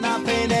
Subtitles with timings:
[0.00, 0.55] nothing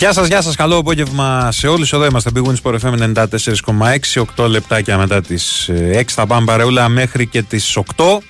[0.00, 0.56] Γεια σας, γεια σας.
[0.56, 1.92] Καλό απόγευμα σε όλους.
[1.92, 2.30] Εδώ είμαστε.
[2.34, 4.20] Big Wins Sport FM 94,6.
[4.36, 8.22] 8 λεπτάκια μετά τις 6 θα πάμε παρεούλα μέχρι και τις 8.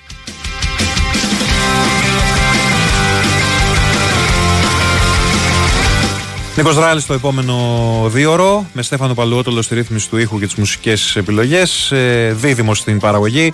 [6.55, 7.55] Νίκος Ράλης στο επόμενο
[8.07, 12.99] δίωρο με Στέφανο Παλουότολο στη ρύθμιση του ήχου και τις μουσικές επιλογές ε, Δίδυμος στην
[12.99, 13.53] παραγωγή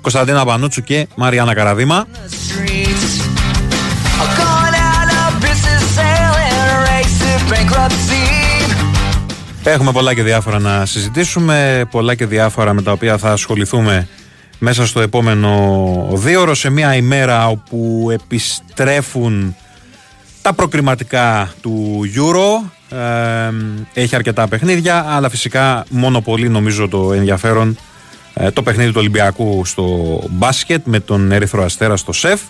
[0.00, 2.06] Κωνσταντίνα Πανούτσου και Μαριάννα Καραδίμα
[9.64, 14.08] Έχουμε πολλά και διάφορα να συζητήσουμε, πολλά και διάφορα με τα οποία θα ασχοληθούμε
[14.58, 19.56] μέσα στο επόμενο δίωρο σε μια ημέρα όπου επιστρέφουν
[20.42, 22.70] τα προκριματικά του Euro.
[22.96, 23.52] Ε,
[24.00, 27.76] έχει αρκετά παιχνίδια, αλλά φυσικά μόνο πολύ νομίζω το ενδιαφέρον
[28.34, 32.40] ε, το παιχνίδι του Ολυμπιακού στο μπάσκετ με τον Ερυθρό Αστέρα στο ΣΕΦ.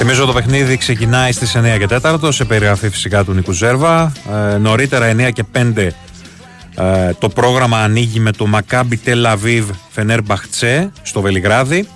[0.00, 4.12] Θυμίζω το παιχνίδι ξεκινάει στις 9 και 4 σε περιγραφή φυσικά του Νίκου Ζέρβα.
[4.52, 5.88] Ε, νωρίτερα 9 και 5
[6.74, 11.88] ε, το πρόγραμμα ανοίγει με το Μακάμπι Τελαβίβ Φενέρ Μπαχτσέ στο Βελιγράδι.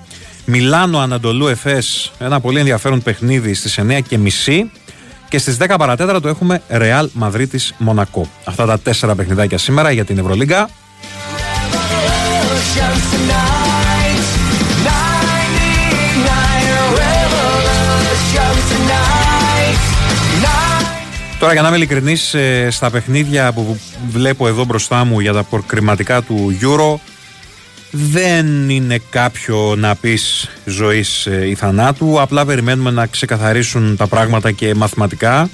[0.45, 4.71] Μιλάνο Ανατολού Εφές, ένα πολύ ενδιαφέρον παιχνίδι στις 9 και μισή.
[5.29, 8.29] Και στις 10 παρατέταρτο έχουμε Ρεάλ Μαδρίτης Μονακό.
[8.45, 10.69] Αυτά τα τέσσερα παιχνιδάκια σήμερα για την Ευρωλίγκα.
[21.43, 23.81] Τώρα για να είμαι ειλικρινής ε, στα παιχνίδια που
[24.11, 27.01] βλέπω εδώ μπροστά μου για τα προκριματικά του Euro
[27.91, 32.21] δεν είναι κάποιο να πεις ζωής ε, ή θανάτου.
[32.21, 35.49] Απλά περιμένουμε να ξεκαθαρίσουν τα πράγματα και μαθηματικά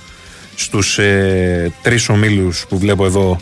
[0.55, 3.41] στους ε, τρεις ομίλους που βλέπω εδώ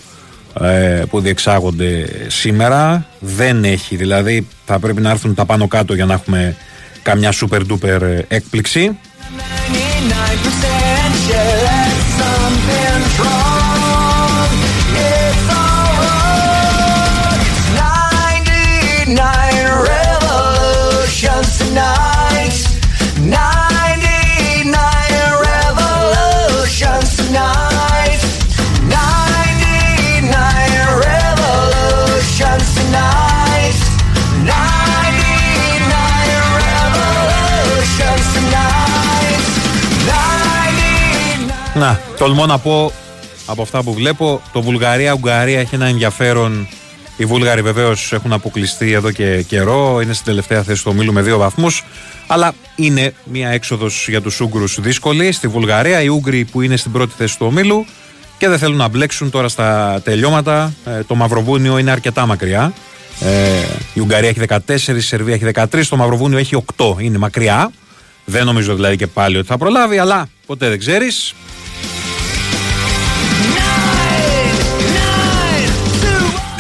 [0.61, 3.07] ε, που διεξάγονται σήμερα.
[3.21, 6.57] Δεν έχει δηλαδή θα πρέπει να έρθουν τα πάνω κάτω για να έχουμε
[7.03, 8.99] καμιά super duper ε, έκπληξη.
[10.73, 10.76] 99%
[41.79, 42.93] Να, τολμώ να πω
[43.47, 46.69] από αυτά που βλέπω, το Βουλγαρία-Ουγγαρία έχει ένα ενδιαφέρον.
[47.17, 51.23] Οι Βούλγαροι βεβαίως έχουν αποκλειστεί εδώ και καιρό, είναι στην τελευταία θέση του ομίλου με
[51.23, 51.85] δύο βαθμούς.
[52.27, 55.33] Αλλά είναι μια έξοδος για τους Ούγγρους δύσκολη.
[55.33, 57.87] Στη Βουλγαρία, οι Ούγγροι που είναι στην πρώτη θέση του ομίλου
[58.39, 60.73] και δεν θέλουν να μπλέξουν τώρα στα τελειώματα.
[60.85, 62.73] Ε, το Μαυροβούνιο είναι αρκετά μακριά.
[63.21, 63.31] Ε,
[63.95, 66.95] η Ουγγαρία έχει 14, η Σερβία έχει 13, το Μαυροβούνιο έχει 8.
[66.99, 67.73] Είναι μακριά.
[68.25, 71.35] Δεν νομίζω δηλαδή και πάλι ότι θα προλάβει, αλλά ποτέ δεν ξέρεις.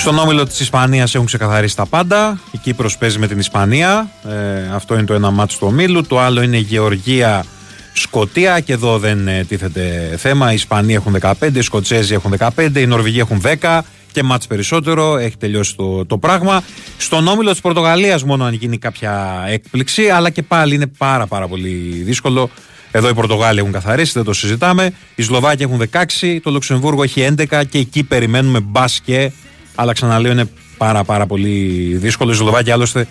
[0.06, 2.40] Στον όμιλο της Ισπανίας έχουν ξεκαθαρίσει τα πάντα.
[2.50, 4.10] Η Κύπρος παίζει με την Ισπανία.
[4.28, 6.06] Ε, αυτό είναι το ένα μάτι του ομίλου.
[6.06, 7.44] Το άλλο είναι Γεωργία
[7.92, 10.50] Σκοτία και εδώ δεν ε, τίθεται θέμα.
[10.50, 13.80] Οι Ισπανοί έχουν 15, οι Σκοτσέζοι έχουν 15, οι Νορβηγοί έχουν 10
[14.12, 15.16] και μάτς περισσότερο.
[15.16, 16.62] Έχει τελειώσει το, το πράγμα.
[16.96, 21.48] Στον όμιλο της Πορτογαλίας μόνο αν γίνει κάποια έκπληξη, αλλά και πάλι είναι πάρα πάρα
[21.48, 22.50] πολύ δύσκολο.
[22.90, 24.92] Εδώ οι Πορτογάλοι έχουν καθαρίσει, δεν το συζητάμε.
[25.14, 29.32] Οι Σλοβάκοι έχουν 16, το Λουξεμβούργο έχει 11 και εκεί περιμένουμε μπάσκε.
[29.78, 30.44] Αλλά ξαναλέω είναι
[30.76, 31.50] πάρα πάρα πολύ
[31.96, 32.32] δύσκολο.
[32.32, 33.06] Οι Σλοβάκοι άλλωστε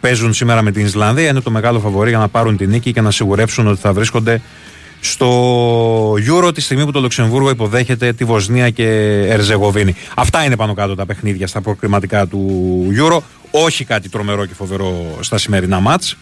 [0.00, 1.28] παίζουν σήμερα με την Ισλανδία.
[1.28, 4.40] Είναι το μεγάλο φαβορή για να πάρουν την νίκη και να σιγουρέψουν ότι θα βρίσκονται
[5.00, 8.86] στο Euro τη στιγμή που το Λουξεμβούργο υποδέχεται τη Βοσνία και
[9.28, 9.94] Ερζεγοβίνη.
[10.16, 13.18] Αυτά είναι πάνω κάτω τα παιχνίδια στα προκριματικά του Euro.
[13.50, 16.16] Όχι κάτι τρομερό και φοβερό στα σημερινά μάτς.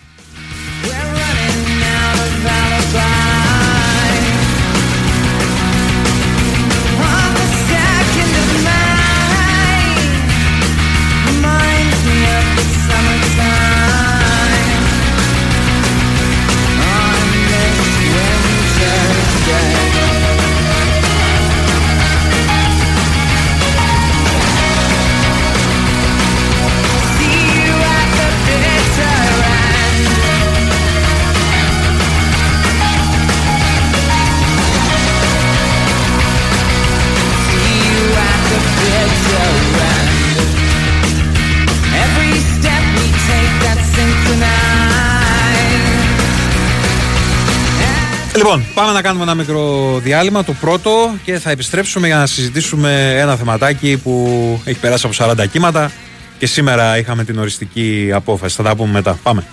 [48.50, 53.14] Λοιπόν, πάμε να κάνουμε ένα μικρό διάλειμμα, το πρώτο, και θα επιστρέψουμε για να συζητήσουμε
[53.18, 55.90] ένα θεματάκι που έχει περάσει από 40 κύματα
[56.38, 58.56] και σήμερα είχαμε την οριστική απόφαση.
[58.56, 59.18] Θα τα πούμε μετά.
[59.22, 59.44] Πάμε.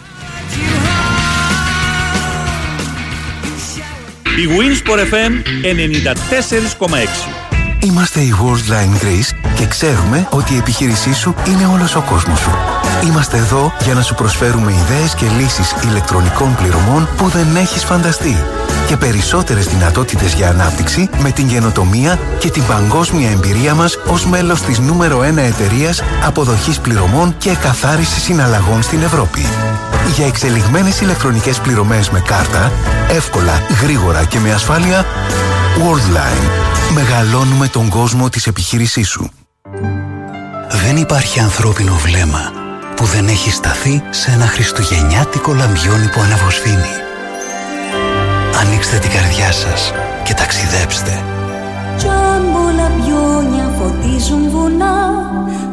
[4.35, 5.31] Η Winsport FM
[7.79, 12.39] 94,6 Είμαστε η Worldline Greece και ξέρουμε ότι η επιχείρησή σου είναι όλος ο κόσμος
[12.39, 12.51] σου.
[13.07, 18.35] Είμαστε εδώ για να σου προσφέρουμε ιδέες και λύσεις ηλεκτρονικών πληρωμών που δεν έχεις φανταστεί
[18.87, 24.61] και περισσότερες δυνατότητες για ανάπτυξη με την καινοτομία και την παγκόσμια εμπειρία μας ως μέλος
[24.61, 29.45] της νούμερο 1 εταιρείας αποδοχής πληρωμών και καθάρισης συναλλαγών στην Ευρώπη.
[30.15, 32.71] Για εξελιγμένες ηλεκτρονικές πληρωμές με κάρτα,
[33.09, 35.05] εύκολα, γρήγορα και με ασφάλεια,
[35.77, 36.49] Worldline.
[36.93, 39.29] Μεγαλώνουμε τον κόσμο της επιχείρησής σου.
[40.69, 42.51] Δεν υπάρχει ανθρώπινο βλέμμα
[42.95, 47.04] που δεν έχει σταθεί σε ένα χριστουγεννιάτικο λαμπιόνι που αναβοσβήνει.
[48.61, 49.93] Ανοίξτε την καρδιά σας
[50.23, 51.23] και ταξιδέψτε.
[51.97, 54.97] Τζάμπο λαμπιόνια φωτίζουν βουνά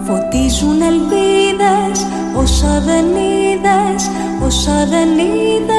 [0.06, 2.06] Φωτίζουν ελπίδες
[2.36, 4.02] Όσα δεν είδες
[4.46, 5.78] Όσα δεν είδες.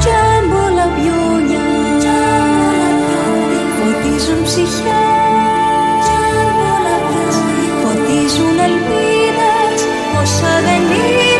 [0.00, 1.66] Τζάμπο λαμπιόνια
[3.76, 6.04] Φωτίζουν ψυχές.
[7.82, 9.80] Φωτίζουν ελπίδες
[10.22, 11.31] Όσα δεν είδες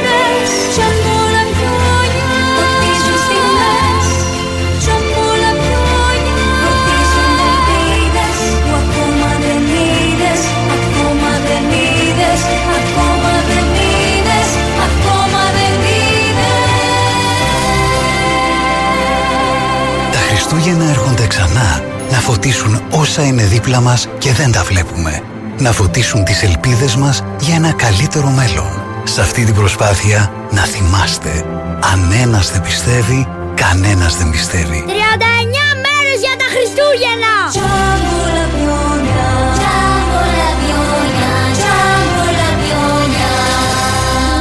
[20.62, 25.22] Χριστούγεννα έρχονται ξανά να φωτίσουν όσα είναι δίπλα μας και δεν τα βλέπουμε.
[25.58, 28.82] Να φωτίσουν τις ελπίδες μας για ένα καλύτερο μέλλον.
[29.04, 31.44] Σε αυτή την προσπάθεια να θυμάστε,
[31.92, 34.84] αν ένας δεν πιστεύει, κανένας δεν πιστεύει.
[34.86, 37.34] 39 μέρες για τα Χριστούγεννα!
[37.52, 43.32] Τζάμπο λαμπιόνια Τζάμπο λαμπιόνια Τζάμπο λαμπιόνια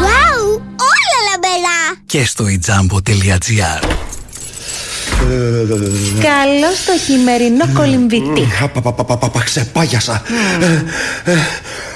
[0.06, 0.48] Βάου!
[0.90, 1.80] Όλα λαμπερά!
[2.06, 4.02] Και στο itjambo.gr
[6.22, 8.48] Καλό το χειμερινό κολυμβητή.
[8.74, 10.22] Παπαπαπαπαπα, ξεπάγιασα.
[10.62, 11.38] Ε, ε,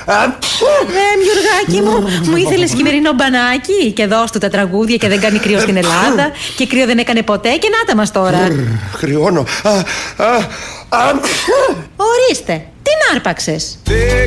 [0.07, 5.39] Ε, Μιουργάκη μου, μου ήθελες χειμερινό μπανάκι και δώσ' του τα τραγούδια και δεν κάνει
[5.39, 8.47] κρύο στην Ελλάδα και κρύο δεν έκανε ποτέ και να τα μας τώρα.
[8.93, 9.45] Χρειώνω.
[10.89, 11.13] Α, α, α,
[11.95, 13.79] Ορίστε, τι να άρπαξες.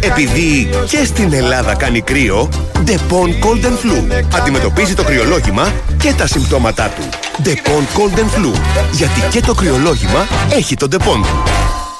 [0.03, 2.49] Επειδή και στην Ελλάδα κάνει κρύο,
[2.87, 5.73] Depon Cold and Flu αντιμετωπίζει το κρυολόγημα
[6.03, 7.09] και τα συμπτώματά του.
[7.45, 8.53] Depon Cold and Flu,
[8.93, 11.43] γιατί και το κρυολόγημα έχει τον Depon του.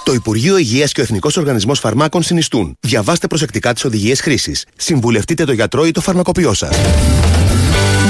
[0.05, 2.77] Το Υπουργείο Υγείας και ο Εθνικός Οργανισμός Φαρμάκων συνιστούν.
[2.81, 4.65] Διαβάστε προσεκτικά τις οδηγίες χρήσης.
[4.77, 6.77] Συμβουλευτείτε το γιατρό ή το φαρμακοποιό σας.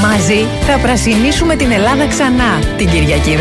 [0.02, 2.58] Μαζί θα πρασινίσουμε την Ελλάδα ξανά.
[2.76, 3.36] Την Κυριακή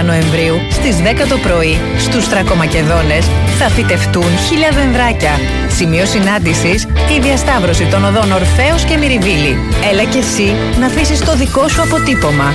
[0.00, 3.26] 19 Νοεμβρίου στις 10 το πρωί στους Τρακομακεδόνες
[3.58, 5.30] θα φυτευτούν χίλια δενδράκια.
[5.68, 6.84] Σημείο συνάντησης
[7.16, 9.58] η διασταύρωση των οδών Ορφέως και Μυριβίλη.
[9.90, 12.54] Έλα και εσύ να αφήσεις το δικό σου αποτύπωμα.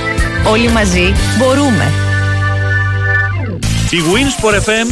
[0.50, 1.92] Όλοι μαζί μπορούμε.
[3.90, 4.88] Η Winsport FM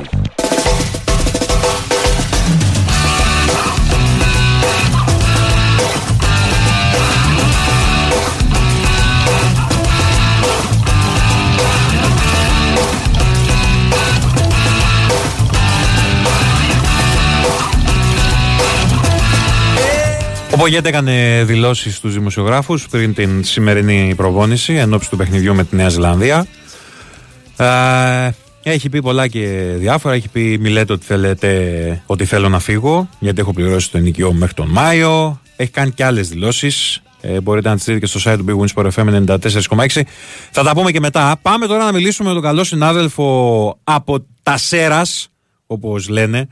[0.00, 0.22] 94,6
[20.52, 25.64] Ο Πογέτε έκανε δηλώσεις στους δημοσιογράφους πριν την σημερινή προπόνηση εν ώψη του παιχνιδιού με
[25.64, 26.46] τη Νέα Ζηλανδία.
[27.56, 28.30] Ε,
[28.62, 30.14] έχει πει πολλά και διάφορα.
[30.14, 34.32] Έχει πει: Μη λέτε ότι, θέλετε, ότι θέλω να φύγω, γιατί έχω πληρώσει το ενοικιό
[34.32, 35.40] μου μέχρι τον Μάιο.
[35.56, 37.02] Έχει κάνει και άλλες δηλώσεις.
[37.20, 40.02] Ε, μπορείτε να τις δείτε και στο site του Big Wins for FM 94,6.
[40.50, 41.36] Θα τα πούμε και μετά.
[41.42, 45.28] Πάμε τώρα να μιλήσουμε με τον καλό συνάδελφο από τα Σέρας,
[45.66, 46.48] όπως λένε,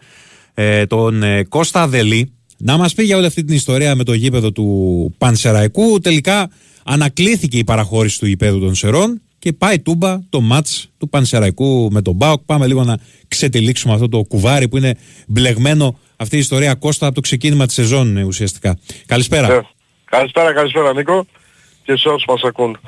[0.55, 4.13] ε, τον ε, Κώστα Δελή, να μας πει για όλη αυτή την ιστορία με το
[4.13, 6.01] γήπεδο του Πανσεραϊκού.
[6.01, 6.51] Τελικά
[6.85, 12.03] ανακλήθηκε η παραχώρηση του γήπεδου των Σερών και πάει τούμπα το μάτς του Πανσεραϊκού με
[12.03, 12.43] τον Μπάουκ.
[12.47, 12.99] Πάμε λίγο να
[13.29, 17.75] ξετυλίξουμε αυτό το κουβάρι που είναι μπλεγμένο αυτή η ιστορία Κώστα από το ξεκίνημα της
[17.75, 18.79] σεζόν ε, ουσιαστικά.
[19.07, 19.53] Καλησπέρα.
[19.53, 19.67] Ε,
[20.05, 21.27] καλησπέρα, καλησπέρα Νίκο
[21.85, 22.79] και σε όσους μας ακούν.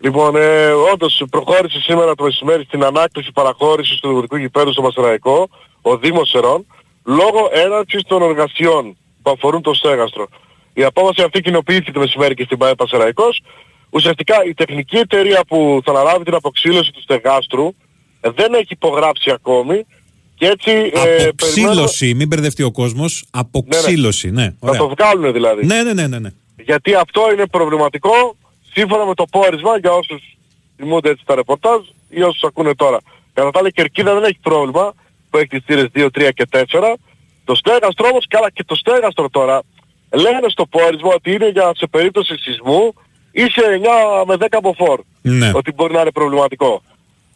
[0.00, 5.48] Λοιπόν, ε, όντως προχώρησε σήμερα το μεσημέρι στην ανάκτηση παραχώρησης του δημοτικού γηπέδου στο Μασεραϊκό,
[5.82, 6.66] ο Δήμος Σερών,
[7.04, 10.28] λόγω έναρξης των εργασιών που αφορούν το στέγαστρο.
[10.72, 13.40] Η απόφαση αυτή κοινοποιήθηκε το μεσημέρι και στην ΠαΕ Πασεραϊκός.
[13.90, 17.66] Ουσιαστικά η τεχνική εταιρεία που θα αναλάβει την αποξήλωση του στεγάστρου
[18.20, 19.86] ε, δεν έχει υπογράψει ακόμη
[20.34, 20.70] και έτσι...
[20.70, 23.24] ε, περιμένω- Αποξήλωση, μην μπερδευτεί ο κόσμος.
[23.30, 24.44] Αποξήλωση, ναι.
[24.44, 24.78] Θα ωραία.
[24.80, 25.66] το βγάλουν δηλαδή.
[25.66, 26.28] Ναι, ναι, ναι, ναι, ναι.
[26.64, 28.36] Γιατί αυτό είναι προβληματικό
[28.72, 30.36] σύμφωνα με το πόρισμα για όσους
[30.76, 32.98] θυμούνται έτσι τα ρεπορτάζ ή όσους ακούνε τώρα.
[33.32, 34.94] Κατά τα άλλα η Κερκίδα δεν έχει πρόβλημα
[35.30, 36.64] που έχει τις θύρες 2, 3 και 4.
[37.50, 39.62] Το στέγαστρο όμως, καλά και το στέγαστρο τώρα,
[40.10, 42.94] λένε στο πόρισμα ότι είναι για σε περίπτωση σεισμού
[43.32, 43.62] ή σε
[44.22, 45.00] 9 με 10 μποφόρ.
[45.20, 45.50] Ναι.
[45.54, 46.82] Ότι μπορεί να είναι προβληματικό.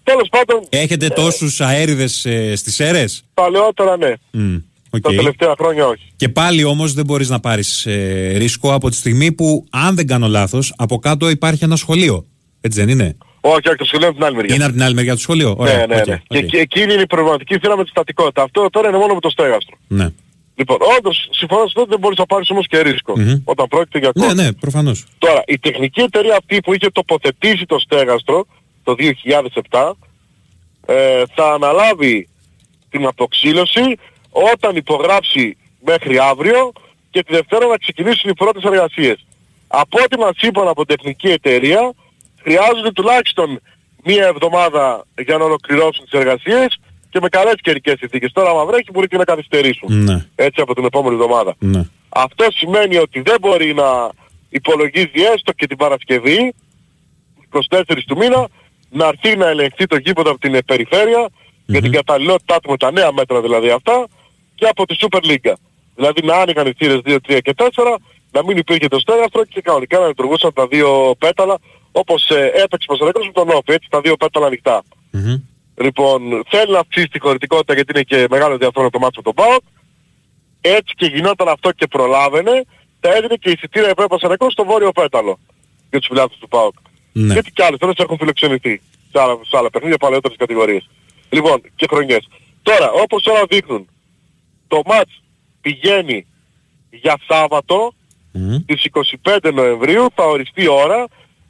[0.02, 4.12] Τέλος πάντων, Έχετε τόσους αέρηδες ε, στις Σέρρες; παλαιότερα ναι.
[4.35, 5.00] Mm, ok.
[5.00, 6.12] Τα τελευταία χρόνια όχι.
[6.16, 10.06] Και πάλι όμως δεν μπορείς να πάρεις ε, ρίσκο από τη στιγμή που, αν δεν
[10.06, 12.26] κάνω λάθος, από κάτω υπάρχει ένα σχολείο.
[12.61, 13.16] Έτσι δεν είναι;
[13.47, 14.55] Όχι, όχι, το σχολείο είναι από την άλλη μεριά.
[14.55, 16.15] Είναι από την άλλη μεριά του σχολείου; Ωραία, ναι, ναι, οκ, ναι.
[16.15, 16.21] οκ.
[16.29, 18.43] Και εκεί- εκείνη είναι η προβληματική θύρα με τη στατικότητα.
[18.43, 19.77] Αυτό τώρα είναι μόνο με το στέγαστρο.
[19.89, 20.09] Ναι.
[20.55, 23.13] Λοιπόν, όντως, συμφωνώ σε αυτό δεν μπορείς να πάρεις όμως και ρίσκο.
[23.19, 23.41] Μμμ.
[23.45, 24.43] Όταν πρόκειται για ναι, κόσμο.
[24.43, 25.05] ναι, προφανώς.
[25.19, 28.47] Τώρα, η τεχνική εταιρεία αυτή που είχε τοποθετήσει το στέγαστρο
[28.85, 28.95] το
[29.71, 29.93] 2007
[30.87, 32.29] ε, θα αναλάβει
[32.91, 33.99] την αποξήλωση
[34.31, 36.73] όταν υπογράψει μέχρι αύριο
[37.11, 39.27] και τη Δευτέρα να ξεκινήσουν οι πρώτες εργασίες.
[39.67, 41.93] Από ό,τι μας είπαν από την τεχνική εταιρεία
[42.45, 43.61] χρειάζονται τουλάχιστον
[44.05, 48.33] μία εβδομάδα για να ολοκληρώσουν τις εργασίες και με καλές καιρικές συνθήκες.
[48.33, 50.03] Τώρα άμα βρέχει μπορεί και να καθυστερήσουν.
[50.05, 51.55] Ναι, Έτσι από την επόμενη εβδομάδα.
[51.59, 51.83] ναι.
[52.17, 54.09] Αυτό σημαίνει ότι δεν μπορεί να
[54.49, 56.55] υπολογίζει έστω και την Παρασκευή,
[57.71, 58.49] 24 του μήνα,
[58.91, 61.29] να έρθει να ελεγχθεί το γήπεδο από την ε, περιφέρεια
[61.67, 64.07] για την καταλληλότητά του με τα νέα μέτρα δηλαδή αυτά
[64.55, 65.53] και από τη Super League.
[65.95, 67.67] Δηλαδή να άνοιγαν οι θύρες 2, 3 και 4,
[68.33, 71.59] να μην υπήρχε το στέγαστρο και κανονικά να λειτουργούσαν τα δύο πέταλα
[71.97, 74.83] όπως ε, έπαιξε ο Πασαρέκος με τον Όφη, έτσι τα δύο πέταλα ανοιχτά.
[75.11, 75.35] Μμμ.
[75.77, 79.45] Λοιπόν, θέλει να αυξήσει τη χωρητικότητα γιατί είναι και μεγάλο ενδιαφέρον το μάτσο με τον
[79.45, 79.63] ΠΑΟΚ.
[80.61, 82.65] Έτσι και γινόταν αυτό και προλάβαινε,
[83.01, 85.39] τα έδινε και η εισιτήρια επέ Πασαρεκό στο βόρειο πέταλο
[85.91, 86.75] για τους φιλάθλους του ΠΑΟΚ.
[87.13, 87.33] Ναι.
[87.33, 88.81] Γιατί κι άλλες φορές έχουν φιλοξενηθεί
[89.13, 90.89] σε άλλα, σε άλλα παιχνίδια παλαιότερες κατηγορίες.
[91.29, 92.29] Λοιπόν, και χρονιές.
[92.63, 93.89] Τώρα, όπως όλα δείχνουν,
[94.69, 95.23] το μάτς
[95.61, 96.27] πηγαίνει
[96.91, 97.95] για Σάββατο
[98.33, 98.57] Μμμ.
[98.63, 98.85] στις
[99.23, 101.07] 25 Νοεμβρίου θα οριστεί η ώρα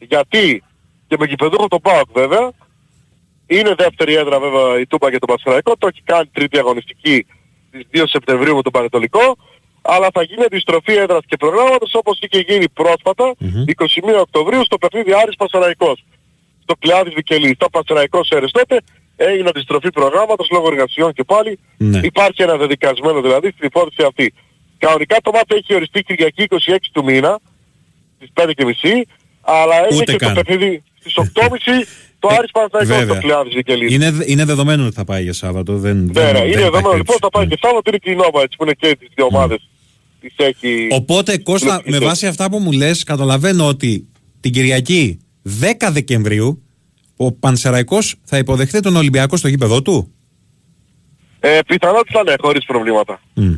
[0.08, 0.62] γιατί
[1.06, 2.50] και με γηπεδούχο τον ΠΑΟΚ βέβαια
[3.46, 7.26] είναι δεύτερη έδρα βέβαια η Τούμπα και το Πασχαραϊκό το έχει κάνει τρίτη αγωνιστική
[7.68, 9.36] στις 2 Σεπτεμβρίου με τον Πανετολικό
[9.82, 13.64] αλλά θα γίνει αντιστροφή έδρας και προγράμματος όπως είχε γίνει πρόσφατα Μμμ.
[13.76, 16.04] 21 Οκτωβρίου στο παιχνίδι Άρης Πασαραϊκός
[16.62, 17.56] στο Κλειάδης Βικελής.
[17.56, 18.80] Το Πασαραϊκός έρες τότε
[19.16, 22.00] έγινε αντιστροφή προγράμματος λόγω εργασιών και πάλι Ναι.
[22.02, 24.34] υπάρχει ένα δεδικασμένο δηλαδή στην υπόθεση αυτή.
[24.78, 27.38] Κανονικά το μάτι έχει οριστεί Κυριακή 26 του μήνα
[28.16, 29.02] στις 5.30
[29.44, 30.34] αλλά έγινε Ούτε και καν.
[30.34, 31.86] το παιχνίδι στις 8.30
[32.18, 33.14] το Ε, Άρης Παναθηναϊκός βέβαια.
[33.14, 33.92] στο Κλειάδης Βικελής.
[33.94, 35.78] Είναι, είναι δεδομένο ότι θα πάει για Σάββατο.
[35.78, 36.96] Δεν, Ναι, δεν, ναι, δεν είναι υπάρχει δεδομένο.
[36.96, 37.18] Λοιπόν περίπτωση.
[37.22, 37.54] θα πάει Ναι.
[37.54, 39.68] και Σάββατο είναι και η Νόβα έτσι που είναι και τις δύο ομάδες.
[40.20, 40.88] Τις έχει...
[40.90, 42.04] Οπότε, Κώστα, με Λογική.
[42.04, 44.06] βάση αυτά που μου λες, καταλαβαίνω ότι
[44.40, 45.18] την Κυριακή
[45.60, 46.62] 10 Δεκεμβρίου
[47.16, 50.12] ο Πανσεραϊκός θα υποδεχθεί τον Ολυμπιακό στο γήπεδό του;
[51.40, 53.20] Ε, πιθανότητα ναι, χωρίς προβλήματα.
[53.34, 53.52] Μμ.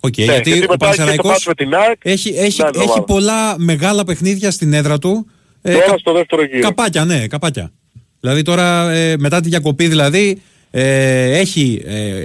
[0.00, 2.00] Οκ, Ναι, γιατί ο μετά έχει και το Πανσεραϊκός ματς με την ΑΕΚ.
[2.02, 3.02] έχει, έχει, την άλλη έχει εβδομάδα.
[3.04, 5.26] πολλά μεγάλα παιχνίδια στην έδρα του.
[5.62, 6.60] Ε, Τώρα κα- στο δεύτερο γύρο.
[6.60, 7.72] Καπάκια, ναι, καπάκια.
[8.20, 12.22] Δηλαδή τώρα ε, μετά τη διακοπή δηλαδή ε, έχει ε,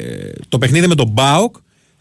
[0.50, 1.56] το παιχνίδι με τον ΠΑΟΚ,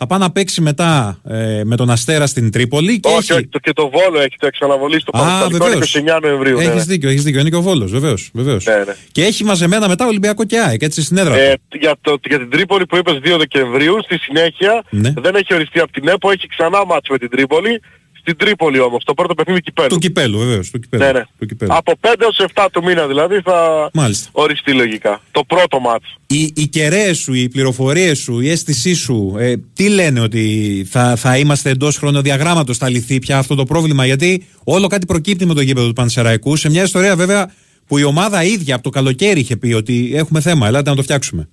[0.05, 3.33] θα πάει να παίξει μετά ε, με τον Αστέρα στην Τρίπολη και Όχι, έχει...
[3.33, 5.97] όχι, το, και το Βόλο έχει το εξαναβολή στο Α, Πανεπιστημιακό βεβαίως.
[6.19, 6.57] 29 Νοεμβρίου.
[6.57, 6.83] ναι, Έχεις ναι.
[6.93, 7.41] δίκιο, έχεις δίκιο.
[7.41, 8.65] Είναι και ο Βόλος, βεβαίως, βεβαίως.
[8.65, 8.95] Ναι, ναι.
[9.13, 11.77] Και έχει μαζεμένα μετά Ολυμπιακό και ΑΕΚ, έτσι στην έδρα Ε, του.
[11.81, 15.13] για, το, για την Τρίπολη που είπες 2 Δεκεμβρίου, στη συνέχεια Ναι.
[15.17, 17.81] δεν έχει οριστεί από την ΕΠΟ, έχει ξανά μάτς με την Τρίπολη
[18.27, 19.89] Στην Τρίπολη όμως, το πρώτο παιχνίδι κυπέλου.
[19.89, 20.71] Του κυπέλου, βεβαίως.
[20.71, 21.05] Του κυπέλου.
[21.05, 21.23] Ναι, ναι.
[21.39, 21.75] Του κυπέλου.
[21.75, 24.29] Από 5 έως 7 του μήνα δηλαδή θα Μάλιστα.
[24.33, 25.21] οριστεί λογικά.
[25.31, 26.17] Το πρώτο μάτς.
[26.27, 31.17] Οι, οι κεραίες σου, οι πληροφορίες σου, η αίσθησή σου, ε, τι λένε ότι θα,
[31.17, 35.55] θα είμαστε εντός χρονοδιαγράμματος, θα λυθεί πια αυτό το πρόβλημα; Γιατί όλο κάτι προκύπτει με
[35.55, 37.53] το γήπεδο του Πανσεραϊκού σε μια ιστορία βέβαια
[37.87, 41.03] που η ομάδα ίδια από το καλοκαίρι είχε πει ότι έχουμε θέμα, ελάτε να το
[41.03, 41.49] φτιάξουμε.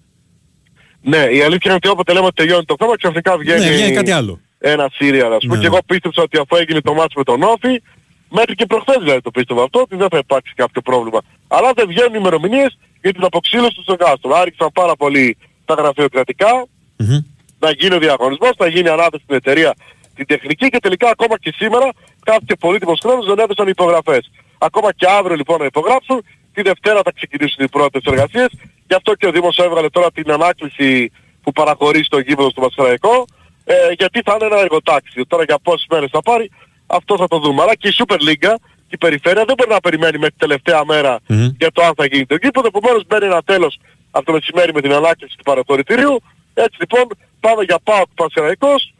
[1.01, 3.92] Ναι, η αλήθεια είναι ότι όποτε λέμε ότι τελειώνει το θέμα ξαφνικά βγαίνει, Ναι, βγαίνει
[3.92, 4.40] κάτι άλλο.
[4.62, 5.56] Ένα Σύρια, ας πούμε.
[5.56, 5.62] Ναι.
[5.62, 7.82] Και εγώ πίστεψα ότι αφού έγινε το μάτς με τον Όφη,
[8.30, 11.20] μέχρι και προχθές δηλαδή το πίστευα αυτό, ότι δεν θα υπάρξει κάποιο πρόβλημα.
[11.48, 14.36] Αλλά δεν βγαίνουν ημερομηνίες για την αποξήλωση του Στογάστρου.
[14.36, 16.65] Άριξαν πάρα πολύ τα γραφειοκρατικά,
[16.98, 17.20] Μμμ.
[17.60, 19.74] να γίνει ο διαγωνισμός, να γίνει ανάθεση στην εταιρεία
[20.15, 21.91] την τεχνική και τελικά ακόμα και σήμερα
[22.24, 24.32] κάθε πολύτιμος χρόνος δεν έδωσαν οι υπογραφές.
[24.58, 28.50] Ακόμα και αύριο λοιπόν να υπογράψουν, τη Δευτέρα θα ξεκινήσουν οι πρώτες εργασίες.
[28.88, 31.12] Γι' αυτό και ο Δήμος έβγαλε τώρα την ανάκληση
[31.44, 33.25] που παραχωρεί στο γήπεδο στο Πασχαραϊκό,
[33.74, 35.25] ε, γιατί θα είναι ένα εργοτάξιο.
[35.28, 36.51] Τώρα για πόσες μέρες θα πάρει,
[36.88, 37.62] αυτό θα το δούμε.
[37.62, 38.54] Αλλά και η Super League
[38.88, 41.48] και η Περιφέρεια δεν μπορεί να περιμένει μέχρι την τελευταία μέρα Μμμ.
[41.60, 42.68] για το αν θα γίνει το γήπεδο.
[42.68, 43.80] Επομένως μπαίνει ένα τέλος
[44.12, 46.22] από το μεσημέρι με την ανάκληση του παραχωρητηρίου.
[46.54, 47.04] Έτσι λοιπόν
[47.40, 48.94] πάμε για ΠΑΟΚ Πανσεραϊκός.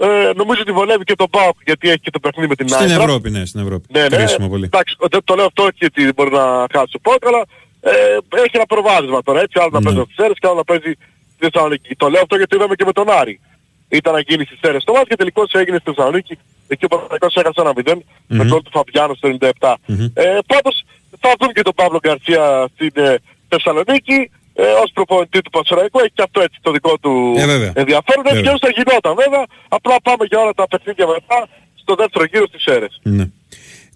[0.00, 2.80] Ε, νομίζω ότι βολεύει και τον ΠΑΟΚ γιατί έχει και το παιχνίδι με την Στην
[2.80, 3.02] Άιντραχτ.
[3.08, 3.86] Ευρώπη, ναι, στην Ευρώπη.
[3.92, 4.16] Ναι, ναι.
[4.16, 4.64] Κρίσιμο πολύ.
[4.64, 7.42] Εντάξει, δεν το λέω αυτό όχι γιατί δεν μπορεί να χάσει το πόντ, αλλά
[7.80, 7.90] ε,
[8.44, 9.84] έχει ένα προβάδισμα τώρα, έτσι, άλλο να Ναι.
[9.84, 10.90] παίζει στις Σέρες και άλλο να παίζει
[11.34, 11.94] στη Θεσσαλονίκη.
[11.96, 13.40] Το λέω αυτό γιατί είδαμε και με τον Άρη.
[13.88, 16.38] Ήταν να γίνει στις Σέρες το μάτς και τελικώς έγινε στη Θεσσαλονίκη.
[16.68, 17.82] Εκεί ο Παναγικός έχασε ένα 0
[18.26, 18.48] με Μμμ.
[18.48, 19.74] γκολ του Φαμπιάνου στο 97.
[19.86, 20.04] Μμμ.
[20.14, 20.84] Ε, πάντως
[21.20, 23.14] θα δουν και τον Παύλο Γκαρσία στην ε,
[23.48, 24.30] Θεσσαλονίκη.
[24.54, 27.72] Ε, ως προπονητή του Πασοραϊκού έχει και αυτό έτσι το δικό του Ε, βέβαια.
[27.74, 28.24] ενδιαφέρον.
[28.24, 28.38] Βέβαια.
[28.52, 29.44] Έτσι θα γινόταν βέβαια.
[29.68, 31.48] Απλά πάμε για όλα τα παιχνίδια μετά
[31.82, 33.00] στο δεύτερο γύρο στις Σέρες.
[33.02, 33.24] Ναι.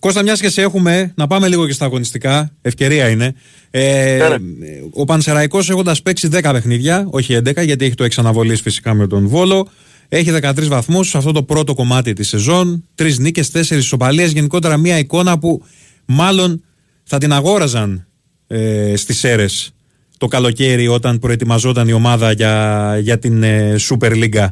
[0.02, 2.52] Κώστα, μιας και σε έχουμε, να πάμε λίγο και στα αγωνιστικά.
[2.62, 3.34] Ευκαιρία είναι.
[3.70, 4.68] Ε, Ναι, ναι.
[4.92, 9.28] Ο Πανσεραϊκός έχοντας παίξει 10 παιχνίδια, όχι 11, γιατί έχει το εξαναβολή φυσικά με τον
[9.28, 9.68] Βόλο.
[10.08, 12.84] Έχει 13 βαθμούς σε αυτό το πρώτο κομμάτι της σεζόν.
[12.94, 14.30] Τρεις νίκες, τέσσερις ισοπαλίες.
[14.32, 15.64] Γενικότερα μια εικόνα που
[16.04, 16.64] μάλλον
[17.04, 18.06] θα την αγόραζαν
[18.46, 19.74] ε, στις αίρες
[20.18, 24.46] το καλοκαίρι όταν προετοιμαζόταν η ομάδα για, για την ε, Super League.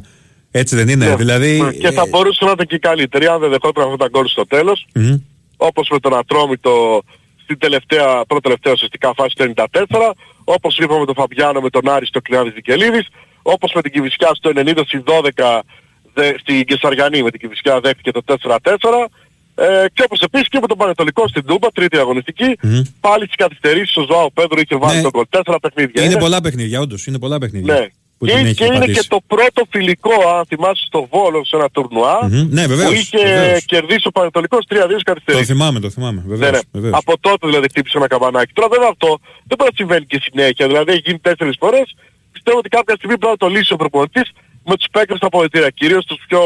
[0.51, 1.05] Έτσι δεν είναι.
[1.07, 1.15] Ναι.
[1.15, 1.61] Δηλαδή.
[1.61, 4.45] Ναι, Και θα μπορούσε να ήταν και καλύτερη αν δεν δεχόταν αυτά τα γκολ στο
[4.45, 4.87] τέλος.
[4.93, 5.15] ε, μμμ.
[5.63, 7.01] Όπως με τον Ατρόμητο
[7.43, 10.11] στην τελευταία, πρώτη τελευταία ουσιαστικά φάση του 94.
[10.43, 13.07] Όπως είπαμε με τον Φαμπιάνο με τον Άρη στο Κλειάδης Δικελίδης.
[13.41, 15.59] Όπως με την Κιβισιά στο 90 στη 12
[16.13, 19.07] δε, στην Κεσαριανή με την Κιβισιά δέχτηκε το 4-4.
[19.55, 22.81] Ε, και όπως επίσης και με τον Πανετολικό στην Τούμπα, τρίτη αγωνιστική, Μμμ.
[22.99, 25.01] πάλι στις καθυστερήσεις ο Ζωάο Πέδρο είχε βάλει Ναι.
[25.01, 25.23] τον γκολ.
[25.29, 26.03] Τέσσερα παιχνίδια.
[26.03, 27.05] Είναι πολλά παιχνίδια, όντως.
[27.05, 27.73] Είναι πολλά παιχνίδια.
[27.73, 27.87] Ναι.
[28.21, 28.99] Που Και, την έχει και είναι πατήσει.
[29.01, 32.47] και το πρώτο φιλικό, αν θυμάσαι, στο Βόλο σε ένα τουρνουά, Μμμ.
[32.49, 33.65] Ναι, βεβαίως, που είχε βεβαίως.
[33.65, 35.47] κερδίσει ο Πανετολικός 3-2 Το καθυστερήσεις.
[35.47, 36.21] θυμάμαι, το θυμάμαι.
[36.25, 36.59] Ναι, Βεβαίως, ναι.
[36.71, 36.93] βεβαίως.
[36.97, 38.53] Από τότε δηλαδή χτύπησε ένα καμπανάκι.
[38.53, 40.67] Τώρα βέβαια αυτό δεν μπορεί να συμβαίνει και συνέχεια.
[40.67, 41.95] Δηλαδή έχει γίνει τέσσερις φορές.
[42.31, 44.27] Πιστεύω ότι κάποια στιγμή πρέπει να το λύσει ο προπονητής
[44.65, 45.69] με τους παίκτες στα πολιτήρια.
[45.69, 46.41] Κυρίως τους πιο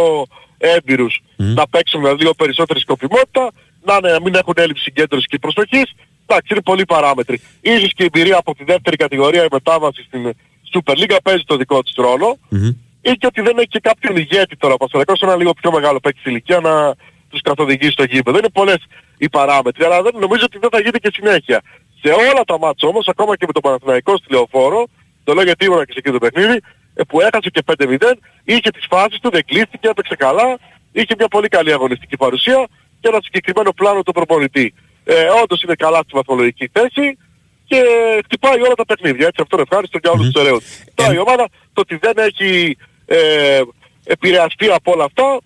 [0.57, 1.21] έμπειρους.
[1.37, 1.53] Μμ.
[1.53, 3.51] Να παίξουν δηλαδή λίγο περισσότερη σκοπιμότητα.
[3.87, 5.87] Να, ναι, να μην έχουν έλλειψη συγκέντρωσης και προσοχής.
[6.27, 7.41] Εντάξει, είναι πολλοί παράμετροι.
[7.61, 10.33] Ίσως και η εμπειρία από τη δεύτερη κατηγορία, η μετάβαση στην
[10.73, 12.37] Super League παίζει το δικό της ρόλο.
[12.49, 12.71] Μμμ.
[13.01, 15.99] Ή και ότι δεν έχει και κάποιον ηγέτη τώρα ο Πασαρακός, ένα λίγο πιο μεγάλο
[15.99, 16.95] παίκτη στην ηλικία να
[17.29, 18.37] τους καθοδηγήσει στο γήπεδο.
[18.37, 18.77] Είναι πολλές
[19.17, 21.61] οι παράμετροι, αλλά δεν, νομίζω ότι δεν θα γίνει και συνέχεια.
[22.01, 24.87] Σε όλα τα μάτια όμως, ακόμα και με τον Παναθηναϊκό στη Λεωφόρο,
[25.23, 26.59] το λέω γιατί ήμουν και σε εκείνο το παιχνίδι,
[26.93, 30.57] ε, που έχασε και 5-0, είχε τις φάσεις του, δεν κλείστηκε, έπαιξε καλά,
[30.91, 32.67] είχε μια πολύ καλή αγωνιστική παρουσία
[32.99, 34.73] και ένα συγκεκριμένο πλάνο του προπονητή.
[35.03, 37.17] Ε, όντως είναι καλά στη βαθμολογική θέση
[37.65, 37.79] και
[38.25, 39.27] χτυπάει όλα τα παιχνίδια.
[39.27, 40.63] Έτσι αυτό είναι ευχάριστο για όλους τους ωραίους.
[40.93, 43.61] Τώρα η ομάδα το ότι δεν έχει ε,
[44.03, 45.41] επηρεαστεί από όλα αυτά,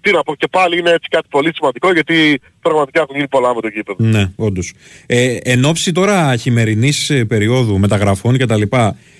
[0.00, 3.54] τι να πω και πάλι είναι έτσι κάτι πολύ σημαντικό γιατί πραγματικά έχουν γίνει πολλά
[3.54, 4.04] με το γήπεδο.
[4.04, 4.72] Ναι, όντως.
[5.06, 8.62] Ε, εν όψει τώρα χειμερινής περίοδου μεταγραφών κτλ.,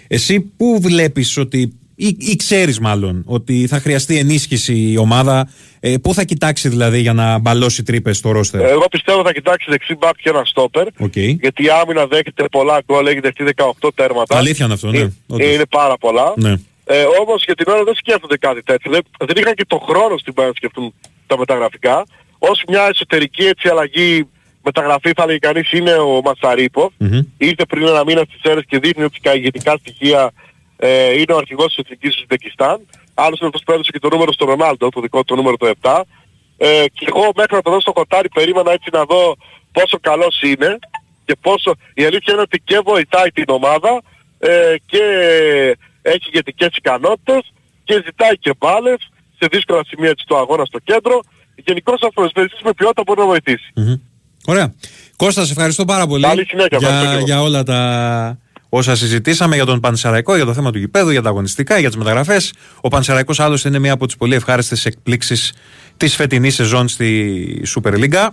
[0.09, 1.77] εσύ πού βλέπεις ότι.
[1.95, 5.49] Ή, ή ξέρεις μάλλον ότι θα χρειαστεί ενίσχυση η ομάδα,
[5.81, 9.71] ε, πού θα κοιτάξει δηλαδή για να μπαλώσει τρύπες στο ρόστερ; Εγώ πιστεύω θα κοιτάξει
[9.71, 10.87] δεξί μπακ και ένα στόπερ.
[10.99, 11.17] Οκ.
[11.17, 13.45] Γιατί η άμυνα δέχεται πολλά γκολ, έχει δεχτεί
[13.81, 14.37] 18 τέρματα.
[14.37, 14.99] Αλήθεια είναι αυτό, ναι.
[14.99, 15.55] Ε, όντως.
[15.55, 16.33] είναι πάρα πολλά.
[16.37, 16.55] Ναι.
[16.85, 18.91] Ε, όμως για την ώρα δεν σκέφτονται κάτι τέτοιο.
[18.91, 20.95] Δεν, δεν είχαν και το χρόνο στην πέρα να σκεφτούν
[21.27, 22.07] τα μεταγραφικά.
[22.39, 24.27] Ως μια εσωτερική έτσι αλλαγή
[24.63, 26.93] μεταγραφή θα λέγει κανείς είναι ο Μασαρίποφ.
[26.99, 27.21] Μμμ.
[27.37, 30.33] Ήρθε πριν ένα μήνα στις αίρες και δείχνει ότι τα ηγετικά στοιχεία
[30.85, 32.79] ε, είναι ο αρχηγός της εθνικής του Ουσμπεκιστάν.
[33.15, 36.01] Άλλωστε αυτός που έδωσε και το νούμερο στο Ρονάλντο, το δικό του νούμερο το 7.
[36.57, 39.37] Ε, και εγώ μέχρι να το δώσω στο κοτάρι περίμενα έτσι να δω
[39.73, 40.79] πόσο καλός είναι
[41.25, 41.75] και πόσο...
[41.95, 44.03] Η αλήθεια είναι ότι και βοηθάει την ομάδα
[44.39, 45.05] ε, και
[46.03, 47.53] έχει ηγετικές ικανότητες
[47.85, 51.21] και ζητάει και μπάλες σε δύσκολα σημεία της του αγώνα στο κέντρο.
[51.65, 53.71] Γενικώς αυτοσβεστής με ποιότητα μπορεί να βοηθήσει.
[53.75, 53.95] Μμμ.
[54.47, 54.75] Ωραία.
[55.17, 57.25] Κώστας, σε ευχαριστώ πάρα πολύ Καλή συνέχεια, για, ευχαριστώ και εγώ.
[57.25, 58.39] για όλα τα,
[58.75, 61.97] όσα συζητήσαμε για τον Πανσεραϊκό, για το θέμα του γηπέδου, για τα αγωνιστικά, για τις
[61.97, 62.53] μεταγραφές.
[62.81, 65.53] Ο Πανσεραϊκός άλλωστε είναι μία από τις πολύ ευχάριστες εκπλήξεις
[65.97, 68.29] της φετινής σεζόν στη Super League.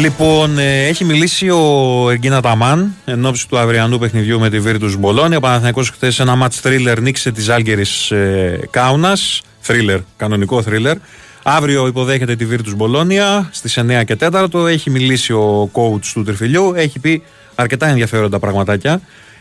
[0.00, 4.94] Λοιπόν, ε, έχει μιλήσει ο Εγκίνα Ταμάν εν ώψη του αυριανού παιχνιδιού με τη Virtus
[4.98, 5.36] Μπολόνια.
[5.36, 9.42] Ο Παναθηναϊκός χθες ένα match thriller νίξε της Άλγερης ε, Κάουνας.
[9.66, 10.94] Thriller, κανονικό thriller.
[11.42, 14.66] Αύριο υποδέχεται τη Virtus Μπολόνια στις 9 και 4.
[14.68, 16.72] Έχει μιλήσει ο coach του Τριφυλιού.
[16.76, 17.22] Έχει πει
[17.54, 19.00] αρκετά ενδιαφέροντα πραγματάκια.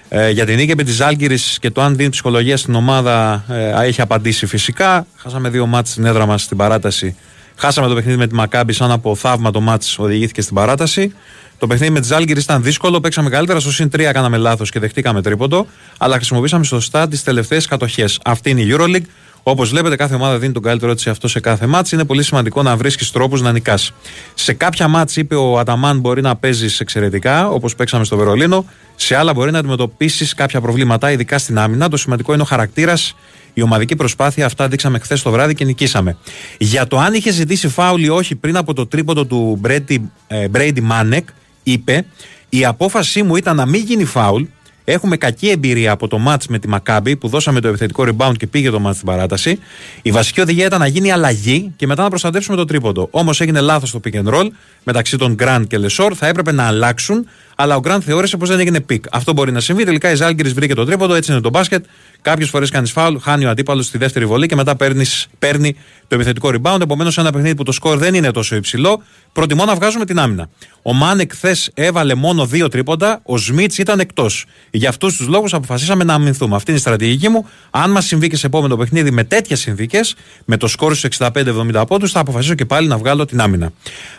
[0.09, 3.85] Ε, για την νίκη με της Ζάλγκηρη και το αν δίνει ψυχολογία στην ομάδα ε,
[3.85, 5.05] έχει απαντήσει φυσικά.
[5.15, 7.15] Χάσαμε δύο μάτς στην έδρα μας στην παράταση.
[7.61, 11.13] Χάσαμε το παιχνίδι με τη Μακάμπη σαν από θαύμα το μάτς οδηγήθηκε στην παράταση.
[11.57, 13.59] Το παιχνίδι με τη Ζάλγκηρη ήταν δύσκολο, παίξαμε καλύτερα.
[13.59, 15.65] Στο συν 3 κάναμε λάθος και δεχτήκαμε τρίποντο,
[15.97, 18.19] αλλά χρησιμοποίησαμε σωστά τις τελευταίες κατοχές.
[18.25, 19.05] Αυτή είναι η Euroleague.
[19.43, 21.91] Όπως βλέπετε, κάθε ομάδα δίνει τον καλύτερό της αυτό σε κάθε μάτς.
[21.91, 23.93] Είναι πολύ σημαντικό να βρίσκεις τρόπους να νικάς.
[24.33, 28.65] Σε κάποια μάτς, είπε ο Αταμάν, μπορεί να παίζεις εξαιρετικά, όπως παίξαμε στο Βερολίνο.
[28.95, 31.89] Σε άλλα, μπορεί να αντιμετωπίσεις κάποια προβλήματα, ειδικά στην άμυνα.
[31.89, 33.15] Το σημαντικό είναι ο χαρακτήρας,
[33.53, 34.45] η ομαδική προσπάθεια.
[34.45, 36.17] Αυτά δείξαμε χθες το βράδυ και νικήσαμε.
[36.57, 39.59] Για το αν είχε ζητήσει φάουλ ή όχι πριν από το τρίποντο του
[40.49, 41.27] Μπρέιντι Μάνεκ,
[41.63, 42.05] είπε:
[42.49, 44.43] Η απόφασή μου ήταν να μην γίνει φάουλ.
[44.83, 48.47] Έχουμε κακή εμπειρία από το ματς με τη Μακάμπι που δώσαμε το επιθετικό rebound και
[48.47, 49.59] πήγε το ματς στην παράταση.
[50.01, 53.07] Η βασική οδηγία ήταν να γίνει αλλαγή και μετά να προστατεύσουμε το τρίποντο.
[53.11, 54.47] Όμως έγινε λάθος το pick and roll
[54.83, 56.13] μεταξύ των Γκραντ και Λεσόρ.
[56.17, 57.27] Θα έπρεπε να αλλάξουν,
[57.61, 58.99] αλλά ο Γκραντ θεώρησε πως δεν έγινε pick.
[59.11, 59.83] Αυτό μπορεί να συμβεί.
[59.83, 61.85] Τελικά η Ζάλγκιρις βρήκε το τρίποντο, έτσι είναι το μπάσκετ.
[62.21, 65.75] Κάποιες φορές κάνεις φάουλ, χάνει ο αντίπαλος στη δεύτερη βολή και μετά παίρνεις, παίρνει
[66.07, 66.81] το επιθετικό rebound.
[66.81, 70.49] Επομένως, ένα παιχνίδι που το σκορ δεν είναι τόσο υψηλό, προτιμώ να βγάζουμε την άμυνα.
[70.81, 74.45] Ο Μάνεκ χθες έβαλε μόνο δύο τρίποντα, ο Σμιτς ήταν εκτός.
[74.71, 76.55] Για αυτούς τους λόγους αποφασίσαμε να αμυνθούμε.
[76.55, 77.47] Αυτή είναι η στρατηγική μου.
[77.69, 81.83] Αν μας συμβεί και σε επόμενο παιχνίδι με τέτοιες συνθήκες, με το σκόρ στους 65-70
[81.87, 83.71] πόντους, θα αποφασίσω και πάλι να βγάλω την άμυνα.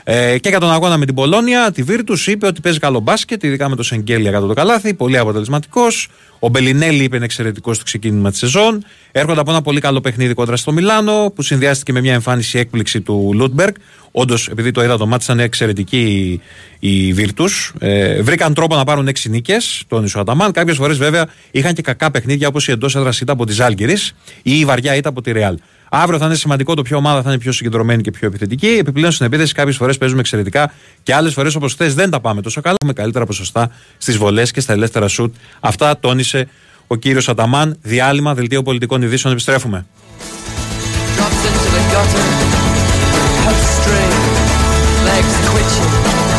[0.04, 3.29] Ε, και για τον αγώνα με την Πολώνια, τη Βίρτου είπε ότι παίζει καλό μπάσκετ,
[3.40, 6.08] ειδικά με το Σεγγέλια κάτω το καλάθι, πολύ αποτελεσματικός.
[6.38, 8.84] Ο Μπελινέλη είπε είναι εξαιρετικός στο ξεκίνημα της σεζόν.
[9.12, 13.00] Έρχονται από ένα πολύ καλό παιχνίδι κόντρα στο Μιλάνο, που συνδυάστηκε με μια εμφάνιση έκπληξη
[13.00, 13.74] του Λούντμπεργκ.
[14.12, 16.40] Όντως, επειδή το είδα το ματς, ήταν εξαιρετική
[16.78, 17.44] η, η Βίρτους.
[17.78, 20.52] Ε, βρήκαν τρόπο να πάρουν 6 νίκες, τόνισε ο Αταμάν.
[20.52, 23.96] Κάποιες φορές βέβαια είχαν και κακά παιχνίδια, όπως η εντός έδρας ήταν από τη Ζάλγκιρις
[24.42, 25.56] ή η βαριά ήταν από τη Ρεάλ.
[25.92, 28.66] Αύριο θα είναι σημαντικό το ποιο ομάδα θα είναι πιο συγκεντρωμένη και πιο επιθετική.
[28.66, 30.72] Επιπλέον στην επίθεση, κάποιες φορές παίζουμε εξαιρετικά
[31.02, 32.76] και άλλες φορές όπως χθες δεν τα πάμε τόσο καλά.
[32.80, 35.34] Έχουμε καλύτερα ποσοστά στις βολές και στα ελεύθερα σουτ.
[35.60, 36.48] Αυτά τόνισε
[36.86, 37.76] ο κύριος Αταμάν.
[37.82, 39.32] Διάλειμμα, δελτίο πολιτικών ειδήσεων.
[39.32, 39.86] Επιστρέφουμε.
[41.20, 42.26] drops into the gutter.
[43.44, 44.14] Puff string,
[45.06, 46.29] legs twitching.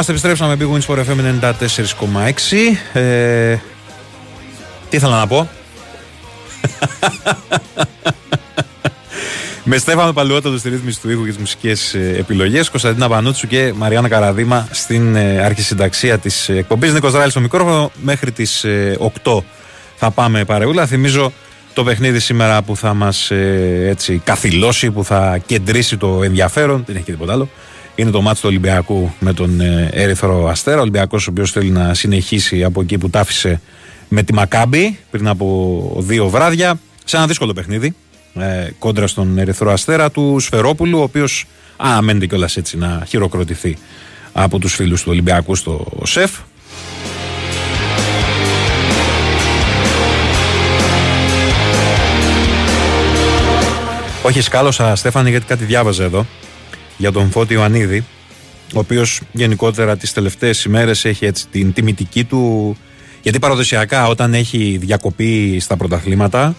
[0.00, 3.00] Είμαστε, επιστρέψαμε Big Wins for FM 94,6.
[3.00, 3.56] Ε,
[4.88, 5.48] τι ήθελα να πω;
[9.64, 14.08] Με Στέφανο Παλαιότατο στη ρύθμιση του ήχου και τις μουσικές επιλογές, Κωνσταντίνα Πανούτσου και Μαριάννα
[14.08, 16.92] Καραδίμα στην ε, αρχισυνταξία της εκπομπής.
[16.92, 17.90] Νίκος Δράλη στο μικρόφωνο.
[18.02, 18.64] Μέχρι τις
[19.24, 19.42] 8
[19.96, 20.86] θα πάμε παρεούλα.
[20.86, 21.32] Θυμίζω
[21.72, 26.82] το παιχνίδι σήμερα που θα μας έτσι καθυλώσει, που θα κεντρήσει το ενδιαφέρον.
[26.86, 27.48] Δεν έχει και τίποτα άλλο.
[28.00, 30.76] Είναι το μάτσο του Ολυμπιακού με τον ε, Έρυθρο Αστέρα.
[30.76, 33.60] Ο Ολυμπιακός, ο οποίος θέλει να συνεχίσει από εκεί που τα άφησε
[34.08, 36.80] με τη Μακάμπη πριν από δύο βράδια.
[37.04, 37.94] Σε ένα δύσκολο παιχνίδι
[38.34, 43.76] ε, κόντρα στον Ερυθρό Αστέρα του Σφερόπουλου, ο οποίος αναμένεται κιόλας έτσι να χειροκροτηθεί
[44.32, 46.30] από τους φίλους του Ολυμπιακού στο ΣΕΦ.
[54.22, 56.26] Όχι, σκάλωσα Στέφανη γιατί κάτι διάβαζα εδώ
[57.00, 58.04] για τον Φώτη Ιωαννίδη,
[58.74, 62.76] ο οποίος γενικότερα τις τελευταίες ημέρες έχει έτσι την τιμητική του.
[63.22, 66.54] Γιατί παραδοσιακά όταν έχει διακοπή στα πρωταθλήματα,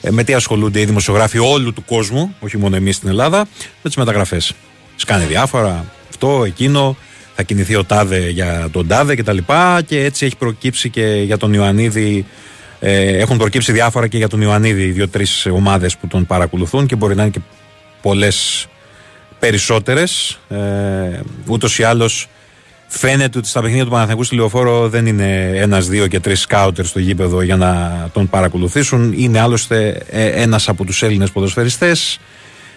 [0.00, 3.38] ε, με τι ασχολούνται οι δημοσιογράφοι όλου του κόσμου, όχι μόνο εμείς στην Ελλάδα,
[3.82, 4.52] με τις μεταγραφές.
[4.96, 6.96] Σκάνε διάφορα, αυτό, εκείνο,
[7.34, 9.38] θα κινηθεί ο Τάδε για τον Τάδε κτλ.
[9.86, 12.26] Και έτσι έχει προκύψει και για τον Ιωαννίδη.
[12.80, 17.14] Ε, έχουν προκύψει διάφορα και για τον Ιωαννίδη, δύο-τρεις ομάδες που τον παρακολουθούν και μπορεί
[17.14, 17.40] να είναι και
[18.02, 18.66] πολλές
[19.38, 20.38] περισσότερες.
[20.48, 22.28] Ε, Ούτως ή άλλως
[22.86, 26.84] φαίνεται ότι στα παιχνίδια του Παναθηναϊκού στη Λεωφόρο δεν είναι ένας, δύο και τρεις σκάουτερ
[26.84, 29.12] στο γήπεδο για να τον παρακολουθήσουν.
[29.16, 32.18] Είναι άλλωστε ε, ένας από τους Έλληνες ποδοσφαιριστές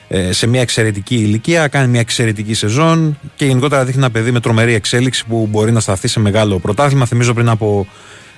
[0.08, 4.40] ε, σε μια εξαιρετική ηλικία, κάνει μια εξαιρετική σεζόν και γενικότερα δείχνει ένα παιδί με
[4.40, 7.06] τρομερή εξέλιξη που μπορεί να σταθεί σε μεγάλο πρωτάθλημα.
[7.06, 7.88] Θυμίζω πριν από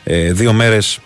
[0.04, 1.00] ε, δύο μέρες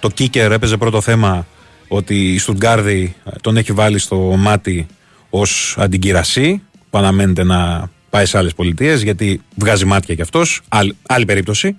[0.00, 1.46] το Κίκερ έπαιζε πρώτο θέμα
[1.88, 4.86] ότι η Στουτγκάρδη τον έχει βάλει στο μάτι
[5.30, 10.60] ως αντικυρασί που αναμένεται να πάει σε άλλες πολιτείες γιατί βγάζει μάτια κι αυτός.
[10.68, 11.76] Άλλη, άλλη περίπτωση.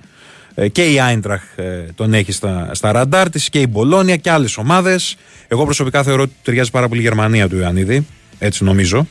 [0.56, 4.32] Ε, και η Άιντραχ ε, τον έχει στα, στα ραντάρ της και η Μπολόνια και
[4.32, 5.16] άλλες ομάδες.
[5.48, 8.06] Εγώ προσωπικά θεωρώ ότι ταιριάζει πάρα πολύ η Γερμανία του Ιωαννίδη.
[8.40, 9.08] Έτσι νομίζω.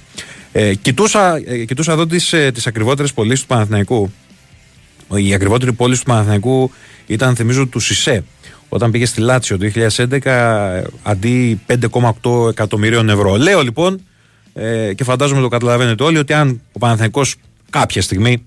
[0.52, 4.12] Ε, κοιτούσα, ε, κοιτούσα εδώ τις ε, τις ακριβότερες πωλήσεις του Παναθηναϊκού.
[5.14, 6.70] Η ακριβότερη πώληση του Παναθηναϊκού
[7.06, 8.24] ήταν, θυμίζω, του Σισε.
[8.68, 13.36] Όταν πήγε στη Λάτσιο το 2011 ε, αντί 5,8 εκατομμυρίων ευρώ.
[13.36, 14.00] Λέω λοιπόν
[14.54, 17.34] ε, και φαντάζομαι το καταλαβαίνετε όλοι ότι αν ο Παναθηναϊκός
[17.70, 18.42] κάποια στιγμή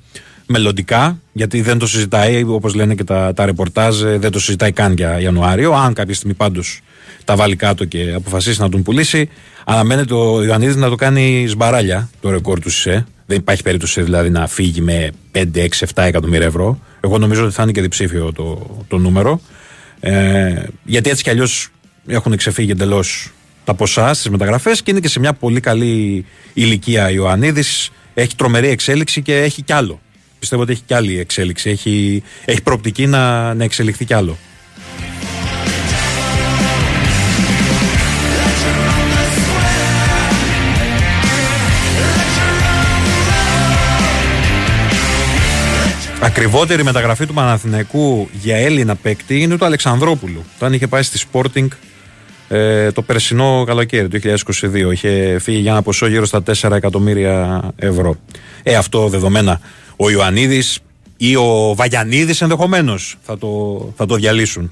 [0.46, 4.72] μελλοντικά, γιατί δεν το συζητάει όπως λένε και τα, τα ρεπορτάζ, ε, δεν το συζητάει
[4.72, 5.74] καν για Ιανουάριο.
[5.74, 6.82] Αν κάποια στιγμή πάντως
[7.26, 9.30] τα βάλει κάτω και αποφασίσει να τον πουλήσει,
[9.66, 13.06] αναμένεται ο Ιωαννίδης να το κάνει σμπαράλια το ρεκόρ του ΣΥΣΕ.
[13.26, 16.80] Δεν υπάρχει περίπτωση δηλαδή να φύγει με 5, 6, 7 εκατομμύρια ευρώ.
[17.00, 19.42] Εγώ νομίζω ότι θα είναι και διψήφιο το, το νούμερο.
[20.00, 21.70] Ε, γιατί έτσι κι αλλιώς
[22.08, 23.32] έχουν ξεφύγει εντελώς
[23.64, 27.92] τα ποσά στις μεταγραφές και είναι και σε μια πολύ καλή ηλικία ο Ιωαννίδης.
[28.14, 30.02] Έχει τρομερή εξέλιξη και έχει κι άλλο.
[30.40, 31.70] Πιστεύω ότι έχει κι άλλη εξέλιξη.
[31.70, 34.38] Έχει, έχει προοπτική να, να εξελιχθεί κι άλλο.
[46.20, 50.44] Ακριβότερη μεταγραφή του Παναθηναϊκού για Έλληνα παίκτη είναι του Αλεξανδρόπουλου.
[50.56, 51.68] Όταν είχε πάει στη Sporting
[52.54, 54.92] ε, το περσινό καλοκαίρι του 2022.
[54.92, 58.16] Είχε φύγει για ένα ποσό γύρω στα 4 εκατομμύρια ευρώ.
[58.64, 59.60] Ε, αυτό δεδομένα
[59.96, 60.80] ο Ιωαννίδης
[61.18, 64.72] ή ο Βαγιανίδης ενδεχομένως θα το, θα το διαλύσουν.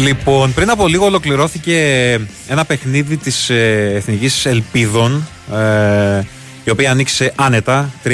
[0.00, 1.78] Λοιπόν, πριν από λίγο ολοκληρώθηκε
[2.48, 6.22] ένα παιχνίδι της ε, Εθνικής Ελπίδων ε,
[6.64, 8.10] η οποία ανοίξε άνετα 3-0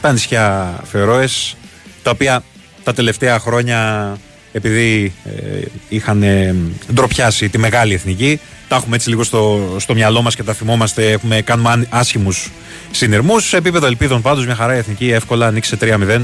[0.00, 1.56] τα νησιά Φερόες
[2.02, 2.42] τα οποία
[2.84, 4.12] τα τελευταία χρόνια
[4.52, 6.54] επειδή ε, είχαν ε,
[6.92, 11.10] ντροπιάσει τη μεγάλη εθνική τα έχουμε έτσι λίγο στο, στο μυαλό μας και τα θυμόμαστε
[11.10, 12.50] έχουμε κάνουμε άν- άσχημους
[12.90, 13.48] συνειρμούς.
[13.48, 16.20] Σε επίπεδο ελπίδων πάντως μια χαρά η εθνική εύκολα ανοίξε 3-0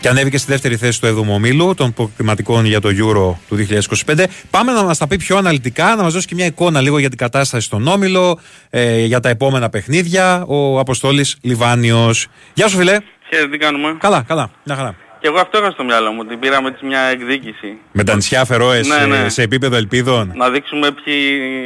[0.00, 3.66] και ανέβηκε στη δεύτερη θέση του 7ου ομίλου των προκριματικών για το Euro του
[4.06, 4.24] 2025.
[4.50, 7.08] Πάμε να μας τα πει πιο αναλυτικά, να μας δώσει και μια εικόνα λίγο για
[7.08, 8.38] την κατάσταση στον όμιλο,
[8.70, 10.44] ε, για τα επόμενα παιχνίδια.
[10.46, 12.26] Ο Αποστόλης Λιβάνιος.
[12.54, 12.96] Γεια σου, φιλέ.
[13.30, 13.96] Και τι κάνουμε.
[13.98, 14.96] Καλά, καλά, μια χαρά.
[15.20, 17.78] Και εγώ αυτό είχα στο μυαλό μου, την πήραμε έτσι μια εκδίκηση.
[17.92, 19.28] Με τα νησιά Φερόε Ναι, ναι.
[19.28, 20.32] σε επίπεδο ελπίδων.
[20.36, 21.14] Να δείξουμε ποιοι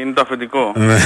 [0.02, 0.72] είναι το αφεντικό.
[0.76, 0.96] Ναι.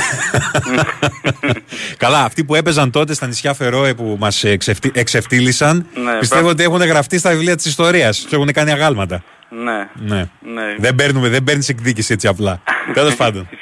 [1.96, 4.44] Καλά, αυτοί που έπαιζαν τότε στα νησιά Φερόε που μας
[4.92, 6.48] εξευτήλισαν, Ναι, πιστεύω μπράβο.
[6.48, 8.26] ότι έχουν γραφτεί στα βιβλία της ιστορίας.
[8.28, 9.22] Του έχουν κάνει αγάλματα.
[9.64, 9.88] ναι.
[10.14, 10.28] Ναι.
[10.54, 10.74] ναι.
[10.78, 12.60] Δεν, παίρνουμε, δεν παίρνεις εκδίκηση έτσι απλά.
[12.94, 13.48] Τέλος πάντων.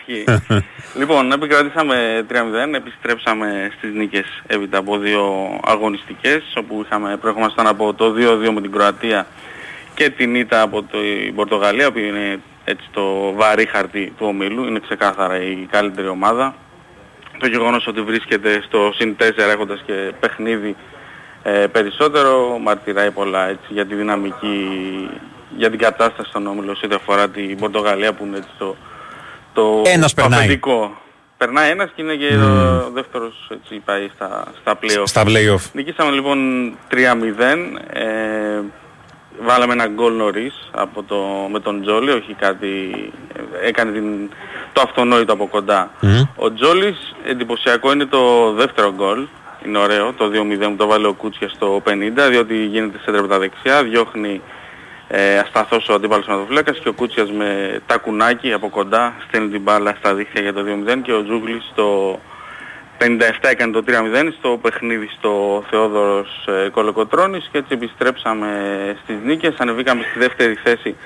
[0.86, 0.98] Ισχύει.
[0.98, 5.24] λοιπόν, επικρατήσαμε 3-0, επιστρέψαμε στις νίκες έπειτα από δύο
[5.64, 9.26] αγωνιστικές, όπου είχαμε προηγούμασταν από το 2-2 με την Κροατία
[9.94, 14.64] και την ήττα από το- την Πορτογαλία, που είναι έτσι το βαρύ χαρτί του ομίλου,
[14.66, 16.54] είναι ξεκάθαρα η καλύτερη ομάδα.
[17.38, 20.76] Το γεγονός ότι βρίσκεται στο συν 4 έχοντας και παιχνίδι
[21.42, 24.60] ε, περισσότερο μαρτυράει πολλά έτσι, για τη δυναμική,
[25.56, 28.76] για την κατάσταση στον όμιλο σε ό,τι αφορά την Πορτογαλία που είναι έτσι το,
[29.56, 30.38] το Ένας το περνάει.
[30.38, 30.96] αφεντικό.
[31.36, 35.02] Περνάει ένας και είναι και ο δεύτερος έτσι πάει στα, στα play-off.
[35.04, 35.70] Στα play-off.
[35.72, 36.38] Νικήσαμε λοιπόν
[36.90, 36.96] 3-0.
[37.92, 38.60] Ε,
[39.40, 41.16] βάλαμε ένα γκολ νωρίς από το,
[41.52, 42.68] με τον Τζόλι, όχι κάτι,
[43.62, 44.30] ε, έκανε την,
[44.72, 45.90] το αυτονόητο από κοντά.
[46.36, 49.26] Ο Τζόλις εντυπωσιακό είναι το δεύτερο γκολ.
[49.66, 51.90] Είναι ωραίο, το 2-0 που το βάλε ο Κούτσια στο 50,
[52.30, 54.40] διότι γίνεται σε από τα δεξιά, διώχνει
[55.08, 59.94] ε, ασταθός ο αντίπαλος ματοφύλακας και ο Κούτσιας με τακουνάκι από κοντά στέλνει την μπάλα
[59.98, 62.18] στα δίχτυα για το 2-0 και ο Τζούγλης στο
[62.98, 63.04] 57
[63.40, 63.92] έκανε το 3-0
[64.38, 68.48] στο παιχνίδι στο Θεόδωρος ε, Κολοκοτρώνης και έτσι επιστρέψαμε
[69.02, 69.54] στις νίκες.
[69.58, 70.96] Ανεβήκαμε στη δεύτερη θέση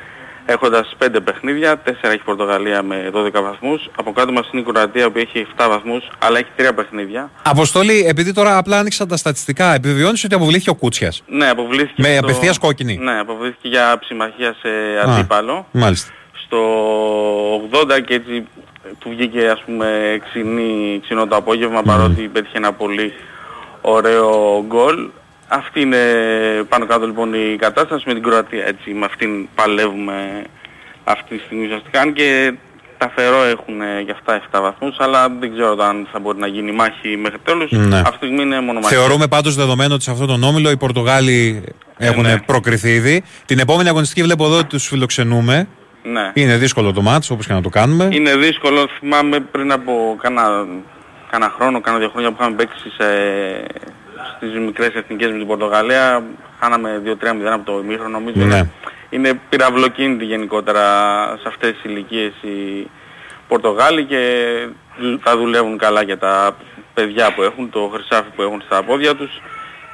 [0.53, 3.89] έχοντας 5 παιχνίδια, 4 έχει η Πορτογαλία με 12 βαθμούς.
[3.97, 7.31] Από κάτω μας είναι η Κροατία που έχει 7 βαθμούς αλλά έχει 3 παιχνίδια.
[7.43, 12.03] Αποστολή, επειδή τώρα απλά άνοιξα τα στατιστικά, επιβεβαιώνεις ότι αποβλήθηκε ο Κούτσιας; Ναι, αποβλήθηκε.
[12.03, 12.97] Με στο- απευθείας κόκκινη.
[12.97, 14.69] Ναι, αποβλήθηκε για ψημαχία σε
[15.11, 15.67] αντίπαλο.
[15.71, 16.13] Μάλιστα.
[16.45, 16.59] στο
[17.71, 18.47] 80 και έτσι
[18.99, 23.13] του βγήκε ας πούμε ξινή, ξινό το απόγευμα παρότι πέτυχε ένα πολύ
[23.81, 25.09] ωραίο γκολ.
[25.53, 25.99] Αυτή είναι
[26.69, 30.45] πάνω κάτω λοιπόν η κατάσταση με την Κροατία έτσι με αυτήν παλεύουμε
[31.05, 32.55] αυτή τη στιγμή ουσιαστικά αν και
[32.99, 36.47] τα Φερό έχουν ε, για αυτά 7 βαθμούς αλλά δεν ξέρω αν θα μπορεί να
[36.47, 37.71] γίνει μάχη μέχρι τέλους.
[37.71, 37.99] Ναι.
[37.99, 38.95] Αυτή τη στιγμή είναι μόνο μάχη.
[38.95, 41.65] Θεωρούμε πάντως δεδομένο ότι σε αυτόν τον όμιλο οι Πορτογάλοι
[41.97, 42.41] έχουν ναι.
[42.41, 43.23] προκριθεί ήδη.
[43.47, 45.69] Την επόμενη αγωνιστική βλέπω εδώ ότι τους φιλοξενούμε.
[46.03, 46.31] Ναι.
[46.35, 48.09] Είναι δύσκολο το μάτς όπως και να το κάνουμε.
[48.13, 50.67] Είναι δύσκολο, θυμάμαι πριν από κάνα,
[51.31, 53.07] κάνα χρόνο, κάνα δύο χρόνια που είχαμε παίξει σε,
[54.37, 56.23] στις μικρές εθνικές με την Πορτογαλία,
[56.61, 57.15] χάναμε 2-3-0
[57.53, 58.45] από το ημίχρονο νομίζω.
[58.45, 58.45] Ναι.
[58.57, 58.71] Είναι,
[59.11, 60.83] είναι πυραυλοκίνητη γενικότερα
[61.43, 62.87] σε αυτές τις ηλικίες οι
[63.49, 64.45] Πορτογάλοι και
[65.25, 66.57] τα δουλεύουν καλά για τα
[66.95, 69.41] παιδιά που έχουν, το χρυσάφι που έχουν στα πόδια τους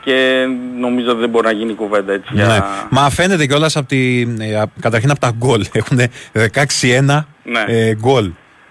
[0.05, 0.47] και
[0.79, 2.47] νομίζω ότι δεν μπορεί να γίνει κουβέντα έτσι για...
[2.47, 2.59] Ναι.
[2.91, 4.21] Μα φαίνεται κιόλας από τη.
[4.41, 5.65] ε, απ- καταρχήν από τα γκολ.
[5.73, 7.65] Έχουν 16-1 Ναι.
[7.67, 8.31] ε, γκολ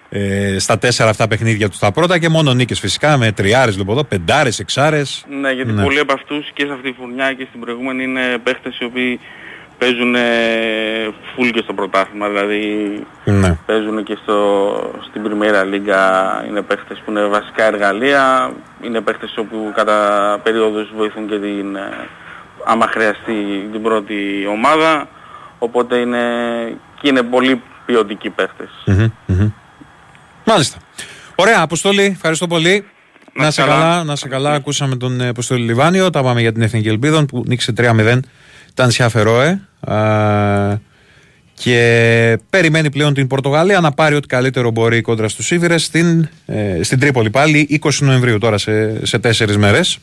[0.10, 1.80] ε, στα τέσσερα αυτά παιχνίδια τους.
[1.80, 5.26] Τα πρώτα και μόνο νίκες φυσικά με τριάρες λοιπόν εδώ, πεντάρες, εξάρες.
[5.42, 5.84] Ναι, γιατί Ναι.
[5.84, 9.20] πολλοί από αυτούς και σε αυτή τη φουρνιά και στην προηγούμενη είναι παίχτες οι οποίοι
[9.78, 10.16] παίζουν
[11.36, 12.28] φουλ και στο πρωτάθλημα.
[12.28, 12.64] Δηλαδή
[13.26, 13.58] Ναι.
[13.66, 14.38] παίζουν και στο,
[15.10, 16.02] στην Πριμέρα Λίγκα,
[16.50, 21.90] είναι παίχτες που είναι βασικά εργαλεία, είναι παίχτες όπου κατά περίοδους βοηθούν και την, ε,
[22.66, 23.34] άμα χρειαστεί
[23.72, 24.16] την πρώτη
[24.50, 25.08] ομάδα.
[25.60, 26.20] Οπότε είναι,
[27.02, 28.70] και είναι πολύ ποιοτικοί παίχτες.
[28.86, 29.50] Μμμ, μμμ.
[30.46, 30.78] Μάλιστα.
[31.36, 32.86] Ωραία, Αποστόλη, ευχαριστώ πολύ.
[33.34, 34.04] Να, σε καλά, καλά.
[34.04, 34.54] να σε καλά.
[34.54, 36.10] Ακούσαμε τον ε, Αποστόλη Λιβάνιο.
[36.10, 38.20] Τα πάμε για την Εθνική Ελπίδων που νίκησε 3-0
[38.74, 39.60] τα νησιά Φερόε.
[39.80, 40.94] Α,
[41.54, 46.84] και περιμένει πλέον την Πορτογαλία να πάρει ό,τι καλύτερο μπορεί κόντρα στους Σίβηρες στην, ε,
[46.84, 50.00] στην Τρίπολη πάλι 20 Νοεμβρίου τώρα σε, σε τέσσερις μέρες.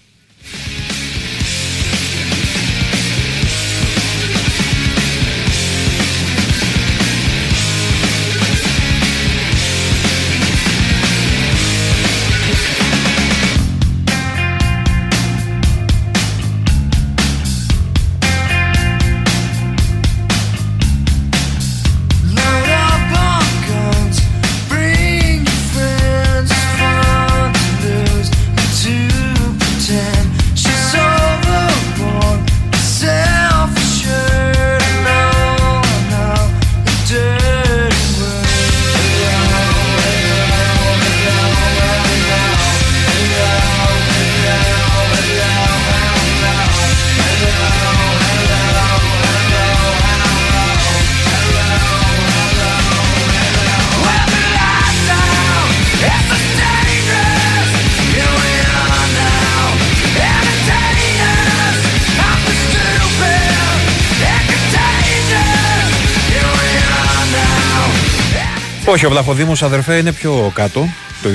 [68.93, 70.88] Όχι, ο Βλαχοδήμος αδερφέ είναι πιο κάτω.
[71.23, 71.29] το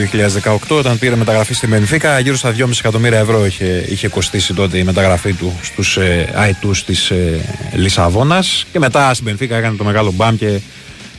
[0.70, 4.78] 2018 όταν πήρε μεταγραφή στη Μενφίκα γύρω στα 2,5 εκατομμύρια ευρώ είχε, είχε κοστίσει τότε
[4.78, 7.39] η μεταγραφή του στους ε, αετούς της ε,
[7.74, 10.60] Λισαβόνας και μετά στην Μενφίκα έκανε το μεγάλο μπαμ και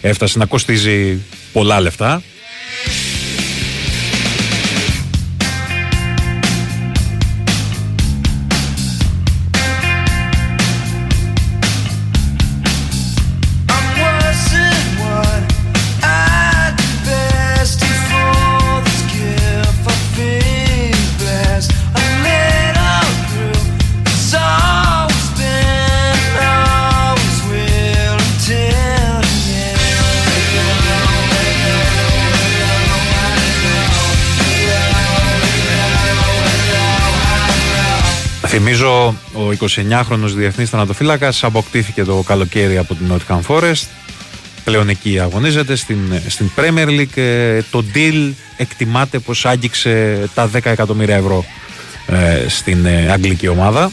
[0.01, 1.21] έφτασε να κοστίζει
[1.53, 2.23] πολλά λεφτά
[38.89, 39.67] Θυμίζω ο
[40.09, 43.87] 29χρονος διεθνής θανατοφύλακας αποκτήθηκε το καλοκαίρι από την Nottingham Forest.
[44.65, 47.17] Πλέον εκεί αγωνίζεται στην, στην Premier League.
[47.17, 51.45] Ε, το deal εκτιμάται πως άγγιξε τα 10 εκατομμύρια ευρώ
[52.07, 53.93] ε, στην ε, αγγλική ομάδα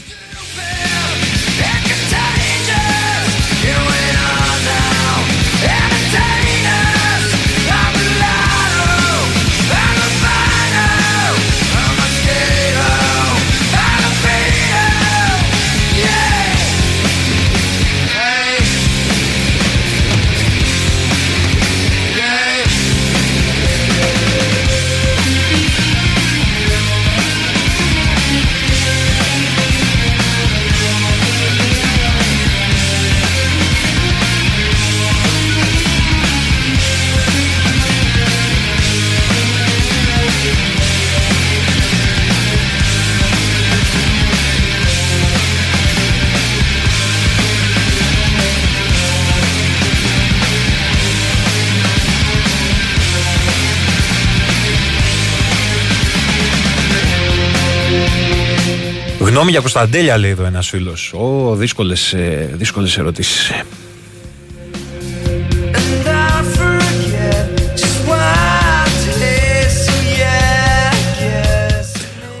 [59.36, 63.50] Γνώμη για Κωνσταντέλια λέει εδώ ένας φίλος Ω δύσκολες, ε, δύσκολες ερωτήσεις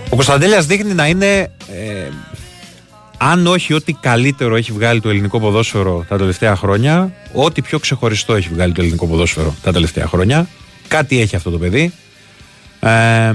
[0.08, 2.08] Ο Κωνσταντέλιας δείχνει να είναι ε,
[3.18, 8.34] αν όχι ό,τι καλύτερο έχει βγάλει το ελληνικό ποδόσφαιρο τα τελευταία χρόνια, ό,τι πιο ξεχωριστό
[8.34, 10.48] έχει βγάλει το ελληνικό ποδόσφαιρο τα τελευταία χρόνια.
[10.88, 11.92] Κάτι έχει αυτό το παιδί.
[12.80, 13.32] Ε,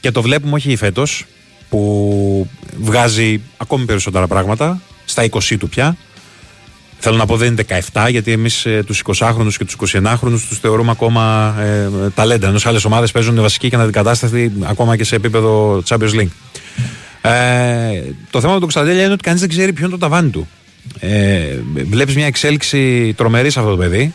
[0.00, 1.26] και το βλέπουμε όχι φέτος,
[1.72, 2.48] που
[2.80, 5.96] βγάζει ακόμη περισσότερα πράγματα, στα 20 του πια.
[6.98, 10.58] Θέλω να πω δεν είναι 17, γιατί εμείς ε, τους 20χρονου και τους 21χρονου τους
[10.60, 12.48] θεωρούμε ακόμα ε, ταλέντα.
[12.48, 16.30] Ενώ σε άλλες ομάδες παίζουν βασική και αναδικατάσταση ακόμα και σε επίπεδο Champions League.
[17.22, 20.30] Ε, το θέμα με τον Κωνσταντέλια είναι ότι κανείς δεν ξέρει ποιο είναι το ταβάνι
[20.30, 20.48] του.
[20.98, 21.58] Ε,
[21.90, 24.14] Βλέπεις μια εξέλιξη τρομερή σε αυτό το παιδί.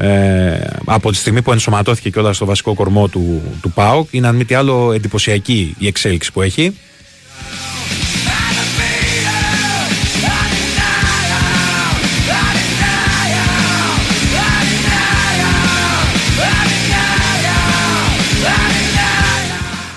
[0.00, 4.36] Ε, από τη στιγμή που ενσωματώθηκε κιόλας στο βασικό κορμό του, του ΠΑΟΚ, είναι αν
[4.36, 6.76] μη τι άλλο εντυπωσιακή η εξέλιξη που έχει.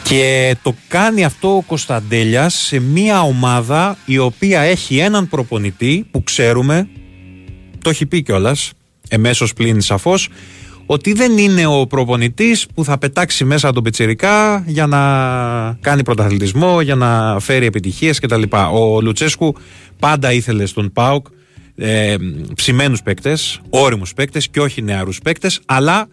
[0.03, 6.23] Και το κάνει αυτό ο Κωνσταντέλιας σε μια ομάδα η οποία έχει έναν προπονητή που
[6.23, 6.87] ξέρουμε,
[7.81, 8.71] το έχει πει κιόλας,
[9.11, 10.29] εμέσως πλην σαφώς,
[10.85, 14.99] ότι δεν είναι ο προπονητής που θα πετάξει μέσα τον Πιτσερικά για να
[15.81, 18.41] κάνει πρωταθλητισμό, για να φέρει επιτυχίες κτλ.
[18.73, 19.55] Ο Λουτσέσκου
[19.99, 21.25] πάντα ήθελε στον Πάουκ
[21.75, 22.15] ε,
[22.55, 26.07] ψημένους παίκτες, όριμους παίκτες και όχι νεαρούς παίκτες, αλλά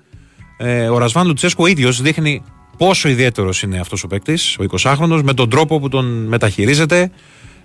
[0.57, 2.43] ε, ο Ρασβάν Λουτσέσκου ο ίδιος δείχνει
[2.77, 7.11] πόσο ιδιαίτερος είναι αυτός ο παίκτης, ο 20χρονο, με τον τρόπο που τον μεταχειρίζεται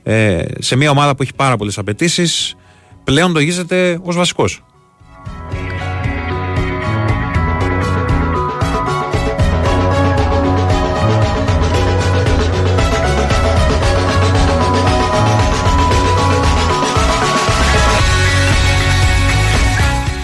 [0.04, 2.56] ε, σε μια ομάδα που έχει πάρα πολλές απαιτήσεις.
[3.04, 4.64] Πλέον το γίζεται ως βασικός.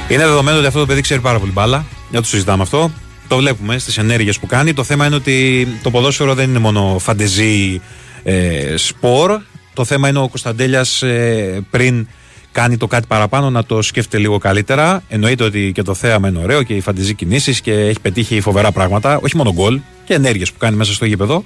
[0.10, 1.86] Είναι δεδομένο ότι αυτό το παιδί ξέρει πάρα πολύ μπάλα.
[2.12, 2.91] Δεν το συζητάμε αυτό.
[3.28, 4.74] Το βλέπουμε στις ενέργειες που κάνει.
[4.74, 7.82] Το θέμα είναι ότι το ποδόσφαιρο δεν είναι μόνο φαντεζή
[8.24, 9.39] ε, σπορ.
[9.74, 12.07] Το θέμα είναι ο Κωνσταντέλιας ε, πριν
[12.51, 15.03] κάνει το κάτι παραπάνω να το σκέφτεται λίγο καλύτερα.
[15.10, 18.72] Εννοείται ότι και το θέαμα είναι ωραίο και οι φαντεζή κινήσεις και έχει πετύχει φοβερά
[18.72, 19.20] πράγματα.
[19.24, 21.43] Όχι μόνο γκολ και ενέργειες που κάνει μέσα στο γήπεδο.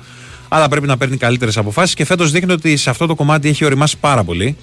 [0.47, 3.66] Αλλά πρέπει να παίρνει καλύτερες αποφάσεις και φέτος δείχνει ότι σε αυτό το κομμάτι έχει
[3.66, 4.57] οριμάσει πάρα πολύ.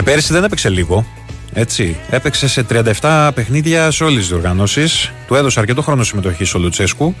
[0.00, 1.06] Και πέρυσι δεν έπαιξε λίγο.
[1.52, 2.66] Έτσι, έπαιξε σε
[3.00, 5.12] 37 παιχνίδια σε όλες τις διοργανώσεις.
[5.26, 7.14] Του έδωσε αρκετό χρόνο συμμετοχή ο Λουτσέσκου.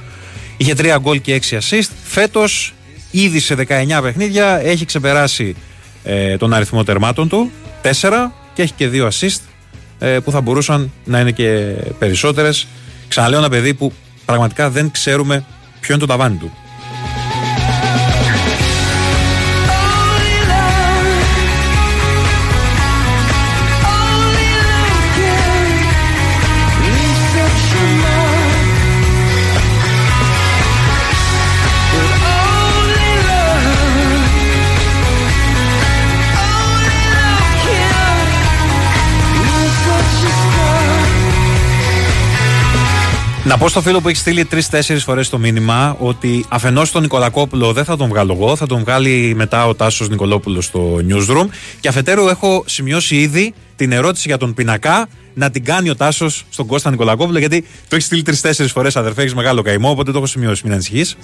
[0.56, 1.88] Είχε 3 γκολ και 6 assist.
[2.04, 2.74] Φέτος,
[3.10, 5.56] ήδη σε 19 παιχνίδια, έχει ξεπεράσει
[6.04, 7.50] ε, τον αριθμό τερμάτων του.
[7.82, 7.90] 4
[8.54, 9.40] και έχει και 2 assist
[9.98, 12.66] ε, που θα μπορούσαν να είναι και περισσότερες.
[13.08, 13.92] Ξαναλέω ένα παιδί που
[14.24, 15.44] πραγματικά δεν ξέρουμε
[15.80, 16.52] ποιο είναι το ταβάνι του.
[43.50, 47.72] Να πω στο φίλο που έχει στείλει τρει-τέσσερι φορές το μήνυμα ότι αφενός τον Νικολακόπουλο
[47.72, 51.46] δεν θα τον βγάλω εγώ, θα τον βγάλει μετά ο Τάσος Νικολόπουλος στο newsroom.
[51.80, 56.44] Και αφετέρου έχω σημειώσει ήδη την ερώτηση για τον πινακά να την κάνει ο Τάσος
[56.50, 60.18] στον Κώστα Νικολακόπουλο, γιατί το έχει στείλει τρει-τέσσερι φορές αδερφέ, έχεις μεγάλο καημό, οπότε το
[60.18, 60.62] έχω σημειώσει.
[60.64, 61.16] Μην ανησυχείς.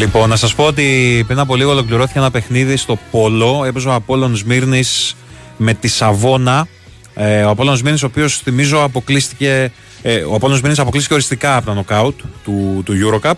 [0.00, 3.64] Λοιπόν, να σας πω ότι πριν από λίγο ολοκληρώθηκε ένα παιχνίδι στο Πόλο.
[3.66, 5.16] Έπαιζε ο Απόλλων Σμύρνης
[5.56, 6.68] με τη Σαβόνα.
[7.14, 9.72] Ε, ο Απόλλων Σμύρνης, ο οποίος θυμίζω αποκλείστηκε.
[10.02, 13.32] Ε, ο Απόλλων Σμύρνης αποκλείστηκε οριστικά από τα νοκάουτ του, του Eurocup.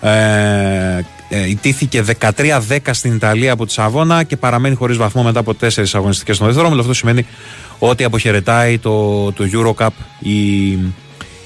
[0.00, 0.10] Ε,
[1.28, 5.94] ε, ιτήθηκε 13-10 στην Ιταλία από τη Σαβόνα και παραμένει χωρίς βαθμό μετά από τέσσερις
[5.94, 6.78] αγωνιστικές στον δεύτερο.
[6.78, 7.26] Αυτό σημαίνει
[7.78, 9.88] ότι αποχαιρετάει το, το Eurocup
[10.18, 10.78] η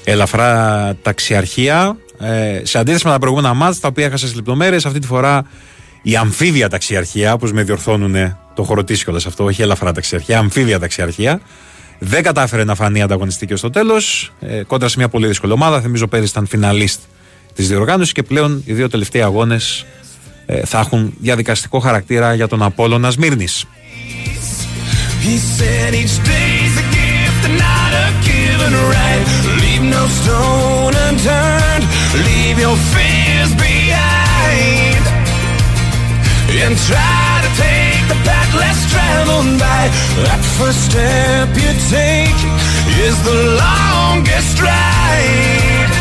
[0.03, 1.97] ελαφρά ταξιαρχία.
[2.19, 5.45] Ε, σε αντίθεση με τα προηγούμενα μάτς τα οποία έχασες στι λεπτομέρειες, αυτή τη φορά
[6.01, 11.41] η αμφίβια ταξιαρχία, όπως με διορθώνουν το χωροτήσιο κιόλας αυτό, όχι ελαφρά ταξιαρχία, αμφίβια ταξιαρχία.
[11.99, 14.31] Δεν κατάφερε να φανεί ανταγωνιστική ω το τέλος.
[14.39, 15.81] Ε, κόντρα σε μια πολύ δύσκολη ομάδα.
[15.81, 16.99] Θυμίζω πέρυσι ήταν φιναλίστ
[17.55, 19.85] της διοργάνωσης και πλέον οι δύο τελευταίοι αγώνες
[20.45, 23.65] ε, θα έχουν διαδικαστικό χαρακτήρα για τον Απόλλωνα Σμύρνης.
[25.25, 25.93] He said
[28.65, 29.23] given right.
[29.61, 31.85] Leave no stone unturned,
[32.25, 35.03] leave your fears behind.
[36.65, 39.83] And try to take the path less traveled by.
[40.25, 42.39] That first step you take
[43.05, 45.91] is the longest ride.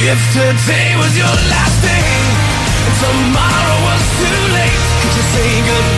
[0.00, 2.12] If today was your last day,
[2.86, 5.89] and tomorrow was too late, could you say goodbye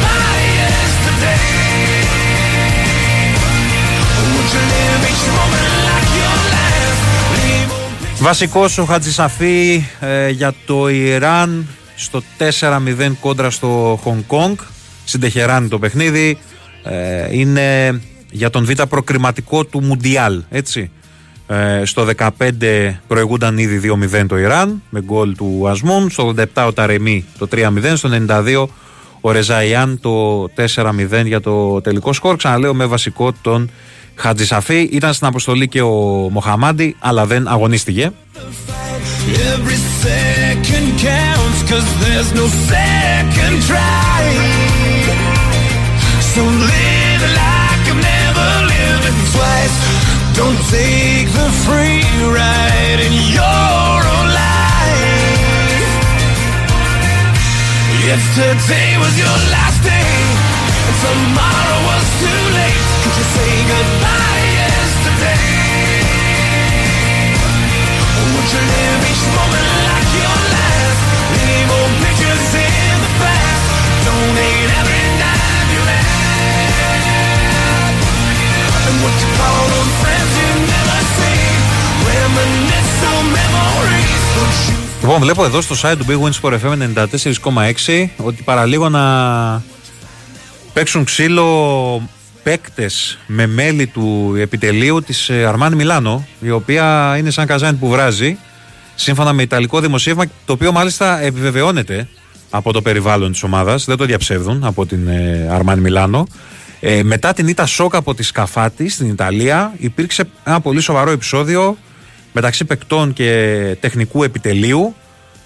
[8.22, 12.22] Βασικός ο Χατζησαφή ε, για το Ιράν στο
[12.60, 14.56] 4-0 κόντρα στο Χονγκ Κόνγκ.
[15.04, 16.38] Στην Τεχεράνη το παιχνίδι.
[16.82, 18.00] Ε, είναι
[18.30, 20.90] για τον Β' προκριματικό του Μουντιάλ, έτσι.
[21.46, 22.28] Ε, στο 15
[23.06, 26.10] προηγούνταν ήδη 2-0 το Ιράν με γκολ του Ασμούν.
[26.10, 27.92] Στο 87 ο Ταρεμί το 3-0.
[27.94, 28.66] Στο 92
[29.20, 30.44] ο Ρεζαϊάν το
[30.74, 32.36] 4-0 για το τελικό σκορ.
[32.36, 33.70] Ξαναλέω με βασικό τον
[34.14, 34.88] Χατζησαφή.
[34.92, 38.12] Ήταν στην αποστολή και ο Μοχαμάντι, αλλά δεν αγωνίστηκε.
[39.54, 44.20] Every second counts, cause there's no second try.
[46.32, 46.42] So
[46.72, 49.76] live like I've never lived it twice.
[50.38, 52.04] Don't take the free
[52.38, 55.90] ride in your own life.
[58.12, 60.10] If today was your last day,
[60.88, 61.81] and tomorrow
[85.00, 89.02] Λοιπόν, βλέπω εδώ στο ΣΑΙ του Big Wings πορεύει με 94,6 ότι παραλίγο να
[90.72, 92.08] παίξουν ξύλο
[92.42, 98.38] παίκτες με μέλη του επιτελείου της Αρμάνι Μιλάνο, η οποία είναι σαν καζάνι που βράζει,
[98.94, 102.08] σύμφωνα με ιταλικό δημοσίευμα, το οποίο μάλιστα επιβεβαιώνεται
[102.50, 105.08] από το περιβάλλον της ομάδας, δεν το διαψεύδουν από την
[105.50, 106.26] Αρμάνι Μιλάνο.
[106.80, 111.76] Ε, μετά την ήττα σοκ από τη Σκαφάτη στην Ιταλία, υπήρξε ένα πολύ σοβαρό επεισόδιο
[112.32, 114.94] μεταξύ παικτών και τεχνικού επιτελείου.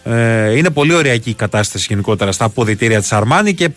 [0.04, 3.68] Ε, είναι πολύ ωραία εκεί η κατάσταση γενικότερα στα αποδητήρια της Αρμάνη και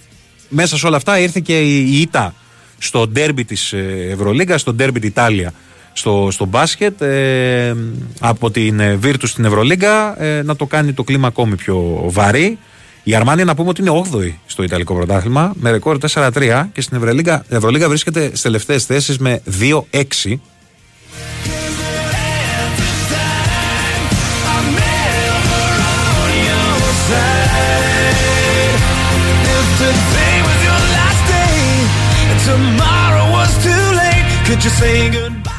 [0.50, 2.34] μέσα σε όλα αυτά ήρθε και η, η ήττα
[2.80, 5.54] στο ντέρμπι της ε, Ευρωλίγκας, στο ντέρμπι της Ιτάλια
[6.00, 7.76] στο, στο μπάσκετ ε,
[8.20, 12.58] από την ε, Virtus στην Ευρωλίγκα ε, να το κάνει το κλίμα ακόμη πιο βαρύ.
[13.04, 16.98] Η Αρμάνια να πούμε ότι είναι 8η στο Ιταλικό πρωτάθλημα με ρεκόρ 4-3 και στην
[16.98, 19.42] Ευρωλίγκα, η Ευρωλίγκα βρίσκεται στις τελευταίες θέσεις με
[19.92, 20.36] 2-6.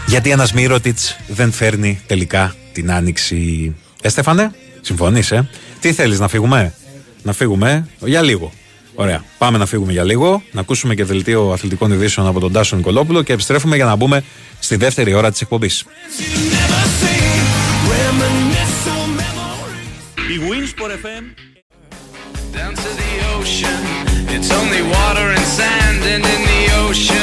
[0.06, 3.74] Γιατί ένας Μύρωτιτς δεν φέρνει τελικά την άνοιξη.
[4.02, 5.48] Ε, Στέφανε, συμφωνείς, ε;
[5.80, 6.74] Τι θέλεις, να φύγουμε;
[7.22, 8.52] Να φύγουμε για λίγο.
[8.94, 9.24] Ωραία.
[9.38, 13.22] Πάμε να φύγουμε για λίγο, να ακούσουμε και δελτίο αθλητικών ειδήσεων από τον Τάσο Νικολόπουλο
[13.22, 14.24] και επιστρέφουμε για να μπούμε
[14.58, 15.84] στη δεύτερη ώρα της εκπομπής.
[20.34, 21.24] Η Winsport FM
[22.56, 23.80] Down to the ocean,
[24.34, 25.79] it's only water and sand, and in the
[26.90, 27.19] ocean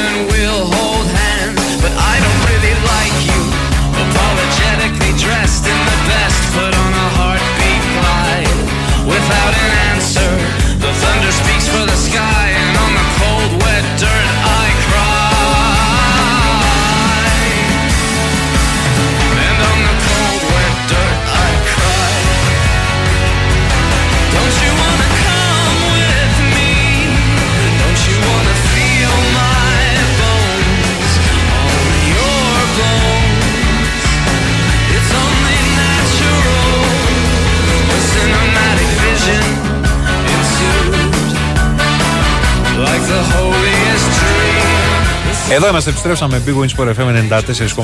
[45.50, 47.28] Εδώ είμαστε, επιστρέψαμε Big Wins Sport FM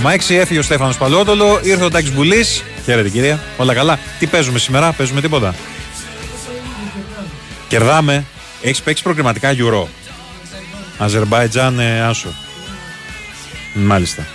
[0.02, 0.34] 94,6.
[0.34, 2.64] Έφυγε ο Στέφανος Παλαιότολο, ήρθε ο Τάκη Μπουλής.
[2.84, 3.98] Χαίρετε κυρία, όλα καλά.
[4.18, 5.54] Τι παίζουμε σήμερα, παίζουμε τίποτα;
[7.68, 8.24] Κερδάμε.
[8.62, 9.86] Έχεις παίξει προκριματικά Euro.
[10.98, 12.28] Αζερμπάιτζαν, ε, Άσο.
[13.74, 14.26] Μάλιστα.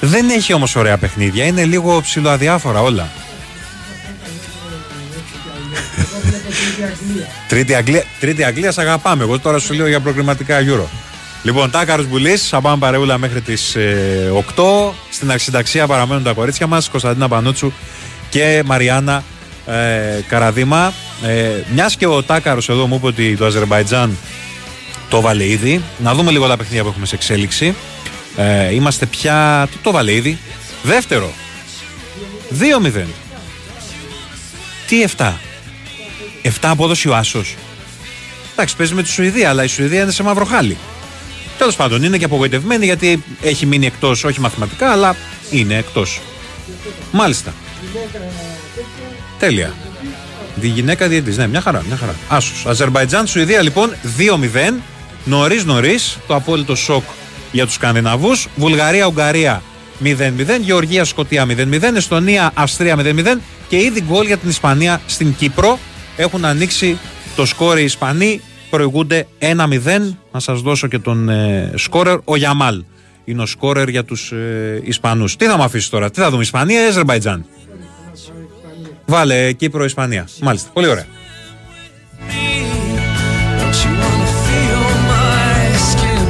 [0.00, 3.08] Δεν έχει όμως ωραία παιχνίδια, είναι λίγο ψηλοαδιάφορα όλα.
[7.48, 9.22] Τρίτη Αγγλία, τρίτη Αγγλία σ' αγαπάμε.
[9.22, 11.07] Εγώ τώρα σου λέω για προκριματικά Euro.
[11.42, 13.76] Λοιπόν, Τάκαρος Μπουλής, θα πάμε παρεούλα μέχρι τις
[14.56, 14.94] 8.
[15.10, 17.72] Στην αρχισυνταξία παραμένουν τα κορίτσια μας, Κωνσταντίνα Πανούτσου
[18.30, 19.24] και Μαριάννα
[19.68, 20.92] ε, Καραδίμα.
[21.22, 24.16] Ε, Μιας και ο Τάκαρος εδώ μου είπε ότι το Αζερβαϊτζάν
[25.08, 25.82] το βάλε ήδη.
[25.98, 27.74] Να δούμε λίγο τα παιχνίδια που έχουμε σε εξέλιξη.
[28.36, 29.68] Ε, είμαστε πια.
[29.70, 30.38] Τι το βάλε ήδη.
[30.82, 31.32] Δεύτερο.
[32.58, 33.04] 2-0.
[34.86, 35.32] Τι 7.
[36.42, 37.56] 7 απόδοση ο Άσος.
[38.52, 40.76] Εντάξει, παίζει με τη Σουηδία, αλλά η Σουηδία είναι σε μαύρο χάλι.
[41.58, 45.16] Τέλος πάντων, είναι και απογοητευμένη γιατί έχει μείνει εκτός, όχι μαθηματικά, αλλά
[45.50, 46.20] είναι εκτός.
[47.12, 47.54] Μάλιστα.
[49.38, 49.74] Τέλεια.
[50.60, 51.36] Τη γυναίκα διαιτή.
[51.36, 52.14] Ναι, μια χαρά, μια χαρά.
[52.28, 52.66] Άσος.
[52.66, 54.82] Αζερβαϊτζάν, Σουηδία λοιπόν 2-0.
[55.24, 56.18] Νωρίς νωρίς.
[56.26, 57.04] Το απόλυτο σοκ
[57.52, 58.48] για τους Σκανδιναβούς.
[58.56, 59.62] Βουλγαρία, Ουγγαρία
[60.02, 60.60] 0-0.
[60.60, 61.96] Γεωργία, Σκοτία 0-0.
[61.96, 63.40] Εστονία, Αυστρία 0-0.
[63.68, 65.78] Και ήδη γκολ για την Ισπανία στην Κύπρο.
[66.16, 66.98] Έχουν ανοίξει
[67.36, 68.40] το σκόρ οι Ισπανοί.
[68.70, 69.46] Προηγούνται 1-0.
[70.32, 72.18] Να σας δώσω και τον ε, σκόρερ.
[72.24, 72.84] Ο Γιαμάλ
[73.24, 75.36] είναι ο σκόρερ για τους ε, Ισπανούς.
[75.36, 77.44] Τι θα μου αφήσεις τώρα, τι θα δούμε, Ισπανία ή Αζερβαϊτζάν.
[79.06, 80.28] Βάλε Κύπρο-Ισπανία.
[80.40, 80.70] Μάλιστα.
[80.72, 81.04] Πολύ ωραία.
[83.58, 85.60] Don't you wanna feel my
[85.90, 86.26] skin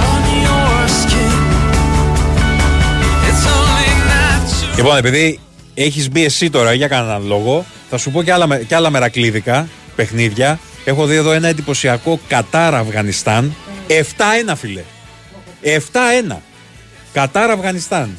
[0.00, 1.38] on your skin?
[3.28, 4.76] It's only natural.
[4.76, 5.38] Λοιπόν, επειδή
[5.74, 8.90] έχεις μπει εσύ τώρα για κανέναν λόγο, θα σου πω και άλλα, με- και άλλα
[8.90, 10.58] μερακλίδικα παιχνίδια.
[10.84, 13.54] Έχω δει εδώ ένα εντυπωσιακό Κατάρ-Αφγανιστάν.
[13.88, 14.82] 7-1, φίλε.
[15.62, 16.36] 7-1.
[17.12, 18.16] Κατάρ-Αφγανιστάν.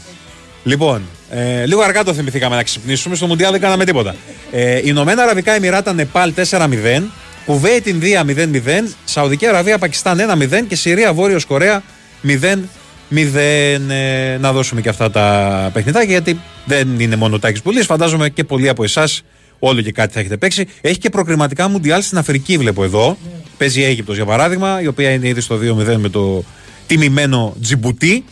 [0.63, 3.15] Λοιπόν, ε, λίγο αργά το θυμηθήκαμε να ξυπνήσουμε.
[3.15, 4.15] Στο Μουντιάλ δεν κάναμε τίποτα.
[4.51, 7.03] Ε, Ηνωμένα Αραβικά Εμμυράτα Νεπάλ 4-0.
[7.45, 8.95] Κουβέιτ Ινδία 0-0.
[9.05, 10.65] Σαουδική Αραβία Πακιστάν 1-0.
[10.67, 11.83] Και Συρία Βόρειος Κορέα
[12.23, 13.89] 0-0.
[13.89, 17.85] Ε, να δώσουμε και αυτά τα παιχνιδάκια γιατί δεν είναι μόνο τάκης πουλής.
[17.85, 19.23] Φαντάζομαι και πολλοί από εσάς
[19.65, 20.65] όλο και κάτι θα έχετε παίξει.
[20.81, 23.17] Έχει και προκριματικά Μουντιάλ στην Αφρική, βλέπω εδώ.
[23.57, 26.43] Παίζει η Αίγυπτος για παράδειγμα, η οποία είναι ήδη στο 2-0 με το
[26.87, 28.23] τιμημένο Τζιμπουτί.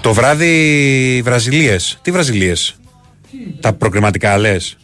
[0.00, 1.98] Το βράδυ Βραζιλίες.
[2.02, 2.76] Τι Βραζιλίες;
[3.60, 4.76] Τα προκριματικά λες;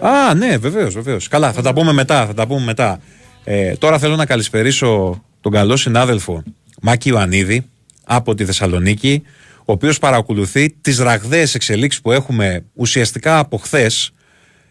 [0.00, 1.28] Α, ναι, βεβαίως, βεβαίως.
[1.28, 2.26] Καλά, θα τα πούμε μετά.
[2.26, 3.00] Θα τα πούμε μετά.
[3.44, 6.42] Ε, τώρα θέλω να καλησπερίσω τον καλό συνάδελφο
[6.80, 7.66] Μάκη Ιωαννίδη
[8.04, 9.22] από τη Θεσσαλονίκη,
[9.58, 14.12] ο οποίος παρακολουθεί τις ραγδαίες εξελίξεις που έχουμε ουσιαστικά από χθες,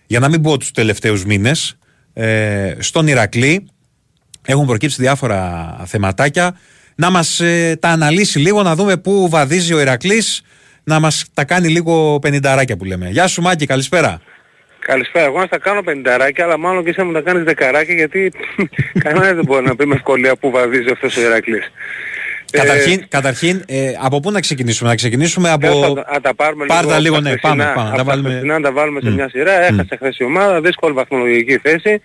[0.05, 1.77] για να μην πω τους τελευταίους μήνες,
[2.13, 3.67] ε, στον Ηρακλή,
[4.45, 6.57] Έχουν προκύψει διάφορα θεματάκια.
[6.95, 7.41] Να μας
[7.79, 10.43] τα αναλύσει λίγο, να δούμε πού βαδίζει ο Ηρακλής,
[10.83, 13.09] να μας τα κάνει λίγο πενινταράκια που λέμε.
[13.09, 14.21] Γεια σου, Μάκη, καλησπέρα.
[14.79, 15.25] Καλησπέρα.
[15.25, 18.31] Εγώ να στα κάνω πενηνταράκια, αλλά μάλλον και εσύ να μου τα κάνεις δεκαράκια, γιατί
[19.03, 21.71] κανένας δεν μπορεί να πει με ευκολία πού βαδίζει αυτός ο Ηρακλής.
[22.51, 25.67] Καταρχήν, καταρχήν ε, από πού να ξεκινήσουμε, να ξεκινήσουμε από.
[25.67, 27.97] Θα, τα- θα τα πάρουμε Πάρ' τα λίγο, από τα ναι, πάμε, χθεσινά- πάμε, από
[27.97, 28.29] τα τα βάλουμε.
[28.29, 29.13] χθεσινά να τα βάλουμε σε Μμ.
[29.13, 29.51] μια σειρά.
[29.51, 32.01] Έχασε χθες η ομάδα, δύσκολη βαθμολογική θέση.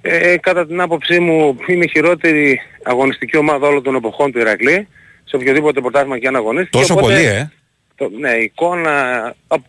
[0.00, 4.88] Ε, κατά την άποψή μου είναι η χειρότερη αγωνιστική ομάδα όλων των εποχών του Ηρακλή.
[5.24, 6.78] Σε οποιοδήποτε πρωτάθλημα και αν αγωνίστηκε.
[6.78, 7.50] Τόσο Οπότε, πολύ, ε.
[7.96, 9.64] το, ναι, η εικόνα απ-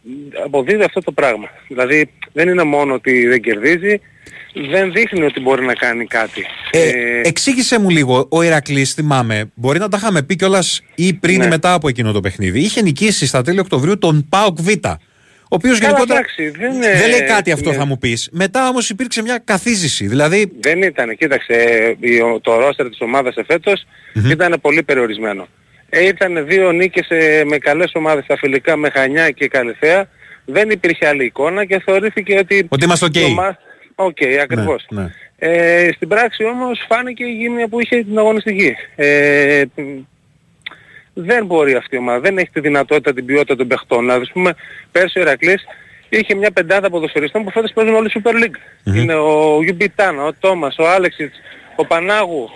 [0.45, 1.49] αποδίδει αυτό το πράγμα.
[1.67, 4.01] Δηλαδή δεν είναι μόνο ότι δεν κερδίζει,
[4.69, 6.45] δεν δείχνει ότι μπορεί να κάνει κάτι.
[6.71, 6.91] Ε,
[7.23, 11.45] εξήγησε μου λίγο, ο Ηρακλής, θυμάμαι, μπορεί να τα είχαμε πει κιόλας ή πριν Ναι.
[11.45, 12.59] ή μετά από εκείνο το παιχνίδι.
[12.59, 14.67] Είχε νικήσει στα τέλη Οκτωβρίου τον Πάοκ Β.
[15.49, 16.19] Ο οποίος Καλά, γενικότερα.
[16.19, 17.75] εντάξει, δεν, δεν λέει ε, κάτι αυτό, ναι.
[17.75, 18.29] θα μου πεις.
[18.31, 20.07] Μετά όμως υπήρξε μια καθίζηση.
[20.07, 20.51] Δηλαδή.
[20.59, 23.85] Δεν ήταν, κοίταξε, ε, η- το ρόστερ της ομάδας εφέτος
[24.29, 25.47] ήταν πολύ περιορισμένο.
[25.89, 30.09] Ε, ήταν δύο νίκες ε, με καλές ομάδες στα φιλικά με Χανιά και Καλλιθέα.
[30.45, 32.65] Δεν υπήρχε άλλη εικόνα και θεωρήθηκε ότι...
[32.69, 33.15] Ότι είμαστε οκ.
[33.15, 33.35] η
[33.95, 34.85] ομα- Οκ, ακριβώς.
[34.89, 35.09] Ναι, ναι.
[35.37, 38.75] Ε, στην πράξη όμως φάνηκε η γύμνια που είχε την αγωνιστική.
[38.95, 39.63] Ε,
[41.13, 43.99] δεν μπορεί αυτή η ομάδα, δεν έχει τη δυνατότητα, την ποιότητα των παιχτών.
[43.99, 44.53] Δηλαδή, ας πούμε,
[44.91, 45.63] πέρσι ο Ηρακλής
[46.09, 48.55] είχε μια πεντάδα ποδοσφαιριστών που φέτος παίζουν όλοι Super League.
[48.95, 51.35] Είναι ο Γιουμπιτάνα, ο Τόμας, ο Άλεξιτς,
[51.75, 52.49] ο Πανάγου,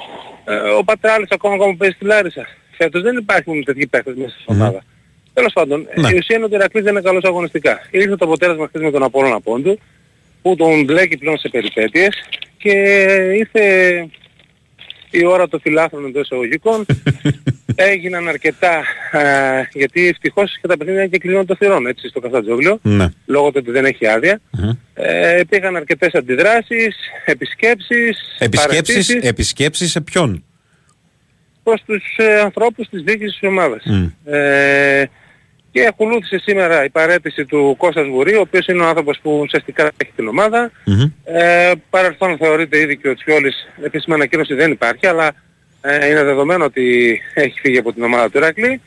[0.45, 2.47] ε, ο Πατράλης ακόμα ακόμα που παίζει στη Λάρισα.
[2.77, 4.83] Φέτος δεν υπάρχουν τέτοιοι παίχτες μέσα στην ομάδα.
[5.33, 6.09] Τέλος πάντων, Ναι.
[6.09, 7.87] η ουσία είναι ότι ο Ηρακλής δεν είναι καλός αγωνιστικά.
[7.91, 9.79] Ήρθε το αποτέλεσμα χθες με τον Απόλλωνα Πόντου,
[10.41, 12.09] που τον μπλέκει πλέον σε περιπέτειες
[12.57, 12.71] και
[13.37, 13.63] ήρθε
[15.11, 16.85] η ώρα των φιλάθρων εντός εισαγωγικών.
[17.75, 19.21] Έγιναν αρκετά, α,
[19.73, 23.07] γιατί ευτυχώς και τα παιχνίδια είναι και κλεινών των θυρών, έτσι, στο Καφτατζόγλιο, Ναι.
[23.25, 24.41] λόγω του ότι δεν έχει άδεια.
[24.93, 30.43] Ε, πήγαν αρκετές αντιδράσεις, επισκέψεις, Επισκέψεις παρατήσεις επισκέψεις σε ποιον;
[31.63, 33.83] προς τους ε, ανθρώπους της διοίκησης της ομάδας.
[33.85, 34.07] Μμ.
[34.33, 35.09] Ε,
[35.71, 39.91] και ακολούθησε σήμερα η παρέτηση του Κώστας Βουρή, ο οποίος είναι ο άνθρωπος που ουσιαστικά
[39.97, 40.71] έχει την ομάδα.
[40.85, 41.11] Μμμ.
[41.23, 45.31] Ε, παρελθόν θεωρείται ήδη και ο Τσιόλης, επίσημη ανακοίνωση δεν υπάρχει, αλλά
[45.81, 48.81] ε, είναι δεδομένο ότι έχει φύγει από την ομάδα του Ηρακλή.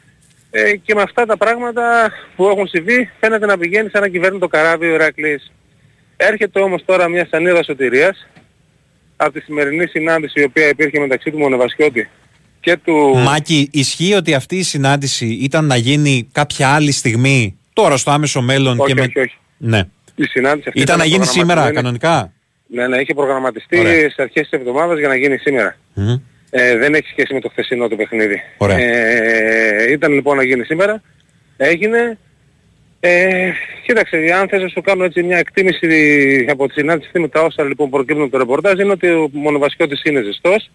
[0.50, 4.38] Ε, και με αυτά τα πράγματα που έχουν συμβεί φαίνεται να πηγαίνει σαν να κυβέρνει
[4.38, 5.52] το καράβι ο Ηρακλής.
[6.16, 8.28] Έρχεται όμως τώρα μια σανίδα σωτηρίας
[9.16, 12.08] από τη σημερινή συνάντηση η οποία υπήρχε μεταξύ του Μονεβασιώτη
[12.62, 13.16] και του...
[13.16, 18.40] Μάκη, ισχύει ότι αυτή η συνάντηση ήταν να γίνει κάποια άλλη στιγμή, τώρα στο άμεσο
[18.40, 19.00] μέλλον Όχι, και με.
[19.00, 19.36] όχι, όχι.
[19.56, 19.82] Ναι.
[20.14, 21.98] Η συνάντηση αυτή Ήταν να γίνει σήμερα, προγραμματισμένη.
[21.98, 22.32] κανονικά;
[22.66, 23.92] Ναι, ναι, είχε προγραμματιστεί Ωραία.
[23.98, 25.76] στις αρχές της εβδομάδας για να γίνει σήμερα.
[25.94, 26.16] Μμμ.
[26.50, 28.40] Ε, δεν έχει σχέση με το χθεσινό το παιχνίδι.
[28.56, 28.78] Ωραία.
[28.78, 31.02] Ε, ήταν λοιπόν να γίνει σήμερα.
[31.56, 32.18] Έγινε.
[33.00, 33.50] Ε,
[33.86, 35.86] κοίταξε, αν θες να σου κάνω έτσι μια εκτίμηση
[36.50, 39.28] από τη συνάντηση αυτή με τα όσα λοιπόν προκύπτουν από το ρεπορτάζ είναι ότι ο
[39.32, 40.70] Μονοβασιώτης είναι ζεστός.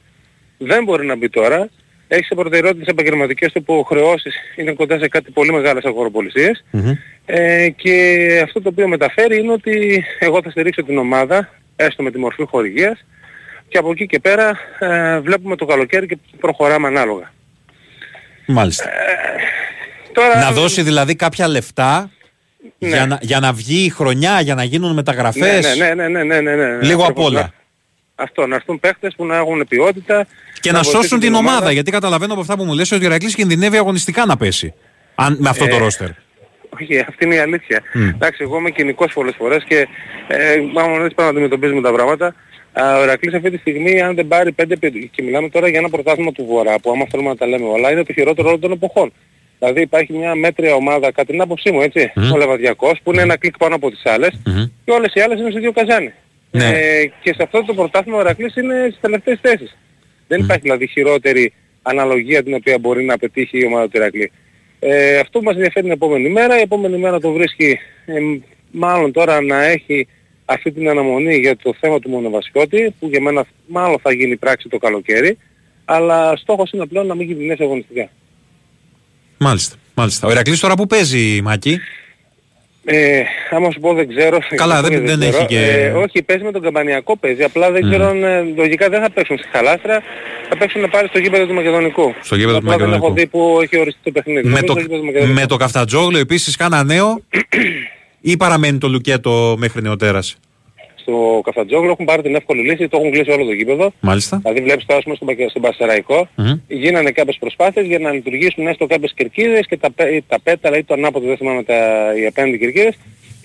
[0.58, 1.70] Δεν μπορεί να μπει τώρα.
[2.08, 4.36] Έχεις σε προτεραιότητα τις επαγγελματικές του υποχρεώσεις.
[4.56, 6.64] Είναι κοντά σε κάτι πολύ μεγάλες αγοροπολισίες.
[6.72, 6.94] Μμμ.
[7.26, 12.12] Ε, και αυτό το οποίο μεταφέρει είναι ότι εγώ θα στηρίξω την ομάδα, έστω με
[12.12, 13.06] τη μορφή χορηγίας,
[13.68, 17.32] και από εκεί και πέρα ε, βλέπουμε το καλοκαίρι και προχωράμε ανάλογα.
[18.46, 18.90] Μάλιστα.
[20.14, 22.12] Τώρα, Να δώσει δηλαδή κάποια λεφτά
[22.80, 22.88] Ναι.
[22.88, 26.24] για, να, για να βγει η χρονιά, για να γίνουν μεταγραφές; Ναι, ναι, ναι, ναι,
[26.24, 26.66] ναι, ναι, ναι.
[26.82, 27.08] Λίγο Ακριβώς.
[27.08, 27.54] απ' όλα.
[28.18, 30.28] Να- Αυτό, να έρθουν παίχτες που να έχουν ποιότητα.
[30.62, 33.08] Και να, βοηθήσουν σώσουν την ομάδα, γιατί καταλαβαίνω από αυτά που μου λες ότι ο
[33.08, 34.74] Ηρακλής κινδυνεύει αγωνιστικά να πέσει.
[35.16, 36.08] Αν, με αυτό το Ε, ρόστερ.
[36.82, 37.82] Όχι, αυτή είναι η αλήθεια.
[37.94, 38.08] Μμ.
[38.08, 39.88] Εντάξει, εγώ είμαι κοινικός πολλές φορές και
[40.28, 42.36] ε, μάλλον έτσι πρέπει να αντιμετωπίζουμε τα πράγματα.
[42.74, 45.80] Α, ο Ηρακλής αυτή τη στιγμή αν δεν πάρει πέντε πεν- και μιλάμε τώρα για
[45.80, 48.60] ένα πρωτάθλημα του Βορρά που άμα θέλουμε να τα λέμε όλα είναι το χειρότερο όλων
[48.60, 49.14] των εποχών.
[49.60, 52.32] Δηλαδή υπάρχει μια μέτρια ομάδα κατά την άποψή μου έτσι, Μμ.
[52.32, 54.64] ο Λεβαδιακός που είναι ένα κλικ πάνω από τις άλλες Μμμ.
[54.86, 56.14] και όλες οι άλλες είναι στο ίδιο καζάνι.
[56.52, 56.66] Ναι.
[56.66, 59.78] Ε, και σε αυτό το πρωτάθλημα ο Ηρακλής είναι στις τελευταίες θέσεις.
[60.28, 64.32] Δεν υπάρχει δηλαδή χειρότερη αναλογία την οποία μπορεί να πετύχει η ομάδα του Ηρακλή.
[64.80, 66.58] Ε, αυτό που μας ενδιαφέρει την επόμενη μέρα.
[66.58, 68.14] Η επόμενη μέρα το βρίσκει ε,
[68.72, 70.08] μάλλον τώρα να έχει
[70.46, 74.70] αυτή την αναμονή για το θέμα του Μονοβασιώτη που για μένα μάλλον θα γίνει πράξη
[74.70, 75.38] το καλοκαίρι
[75.86, 78.10] αλλά στόχος είναι πλέον να μην κινδυνεύσει αγωνιστικά.
[79.38, 79.76] Μάλιστα.
[79.94, 80.28] Μάλιστα.
[80.28, 81.80] Ο Ηρακλής τώρα που παίζει, Μάκη;
[82.90, 84.38] Ε, άμα σου πω δεν ξέρω.
[84.56, 85.38] Καλά, δεν- δεν ξέρω.
[85.38, 87.44] έχει και- Ε, όχι, παίζει με τον Καμπανιακό παίζει.
[87.44, 90.02] Απλά δεν ξέρω αν ε, λογικά δεν θα παίξουν στη Χαλάστρα.
[90.50, 92.14] Θα παίξουν πάλι στο γήπεδο του Μακεδονικού.
[92.22, 93.20] Στο γήπεδο του Απλά δεν έχω Μακεδονικού.
[93.20, 94.42] δει που έχει οριστεί το παιχνίδι.
[94.44, 95.40] με, Νομίζω το, στο γήπεδο του Μακεδονικού.
[95.40, 97.22] με το Καφτατζόγλιο επίσης κάνα νέο
[98.22, 100.38] ή παραμένει το Λουκέτο μέχρι νεοτέρας;
[101.08, 103.92] Στο Καφτατζόγλου έχουν πάρει την εύκολη λύση, το έχουν κλείσει όλο το γήπεδο.
[104.00, 104.38] Μάλιστα.
[104.38, 106.54] Δηλαδή βλέπεις τώρα ας πούμε, στον, Πακε- στον Πασεραϊκό, Μμμ.
[106.68, 110.84] γίνανε κάποιες προσπάθειες για να λειτουργήσουν έστω κάποιες κερκίδες και τα, πέ- τα πέταλα ή
[110.84, 111.76] το ανάποδο, δεν θυμάμαι τα,
[112.22, 112.96] οι απέναντι κερκίδες.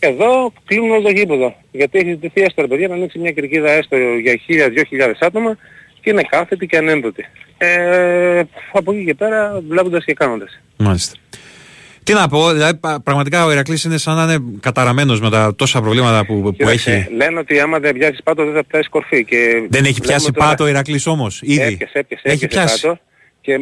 [0.00, 1.54] Και εδώ κλείνουν όλο το γήπεδο.
[1.72, 5.56] Γιατί έχει ζητηθεί έστω ρε παιδιά να ανοίξει μια κερκίδα έστω για 1000-2000 άτομα
[6.00, 7.24] και είναι κάθετοι και ανένδοτοι.
[7.58, 8.42] Ε,
[8.72, 10.60] από εκεί και πέρα βλέποντας και κάνοντας.
[10.76, 11.16] Μάλιστα.
[12.04, 15.54] Τι να πω, δηλαδή πα- πραγματικά ο Ηρακλής είναι σαν να είναι καταραμένος με τα
[15.56, 17.14] τόσα προβλήματα που, που Κοίταξε, έχει.
[17.14, 19.24] Λένε ότι άμα δεν πιάσεις πάτο δεν θα πιάσεις κορφή.
[19.24, 21.60] Και Δεν έχει βλέπουμε πιάσει τώρα- πάτο ο Ηρακλής όμως, ήδη.
[21.62, 22.80] Έπιασε, έπιασε, Έχει έπιασε πιάσει.
[22.82, 22.98] κάτω.
[23.40, 23.52] Και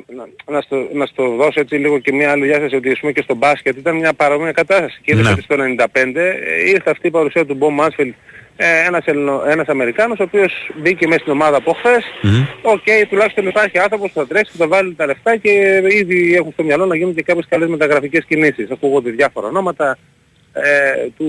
[0.46, 3.12] να, να, στο, να στο δώσω έτσι λίγο και μια άλλη διάσταση ότι ας πούμε
[3.12, 4.98] και στο μπάσκετ ήταν μια παρόμοια κατάσταση.
[5.04, 5.30] Και είδες Ναι.
[5.30, 8.14] ότι στο 95 ε, ήρθε αυτή η παρουσία του Μπομ Μάσφιλ
[8.62, 12.04] ε, ένας, Ελληνο, ένας Αμερικάνος ο οποίος μπήκε μέσα στην ομάδα από χθες.
[12.22, 12.44] Μμμ.
[12.62, 16.52] Οκ, τουλάχιστον υπάρχει άνθρωπος που θα τρέξει, που θα βάλει τα λεφτά και ήδη έχουν
[16.52, 18.70] στο μυαλό να γίνουν και κάποιες καλές μεταγραφικές κινήσεις.
[18.70, 19.98] Ακούγονται διάφορα ονόματα
[20.52, 21.26] ε, του,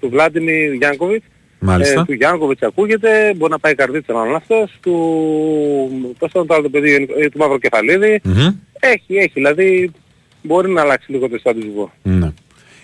[0.00, 1.22] του Βλάντιμι Γιάνκοβιτ.
[1.58, 2.00] Μάλιστα.
[2.00, 6.62] Ε, του Γιάνκοβιτς ακούγεται, μπορεί να πάει καρδίτσα μάλλον αυτός, του, πώς ήταν το άλλο
[6.62, 8.20] το παιδί, ε, του Μαυροκεφαλίδη.
[8.24, 8.48] Μμμ.
[8.80, 9.90] Έχει, έχει, δηλαδή
[10.42, 11.92] μπορεί να αλλάξει λίγο το στατισμό.
[12.02, 12.32] Ναι.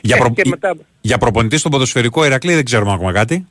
[0.01, 0.33] Για, Ε, προ...
[0.37, 0.77] και μετά-
[1.09, 3.47] για προπονητή στον ποδοσφαιρικό Ηρακλή δεν ξέρουμε ακόμα κάτι.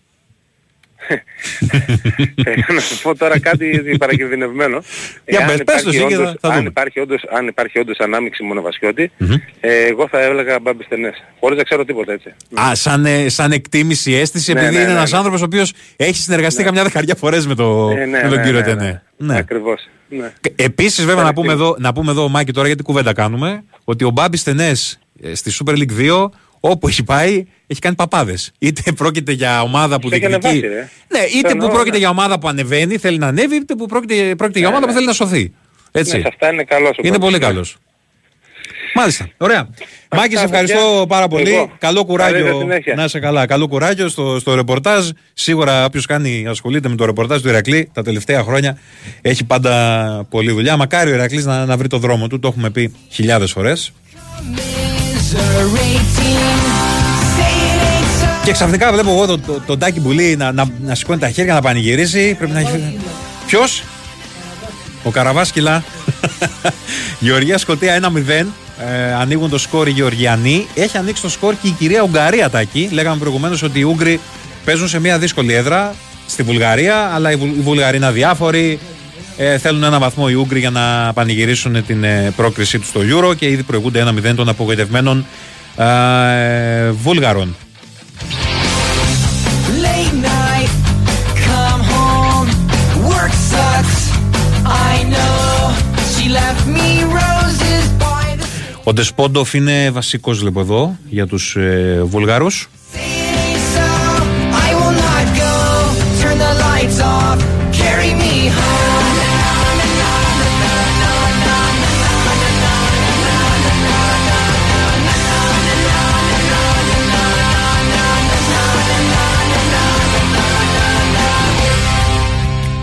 [2.43, 4.84] Ε, να σου πω τώρα κάτι παρακινδυνευμένο.
[5.28, 6.68] Για Ε, αν πες, πες το υπάρχει εσύ και όντως- θα- θα αν, δούμε.
[6.68, 9.32] υπάρχει όντως, αν υπάρχει όντως ανάμειξη μονοβασιώτη, Μμμ.
[9.60, 11.24] ε, εγώ θα έλεγα Μπάμπη Στενές.
[11.39, 12.34] Χωρίς να ξέρω τίποτα έτσι.
[12.62, 15.18] Α, σαν, ε, σαν εκτίμηση, αίσθηση, Ναι, επειδή ναι, είναι ναι, ένας ναι.
[15.18, 18.43] άνθρωπος ο οποίος έχει συνεργαστεί καμιά δεκαριά φορές με, το, Ε, ναι, με τον ναι,
[18.43, 19.01] κύριο ναι, Τενέ.
[19.18, 19.34] ναι.
[19.34, 19.38] Ναι.
[19.38, 19.88] Ακριβώς.
[20.10, 20.34] Ναι.
[20.55, 21.76] Επίσης, βέβαια, να πούμε, Ευχαριστώ.
[21.76, 24.72] εδώ, να πούμε εδώ, Μάκη, τώρα γιατί κουβέντα κάνουμε, ότι ο Μπάμπη Τενέ
[25.34, 26.30] στη Super League 2,
[26.70, 28.51] όπου έχει πάει, έχει κάνει παπάδες.
[28.59, 30.47] Είτε πρόκειται για ομάδα που Στο έχει διεκδικεί.
[30.47, 30.89] ανεβάσει, ρε.
[31.07, 31.97] Ναι, είτε Εννοώ, που πρόκειται ναι.
[31.97, 35.05] για ομάδα που ανεβαίνει, θέλει να ανέβει, είτε που πρόκειται, πρόκειται για ομάδα που θέλει
[35.05, 35.53] να σωθεί.
[35.91, 36.15] Έτσι.
[36.15, 37.26] Ναι, σε αυτά είναι καλός ο Είναι Μπάμπης.
[37.26, 37.78] πολύ καλός.
[38.95, 39.30] Μάλιστα.
[39.38, 39.70] Ωραία.
[40.11, 40.59] Μάκη, σε παιδιά.
[40.59, 41.53] ευχαριστώ πάρα πολύ.
[41.53, 41.72] Εγώ.
[41.80, 42.59] Καλό Καλή κουράγιο.
[42.59, 42.95] συνέχεια.
[42.95, 43.45] Να είσαι καλά.
[43.45, 45.09] Καλό κουράγιο στο, στο ρεπορτάζ.
[45.34, 48.78] Σίγουρα όποιος κάνει, ασχολείται με το ρεπορτάζ του Ηρακλή τα τελευταία χρόνια
[49.22, 50.78] έχει πάντα πολλή δουλειά.
[50.78, 52.39] Μακάρι ο Ηρακλής να, να βρει το δρόμο του.
[52.39, 53.91] Το έχουμε πει χιλιάδες φορές.
[58.48, 61.54] Και ξαφνικά βλέπω εγώ τον το, τον Τάκη Μπουλή να, να, να σηκώνει τα χέρια
[61.54, 62.36] να πανηγυρίσει.
[62.36, 62.98] Πρέπει να έχει.
[63.48, 63.84] Ποιος;
[65.04, 65.84] Ο Καραβάσκυλα.
[67.20, 68.30] Γεωργία Σκοτία 1-0.
[68.30, 70.68] Ε, ανοίγουν το σκόρ οι Γεωργιανοί.
[70.76, 72.89] Έχει ανοίξει το σκόρ και η κυρία Ουγγαρία τάκη.
[72.91, 74.20] Λέγαμε προηγουμένως ότι οι Ούγγροι
[74.66, 75.95] παίζουν σε μια δύσκολη έδρα
[76.28, 78.80] στη Βουλγαρία, αλλά οι, Βουλ- οι Βουλγαροί είναι αδιάφοροι.
[79.38, 83.36] Ε, θέλουν ένα βαθμό οι Ούγγροι για να πανηγυρίσουν την ε, πρόκρισή τους στο Euro
[83.38, 85.26] και ήδη προηγούνται 1-0 των απογοητευμένων
[85.78, 87.56] ε, Βούλγαρων.
[98.88, 102.70] Ο Ντεσπόντοφ είναι βασικός βλέπω εδώ για τους ε, Βουλγάρους.
[103.74, 103.86] so.
[104.66, 105.54] I will not go.
[106.22, 107.40] Turn the lights off,
[107.82, 109.08] carry me home.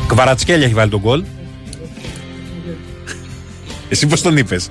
[0.07, 1.25] Κβαρατσκέλια έχει βάλει τον γκολ.
[3.89, 4.71] Εσύ πώς τον είπες;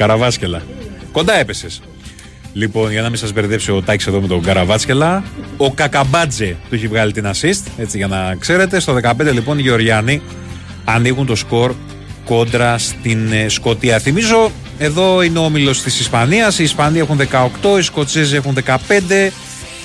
[0.00, 0.62] Καραβάσκελα.
[1.12, 1.82] Κοντά έπεσες.
[2.52, 5.24] Λοιπόν, για να μην σας μπερδέψει ο Τάκης εδώ με τον Καραβάσκελα,
[5.56, 8.80] ο Κακαμπάτζε του έχει βγάλει την assist, έτσι για να ξέρετε.
[8.80, 10.22] Στο 15 λοιπόν οι Γεωργιάνοι
[10.84, 11.74] ανοίγουν το σκορ
[12.24, 13.98] κόντρα στην ε, Σκωτία.
[13.98, 16.58] Θυμίζω, εδώ είναι ο όμιλος της Ισπανίας.
[16.58, 18.76] Οι Ισπανοί έχουν 18, οι Σκοτσέζοι έχουν 15.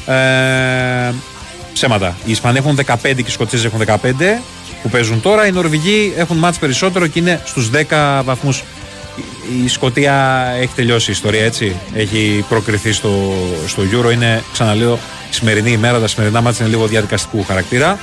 [0.05, 1.13] Ε,
[1.74, 2.18] ψέματα.
[2.26, 4.41] Οι Ισπανοί έχουν 15 και οι Σκοτσέζοι έχουν 15
[4.82, 5.47] που παίζουν τώρα.
[5.47, 8.63] Οι Νορβηγοί έχουν μάτς περισσότερο και είναι στους 10 βαθμούς.
[9.18, 11.76] Η- Η Σκωτία έχει τελειώσει η ιστορία έτσι.
[11.93, 13.34] Έχει προκριθεί στο,
[13.68, 14.11] στο Euro.
[14.13, 14.99] Είναι, ξαναλέω,
[15.32, 15.99] η σημερινή ημέρα.
[15.99, 17.99] Τα σημερινά μάτς είναι λίγο διαδικαστικού χαρακτήρα.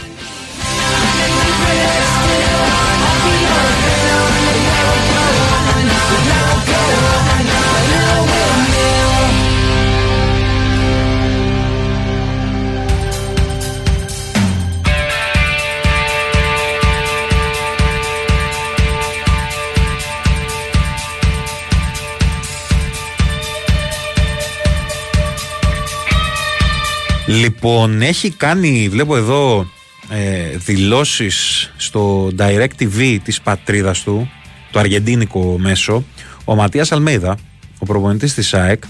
[27.40, 29.66] Λοιπόν, έχει κάνει, βλέπω εδώ,
[30.08, 34.30] ε, δηλώσεις στο Direct TV της πατρίδας του,
[34.70, 36.04] το αργεντίνικο μέσο,
[36.44, 37.36] ο Ματίας Αλμέιδα,
[37.78, 38.82] ο προπονητής της ΑΕΚ,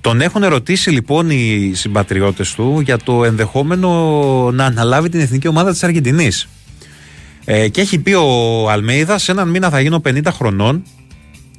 [0.00, 3.90] τον έχουν ερωτήσει λοιπόν οι συμπατριώτες του για το ενδεχόμενο
[4.52, 6.48] να αναλάβει την εθνική ομάδα της Αργεντινής.
[7.44, 10.82] Ε, και έχει πει ο Αλμέιδα, σε έναν μήνα θα γίνω 50 χρονών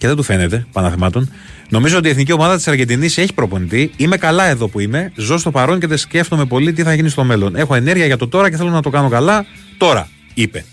[0.02, 1.32] και δεν του φαίνεται, παναθεμάτων.
[1.70, 3.92] Νομίζω ότι η εθνική ομάδα της Αργεντινής έχει προπονητή.
[3.98, 5.12] Είμαι καλά εδώ που είμαι.
[5.16, 7.56] Ζω στο παρόν και δεν σκέφτομαι πολύ τι θα γίνει στο μέλλον.
[7.56, 9.46] Έχω ενέργεια για το τώρα και θέλω να το κάνω καλά
[9.78, 10.66] τώρα, είπε.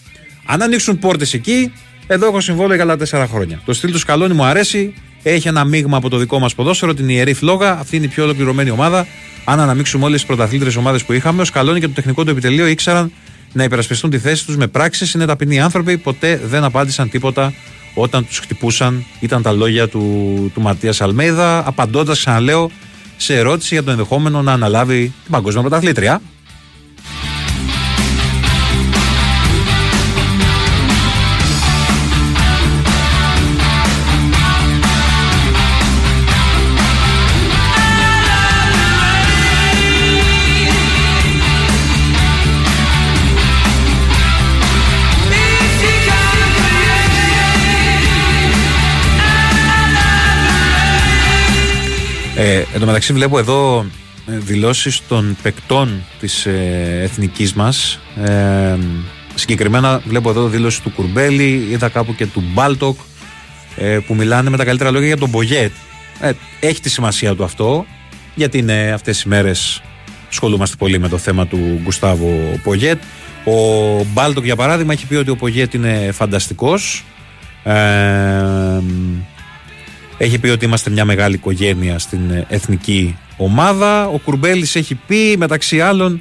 [0.45, 1.73] Αν ανοίξουν πόρτες εκεί,
[2.07, 3.61] εδώ έχω συμβόλαιο για άλλα τέσσερα χρόνια.
[3.65, 4.95] Το στυλ του Σκαλόνι μου αρέσει.
[5.23, 7.79] Έχει ένα μείγμα από το δικό μας ποδόσφαιρο, την ιερή φλόγα.
[7.79, 9.07] Αυτή είναι η πιο ολοκληρωμένη ομάδα.
[9.45, 12.67] Αν αναμίξουμε όλες τις πρωταθλήτρε ομάδες που είχαμε, ο Σκαλόνι και το τεχνικό του επιτελείο
[12.67, 13.13] ήξεραν
[13.53, 15.13] να υπερασπιστούν τη θέση τους με πράξεις.
[15.13, 17.53] Είναι ταπεινοί άνθρωποι, ποτέ δεν απάντησαν τίποτα
[18.01, 19.05] όταν τους χτυπούσαν.
[19.21, 20.03] Ήταν τα λόγια του,
[20.55, 22.71] του Ματίας Αλμέιδα, απαντώντας, ξαναλέω,
[23.17, 26.21] σε ερώτηση για το ενδεχόμενο να αναλάβει την παγκόσμια πρωταθλήτρια.
[52.49, 53.87] Ε, εν τω μεταξύ βλέπω εδώ
[54.27, 58.01] ε, δηλώσεις των παικτών της ε, εθνικής μας.
[58.25, 58.77] Ε,
[59.35, 62.99] συγκεκριμένα βλέπω εδώ δήλωση του Κουρμπέλη είδα κάπου και του Μπάλντοκ
[63.77, 65.73] ε, που μιλάνε με τα καλύτερα λόγια για τον Πογέτ
[66.21, 67.87] ε, έχει τη σημασία του αυτό
[68.35, 69.83] γιατί είναι αυτές οι μέρες
[70.29, 73.03] ασχολούμαστε πολύ με το θέμα του Γκουστάβο Πογέτ
[73.45, 77.05] ο Μπάλντοκ για παράδειγμα έχει πει ότι ο Πογέτ είναι φανταστικός.
[77.63, 77.73] Ε,
[80.19, 84.07] έχει πει ότι είμαστε μια μεγάλη οικογένεια στην ε, εθνική ομάδα.
[84.07, 86.21] Ο Κουρμπέλης έχει πει μεταξύ άλλων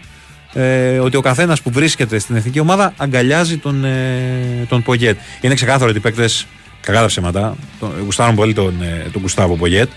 [0.54, 5.18] ε, ότι ο καθένας που βρίσκεται στην εθνική ομάδα αγκαλιάζει τον, ε, τον Πογέτ.
[5.42, 6.46] Είναι ξεκάθαρο ότι οι παίκτες,
[6.82, 9.90] κακά τα ψέματα, τον, γουστάρουν πολύ τον, ε, τον Γκουστάβο Πογέτ.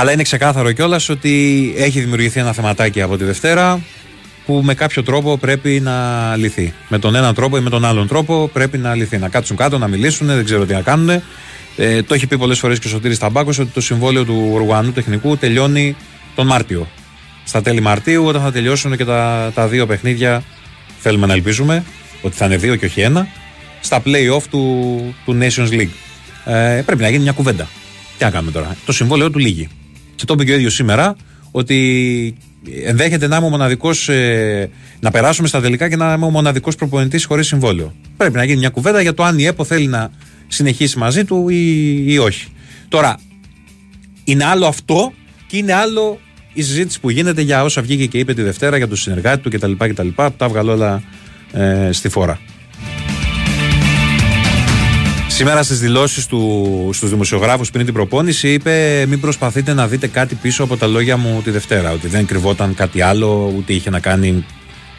[0.00, 3.80] Αλλά είναι ξεκάθαρο κιόλας ότι έχει δημιουργηθεί ένα θεματάκι από τη Δευτέρα
[4.46, 6.72] που με κάποιο τρόπο πρέπει να λυθεί.
[6.88, 9.18] Με τον έναν τρόπο ή με τον άλλον τρόπο πρέπει να λυθεί.
[9.18, 11.22] Να κάτσουν κάτω, να μιλήσουν, δεν ξέρω τι να κάνουν.
[11.76, 14.92] Ε, το έχει πει πολλές φορές και ο Σωτήρης Ταμπάκος ότι το συμβόλαιο του Ουρουγουανού
[14.92, 15.96] τεχνικού τελειώνει
[16.34, 16.88] τον Μάρτιο.
[17.44, 20.42] Στα τέλη Μαρτίου, όταν θα τελειώσουν και τα, τα δύο παιχνίδια,
[20.98, 21.84] θέλουμε να ελπίζουμε
[22.22, 23.28] ότι θα είναι δύο και όχι ένα,
[23.80, 25.94] στα play-off του, του Nations League.
[26.44, 27.68] Ε, πρέπει να γίνει μια κουβέντα.
[28.18, 29.68] Τι να κάνουμε τώρα; Το συμβόλαιο του λύγει.
[30.20, 31.16] Και το είπε και ο ίδιος σήμερα
[31.50, 32.34] ότι
[32.84, 34.10] ενδέχεται να είμαι ο μοναδικός.
[35.00, 37.94] να περάσουμε στα τελικά και να είμαι ο μοναδικός προπονητής χωρίς συμβόλαιο.
[38.16, 40.10] Πρέπει να γίνει μια κουβέντα για το αν η ΕΠΟ θέλει να
[40.48, 42.48] συνεχίσει μαζί του ή, ή όχι.
[42.88, 43.18] Τώρα,
[44.24, 45.12] είναι άλλο αυτό
[45.46, 46.20] και είναι άλλο
[46.52, 49.50] η συζήτηση που γίνεται για όσα βγήκε και είπε τη Δευτέρα για τον συνεργάτη του
[49.50, 49.72] κτλ.
[49.78, 51.02] κτλ που τα έβγαλε όλα
[51.52, 52.40] ε, στη φόρα.
[55.40, 60.34] Σήμερα στις δηλώσεις του στους δημοσιογράφους πριν την προπόνηση είπε: Μην προσπαθείτε να δείτε κάτι
[60.34, 61.90] πίσω από τα λόγια μου τη Δευτέρα.
[61.90, 64.44] Ότι δεν κρυβόταν κάτι άλλο, ούτε είχε να κάνει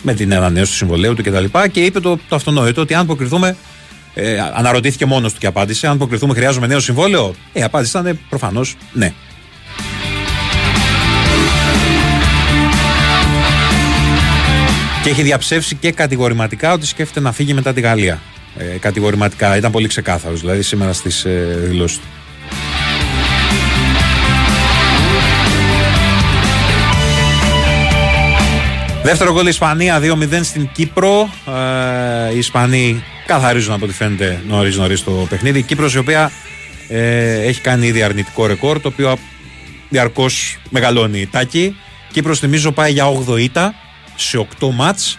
[0.01, 1.43] με την ανανέωση του συμβολέου του κτλ.
[1.43, 3.55] Και, και είπε το, το αυτονόητο ότι αν αποκριθούμε.
[4.13, 7.35] Ε, αναρωτήθηκε μόνος του και απάντησε: Αν αποκριθούμε, χρειάζομαι νέο συμβόλαιο.
[7.53, 9.13] Ε, η απάντηση ήταν προφανώς ναι.
[15.03, 18.21] Και έχει διαψεύσει και κατηγορηματικά ότι σκέφτεται να φύγει μετά τη Γαλλία.
[18.57, 19.57] Ε, κατηγορηματικά.
[19.57, 22.05] Ήταν πολύ ξεκάθαρος δηλαδή σήμερα στις ε, δηλώσεις του.
[29.03, 31.29] Δεύτερο γκολ Ισπανία 2-0 στην Κύπρο.
[32.29, 35.59] Ε, οι Ισπανοί καθαρίζουν από ό,τι φαίνεται νωρίς νωρίς το παιχνίδι.
[35.59, 36.31] Η Κύπρος η οποία
[36.87, 39.17] ε, έχει κάνει ήδη αρνητικό ρεκόρ το οποίο
[39.89, 41.75] διαρκώς μεγαλώνει η τάκη.
[42.11, 43.73] Κύπρος θυμίζω πάει για 8 ήττα
[44.15, 45.17] σε 8 μάτς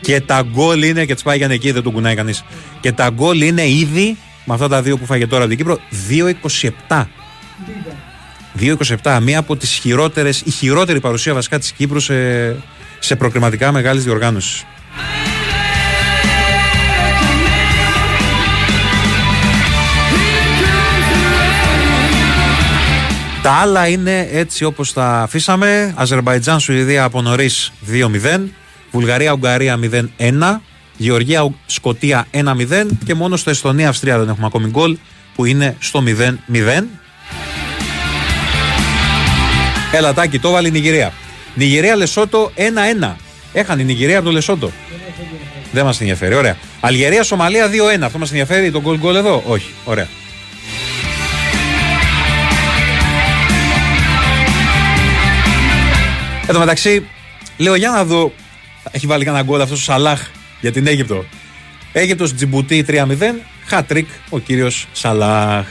[0.00, 2.44] και τα γκολ είναι και τι πάει για εκεί δεν τον κουνάει κανείς.
[2.80, 5.78] Και τα γκολ είναι ήδη με αυτά τα δύο που φάγε τώρα από την Κύπρο
[6.88, 7.04] 2-27.
[9.02, 9.18] 2-27.
[9.22, 12.14] Μία από τις χειρότερες, η χειρότερη παρουσία βασικά της Κύπρου σε,
[12.98, 14.64] σε προκριματικά μεγάλης διοργάνωσης.
[23.42, 25.94] Τα άλλα είναι έτσι όπως τα αφήσαμε.
[25.96, 28.50] Αζερμπαϊτζάν, Σουηδία από νωρίς 2-0.
[28.96, 29.78] Βουλγαρία-Ουγγαρία
[30.18, 30.60] 0-1.
[30.96, 32.42] Γεωργία, Σκοτία 1-0
[33.04, 34.96] και μόνο στο Εστονία, Αυστρία δεν έχουμε ακόμη γκολ
[35.34, 36.84] που είναι στο 0-0.
[39.92, 41.12] Ελατάκι, το βάλει η Νιγηρία.
[41.54, 42.52] Νιγηρία, Λεσότο
[43.02, 43.16] 1-1.
[43.52, 44.70] Έχανε η Νιγηρία από το Λεσότο.
[45.72, 46.34] Δεν μας ενδιαφέρει.
[46.34, 46.56] Ωραία.
[46.80, 48.02] Αλγερία, Σομαλία 2-1.
[48.02, 49.70] Αυτό μας ενδιαφέρει το γκολ γκολ εδώ; Όχι.
[49.84, 50.08] Ωραία.
[56.46, 57.06] Εν τω μεταξύ,
[57.56, 58.32] λέω για να δω.
[58.90, 60.30] Έχει βάλει κανένα γκολ αυτός ο Σαλάχ
[60.60, 61.24] για την Αίγυπτο.
[61.92, 63.06] Αίγυπτος Τζιμπουτί 3-0.
[63.66, 65.66] Χατρίκ ο κύριος Σαλάχ.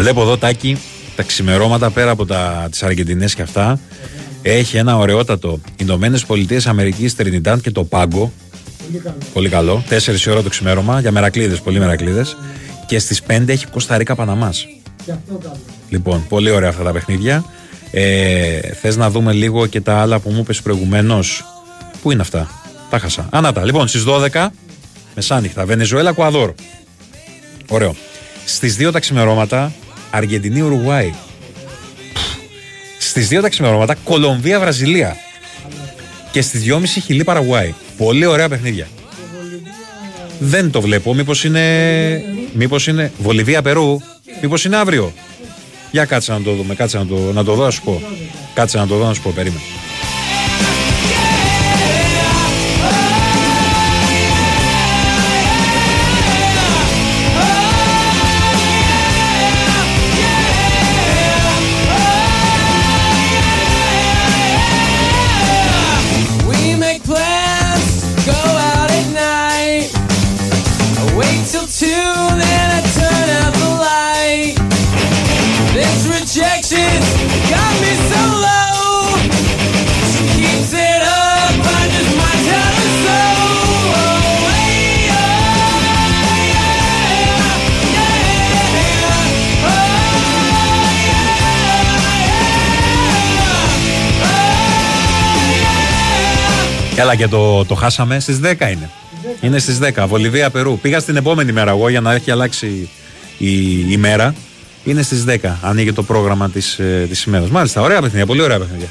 [0.00, 0.78] Βλέπω εδώ τάκι
[1.16, 3.80] τα ξημερώματα πέρα από τα, τις Αργεντινές και αυτά.
[4.42, 8.32] Έχει ένα ωραιότατο Ηνωμένες Πολιτείες Αμερικής Τρινιντάντ και το Πάγκο.
[9.32, 9.84] Πολύ καλό.
[9.90, 12.36] 4 η ώρα το ξημέρωμα για μερακλείδες, πολύ μερακλείδες.
[12.86, 14.66] Και στις 5 έχει Κωνσταντίνα Παναμάς.
[15.88, 17.44] Λοιπόν, πολύ ωραία αυτά τα παιχνίδια.
[17.90, 21.44] Ε, Θες να δούμε λίγο και τα άλλα που μου είπες προηγουμένως.
[22.02, 22.50] Πού είναι αυτά,
[22.90, 23.28] τα χάσα.
[23.30, 23.64] Ανάτα.
[23.64, 24.52] Λοιπόν, στις 12
[25.14, 26.52] μεσάνυχτα, Βενεζουέλα Κουαδόρ.
[27.68, 27.94] Ωραίο.
[28.44, 29.72] Στις 2 τα ξημερώματα,
[30.10, 31.12] Αργεντινή Ουρουγουάη.
[32.98, 35.16] Στις 2 τα ξημερώματα, Κολομβία Βραζιλία.
[36.30, 37.74] Και στις 2.30 Χιλή Παραγουάη.
[37.96, 38.88] Πολύ ωραία παιχνίδια.
[40.38, 41.14] Δεν το βλέπω.
[41.14, 42.22] Μήπως είναι.
[42.52, 43.12] Μήπως είναι.
[43.18, 44.00] Βολιβία Περού.
[44.42, 45.12] Μήπως είναι αύριο.
[45.90, 46.74] Για κάτσε να το δούμε.
[46.74, 48.02] Κάτσε να το, να το δω, να σου πω.
[48.54, 49.30] Κάτσε να το δω, να σου πω.
[49.30, 49.62] Περίμενε.
[97.00, 98.20] Έλα και το, το χάσαμε.
[98.20, 98.90] Στις 10 είναι.
[99.40, 100.04] Είναι στις 10.
[100.08, 100.78] Βολιβία Περού.
[100.78, 102.88] Πήγα στην επόμενη μέρα εγώ για να έχει αλλάξει
[103.38, 104.34] η, η μέρα.
[104.84, 105.36] Είναι στις 10.
[105.62, 107.48] Ανοίγει το πρόγραμμα της της ημέρας.
[107.48, 108.26] Μάλιστα, ωραία παιχνίδια.
[108.26, 108.88] Πολύ ωραία παιχνίδια.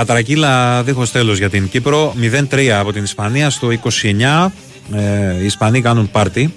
[0.00, 2.14] Κατρακύλα δίχως τέλος για την Κύπρο.
[2.50, 4.50] 0-3 από την Ισπανία στο 29.
[4.94, 6.54] Ε, οι Ισπανοί κάνουν πάρτι.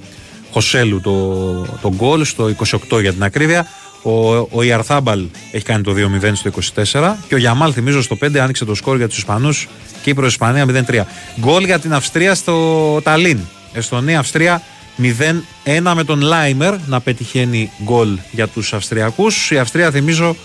[0.51, 2.55] Χωσέλου το, το γκολ στο
[2.89, 3.67] 28 για την ακρίβεια.
[4.01, 6.51] Ο, ο Ιαρθάμπαλ έχει κάνει το 2-0 στο
[6.91, 9.67] 24 και ο Γιαμάλ θυμίζω στο 5 άνοιξε το σκορ για τους Ισπανούς
[10.03, 11.01] Κύπρο-Ισπανία 0-3.
[11.39, 13.39] Γκολ για την Αυστρία στο Ταλίν.
[13.73, 14.61] Εστονία-Αυστρία
[15.01, 19.51] 0-1 με τον Λάιμερ να πετυχαίνει γκολ για τους Αυστριακούς.
[19.51, 20.35] Η Αυστρία θυμίζω ε,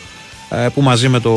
[0.74, 1.32] που μαζί με, το,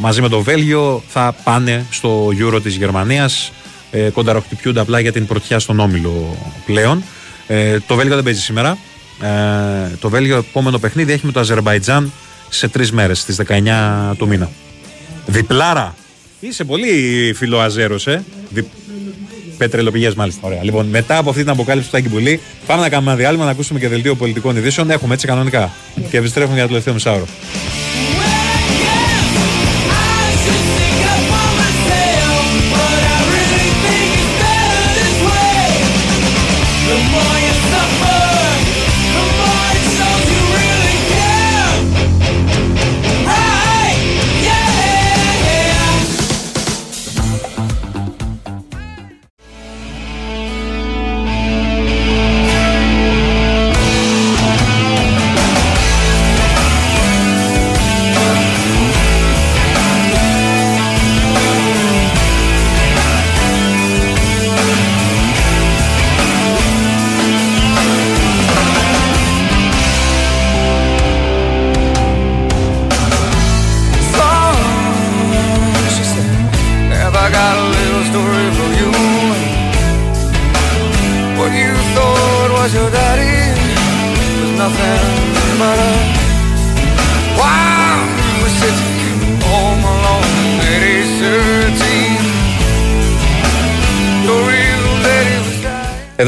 [0.00, 3.52] μαζί με το Βέλγιο θα πάνε στο Euro της Γερμανίας
[3.90, 6.36] ε, κονταροχτυπιούνται απλά για την πρωτιά στον Όμιλο
[6.66, 7.02] πλέον.
[7.46, 8.78] Ε, το Βέλγιο δεν παίζει σήμερα.
[9.22, 12.12] Ε, το Βέλγιο επόμενο παιχνίδι έχει με το Αζερβαϊτζάν
[12.48, 14.50] σε τρεις μέρες, στις 19 του μήνα.
[15.26, 15.94] Διπλάρα!
[16.40, 18.24] Είσαι πολύ φιλοαζέρος, ε.
[18.50, 18.68] Δι...
[19.58, 20.40] Πετρελοπηγές, μάλιστα.
[20.44, 20.64] Ωραία.
[20.64, 23.50] Λοιπόν, μετά από αυτή την αποκάλυψη του Τάκη Πουλή, πάμε να κάνουμε ένα διάλειμμα να
[23.50, 24.90] ακούσουμε και δελτίο πολιτικών ειδήσεων.
[24.90, 25.70] Έχουμε έτσι κανονικά.
[26.10, 27.26] Και επιστρέφουμε για το τελευταίο μισάωρο.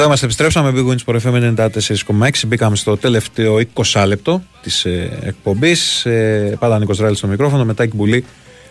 [0.09, 0.73] Είμαστε, επιστρέψαμε.
[0.75, 2.31] Big Wins Sport FM 94,6.
[2.47, 6.07] Μπήκαμε στο τελευταίο 20 λεπτό της ε, εκπομπής.
[6.07, 7.65] Ε, πάντα Νίκος Ράλης στο μικρόφωνο.
[7.65, 8.25] Μετά η Μπουλή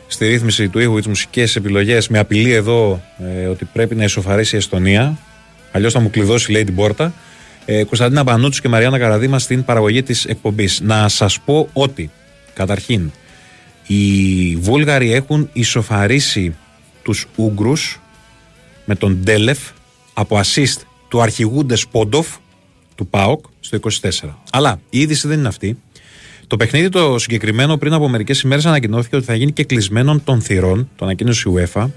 [0.08, 3.02] στη ρύθμιση του ήχου, τις μουσικές επιλογές, με απειλή εδώ
[3.42, 5.18] ε, ότι πρέπει να ισοφαρίσει η Εστονία.
[5.72, 7.14] Αλλιώς θα μου κλειδώσει, λέει την πόρτα.
[7.66, 10.82] Ε, Κωνσταντίνα Πανούτσου και Μαριάννα Καραδίμα στην παραγωγή της εκπομπής.
[10.84, 12.12] Να σας πω ότι,
[12.54, 13.12] καταρχήν,
[13.88, 16.56] οι Βούλγαροι έχουν ισοφαρίσει
[17.04, 18.00] τους Ούγγρους
[18.86, 19.60] με τον Ντέλεφ
[20.14, 22.28] από assist του αρχηγού Ντεσπόντοφ
[22.96, 24.10] του ΠΑΟΚ στο 24.
[24.52, 25.78] Αλλά η είδηση δεν είναι αυτή.
[26.48, 30.42] Το παιχνίδι το συγκεκριμένο πριν από μερικές ημέρες ανακοινώθηκε ότι θα γίνει και κλεισμένων των
[30.42, 31.90] θυρών, το ανακοίνωσε η UEFA,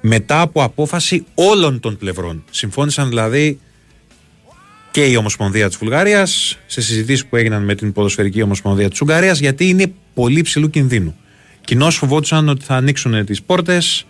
[0.00, 2.44] μετά από απόφαση όλων των πλευρών.
[2.50, 3.58] Συμφώνησαν δηλαδή
[4.90, 9.38] και η Ομοσπονδία της Βουλγαρία σε συζητήσεις που έγιναν με την Ποδοσφαιρική Ομοσπονδία της Ουγγαρίας,
[9.38, 11.16] γιατί είναι πολύ ψηλού κινδύνου.
[11.64, 14.06] Κοινώς φοβόντουσαν ότι θα ανοίξουν τις πόρτες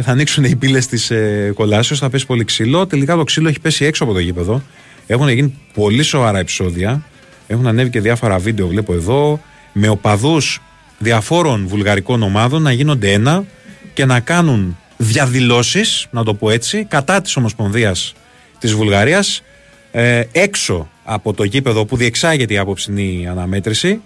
[0.00, 2.86] και θα ανοίξουν οι πύλες της ε, κολάσεω, θα πέσει πολύ ξύλο.
[2.86, 4.62] Τελικά το ξύλο έχει πέσει έξω από το γήπεδο.
[5.06, 7.02] Έχουν γίνει πολύ σοβαρά επεισόδια.
[7.46, 9.40] Έχουν ανέβει και διάφορα βίντεο, βλέπω εδώ,
[9.72, 10.60] με οπαδούς
[10.98, 13.44] διαφόρων βουλγαρικών ομάδων να γίνονται ένα
[13.94, 18.12] και να κάνουν διαδηλώσεις, να το πω έτσι, κατά της Ομοσπονδίας
[18.58, 19.42] της Βουλγαρίας
[19.90, 24.00] ε, έξω από το γήπεδο που διεξάγεται η απόψινή αναμέτρηση.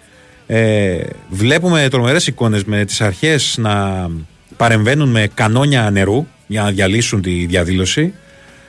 [0.46, 4.08] Ε, βλέπουμε τρομερές εικόνες με τις αρχές να
[4.56, 8.12] παρεμβαίνουν με κανόνια νερού για να διαλύσουν τη διαδήλωση.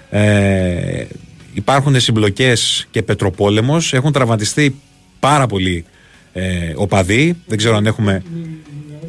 [0.09, 1.05] Ε,
[1.53, 3.93] υπάρχουν συμπλοκές και πετροπόλεμος.
[3.93, 4.75] Έχουν τραυματιστεί
[5.19, 5.85] πάρα πολλοί
[6.33, 7.35] ε, οπαδοί.
[7.45, 8.23] Δεν ξέρω αν έχουμε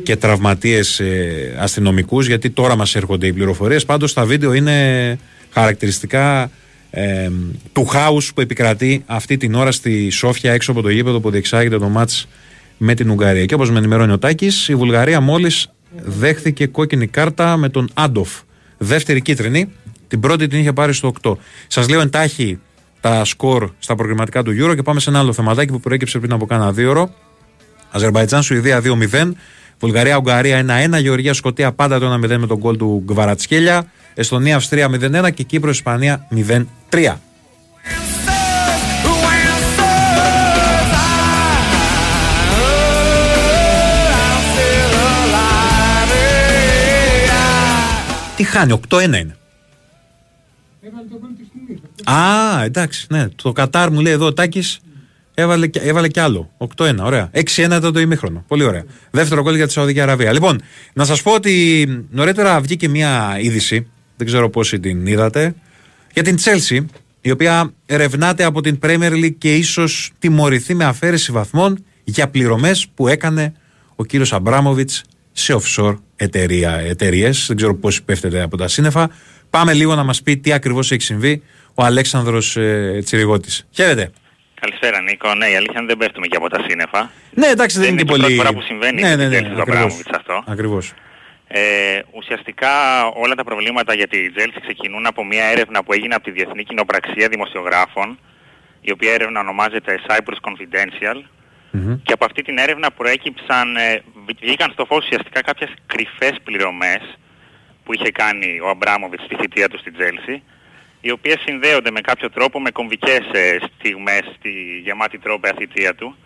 [0.02, 3.84] και τραυματίες ε, αστυνομικούς γιατί τώρα μας έρχονται οι πληροφορίες.
[3.84, 5.18] Πάντως τα βίντεο είναι
[5.50, 6.50] χαρακτηριστικά
[6.90, 7.30] ε,
[7.72, 11.78] του χάους που επικρατεί αυτή την ώρα στη Σόφια έξω από το γήπεδο που διεξάγεται
[11.78, 12.28] το μάτς
[12.76, 13.44] με την Ουγγαρία.
[13.44, 18.30] Και όπως με ενημερώνει ο Τάκης, η Βουλγαρία μόλις δέχθηκε κόκκινη κάρτα με τον Άντοφ.
[18.78, 19.72] Δεύτερη κίτρινη,
[20.08, 21.36] την πρώτη την είχε πάρει στο 8.
[21.66, 22.58] Σας λέω εντάχει
[23.00, 26.32] τα σκορ στα προγραμματικά του Euro και πάμε σε ένα άλλο θεματάκι που προέκυψε πριν
[26.32, 27.14] από κάνα δύο ώρο.
[27.90, 29.32] Αζερβαϊτζάν Σουηδία 2-0.
[29.78, 30.64] Βουλγαρία Ουγγαρία
[30.96, 31.00] 1-1.
[31.00, 33.90] Γεωργία Σκοτία πάντα το 1-0 με τον γκολ του Γκβαρατσκέλια.
[34.14, 36.28] Εστονία Αυστρία 0-1 και Κύπρος Ισπανία
[36.90, 37.14] 0-3.
[48.36, 49.36] Τι χάνει, 8-1 είναι.
[52.04, 53.28] Α, εντάξει, ναι.
[53.28, 54.78] Το Κατάρ μου λέει εδώ ο Τάκης
[55.34, 56.50] έβαλε, κι- έβαλε κι άλλο.
[56.76, 57.30] 8-1, ωραία.
[57.32, 58.44] 6-1 ήταν το ημίχρονο.
[58.48, 58.84] Πολύ ωραία.
[59.10, 60.32] Δεύτερο γκολ για τη Σαουδική Αραβία.
[60.32, 60.60] Λοιπόν,
[60.92, 63.86] να σας πω ότι νωρίτερα βγήκε μια είδηση,
[64.16, 65.54] δεν ξέρω πόσοι την είδατε,
[66.12, 66.86] για την Τσέλσι,
[67.20, 72.86] η οποία ερευνάται από την Premier League και ίσως τιμωρηθεί με αφαίρεση βαθμών για πληρωμές
[72.94, 73.52] που έκανε
[73.96, 75.02] ο κύριος Αμπράμοβιτς
[75.36, 75.96] σε offshore
[76.86, 77.44] εταιρείες.
[77.46, 79.10] Δεν ξέρω πώς πέφτεται από τα σύννεφα.
[79.50, 81.42] Πάμε λίγο να μας πει τι ακριβώς έχει συμβεί
[81.74, 83.66] ο Αλέξανδρος ε, Τσιριγώτης.
[83.70, 84.10] Χαίρετε.
[84.60, 85.34] Καλησπέρα Νίκο.
[85.34, 87.10] Ναι, η αλήθεια είναι δεν πέφτουμε και από τα σύννεφα.
[87.30, 88.20] Ναι, εντάξει, δεν, είναι και η πολύ.
[88.20, 89.76] πρώτη φορά που συμβαίνει ναι, με ναι, την ναι, Chelsea του ακριβώς.
[89.76, 90.44] Αμπράμοβιτς αυτό.
[90.46, 90.92] Ακριβώς.
[91.48, 91.60] Ε,
[92.10, 92.72] ουσιαστικά
[93.14, 96.64] όλα τα προβλήματα για τη Chelsea ξεκινούν από μια έρευνα που έγινε από τη Διεθνή
[96.64, 98.18] Κοινοπραξία Δημοσιογράφων,
[98.80, 101.18] η οποία έρευνα ονομάζεται Cyprus Confidential.
[102.02, 104.02] Και από αυτή την έρευνα προέκυψαν, ε,
[104.40, 107.18] βγήκαν στο φως ουσιαστικά κάποιες κρυφές πληρωμές
[107.84, 110.40] που είχε κάνει ο Αμπράμοβιτς στη θητεία του στην Chelsea,
[111.00, 114.50] οι οποίες συνδέονται με κάποιο τρόπο με κομβικές ε, στιγμές στη
[114.84, 116.16] γεμάτη τρόπαια θητεία του.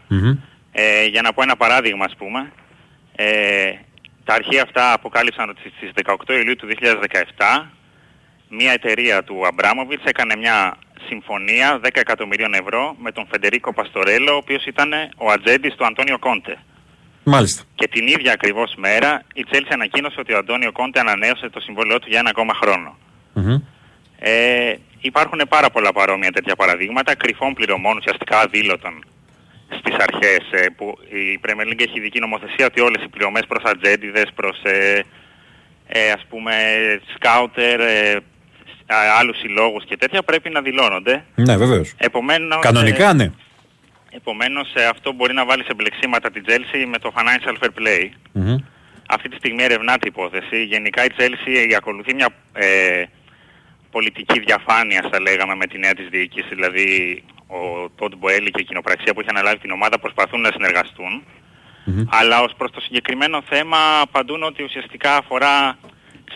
[0.73, 2.53] Ε, για να πω ένα παράδειγμα ας πούμε,
[3.17, 3.73] ε,
[4.25, 7.71] τα αρχεία αυτά αποκάλυψαν ότι στις 18 Ιουλίου του 2017
[8.49, 10.77] μια εταιρεία του Αμπράμοβιτς έκανε μια
[11.09, 16.19] συμφωνία 10 εκατομμυρίων ευρώ με τον Φεντερίκο Παστορέλο, ο οποίος ήταν ο ατζέντης του Αντώνιο
[16.19, 16.59] Κόντε.
[17.25, 17.63] Μάλιστα.
[17.75, 21.99] Και την ίδια ακριβώς μέρα η Chelsea ανακοίνωσε ότι ο Αντώνιο Κόντε ανανέωσε το συμβόλαιό
[21.99, 22.99] του για ένα ακόμα χρόνο.
[24.19, 29.05] Ε, υπάρχουν πάρα πολλά παρόμοια τέτοια παραδείγματα κρυφών πληρωμών ουσιαστικά αδήλωτων
[29.79, 33.63] στις αρχές ε, που η Premier League έχει ειδική νομοθεσία ότι όλες οι πληρωμές προς
[33.65, 35.05] ατζέντιδες, προς ε,
[35.87, 36.53] ε, ας πούμε
[37.15, 37.81] σκάουτερ,
[38.91, 41.25] ε, α- άλλους συλλόγους και τέτοια πρέπει να δηλώνονται.
[41.35, 41.95] Ναι, βεβαίως.
[41.97, 43.31] Επομένως, Κανονικά, ε, ναι.
[44.11, 48.09] επομένως ε, αυτό μπορεί να βάλει σε μπλεξίματα την Chelsea με το financial fair play.
[48.33, 48.57] Μμμ.
[49.09, 50.65] Αυτή τη στιγμή ερευνάται η υπόθεση.
[50.65, 53.05] Γενικά η Chelsea ακολουθεί μια ε,
[53.91, 56.55] πολιτική διαφάνεια, θα λέγαμε, με τη νέα της διοίκηση.
[56.55, 61.25] Δηλαδή ο Τόντ Μποέλη και η κοινοπραξία που έχει αναλάβει την ομάδα προσπαθούν να συνεργαστούν.
[62.11, 65.79] Αλλά ως προς το συγκεκριμένο θέμα απαντούν ότι ουσιαστικά αφορά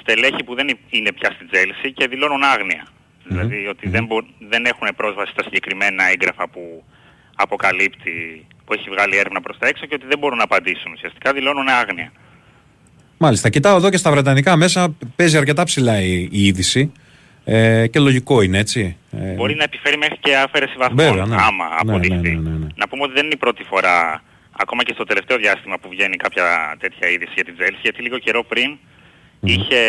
[0.01, 2.87] στελέχη που δεν είναι πια στην Chelsea και δηλώνουν άγνοια.
[3.25, 6.85] Δηλαδή ότι δεν, μπο- δεν έχουν πρόσβαση στα συγκεκριμένα έγγραφα που
[7.37, 10.93] αποκαλύπτει, που έχει βγάλει έρευνα προς τα έξω και ότι δεν μπορούν να απαντήσουν.
[10.93, 12.13] Ουσιαστικά δηλώνουν άγνοια.
[13.19, 13.49] Μάλιστα.
[13.49, 16.93] Κοιτάω εδώ και στα βρετανικά μέσα παίζει αρκετά ψηλά η, η είδηση.
[17.45, 18.97] Ε, και λογικό είναι έτσι.
[19.13, 21.35] Ε, Μπορεί να επιφέρει μέχρι και αφαίρεση βαθμών Βέβαια, ναι.
[21.39, 22.31] άμα Ναι, αποδειχθεί.
[22.31, 22.67] ναι, ναι, ναι, ναι.
[22.75, 24.23] Να πούμε ότι δεν είναι η πρώτη φορά
[24.59, 28.19] ακόμα και στο τελευταίο διάστημα που βγαίνει κάποια τέτοια είδηση για την Chelsea, γιατί λίγο
[28.19, 28.79] καιρό πριν
[29.45, 29.81] είχε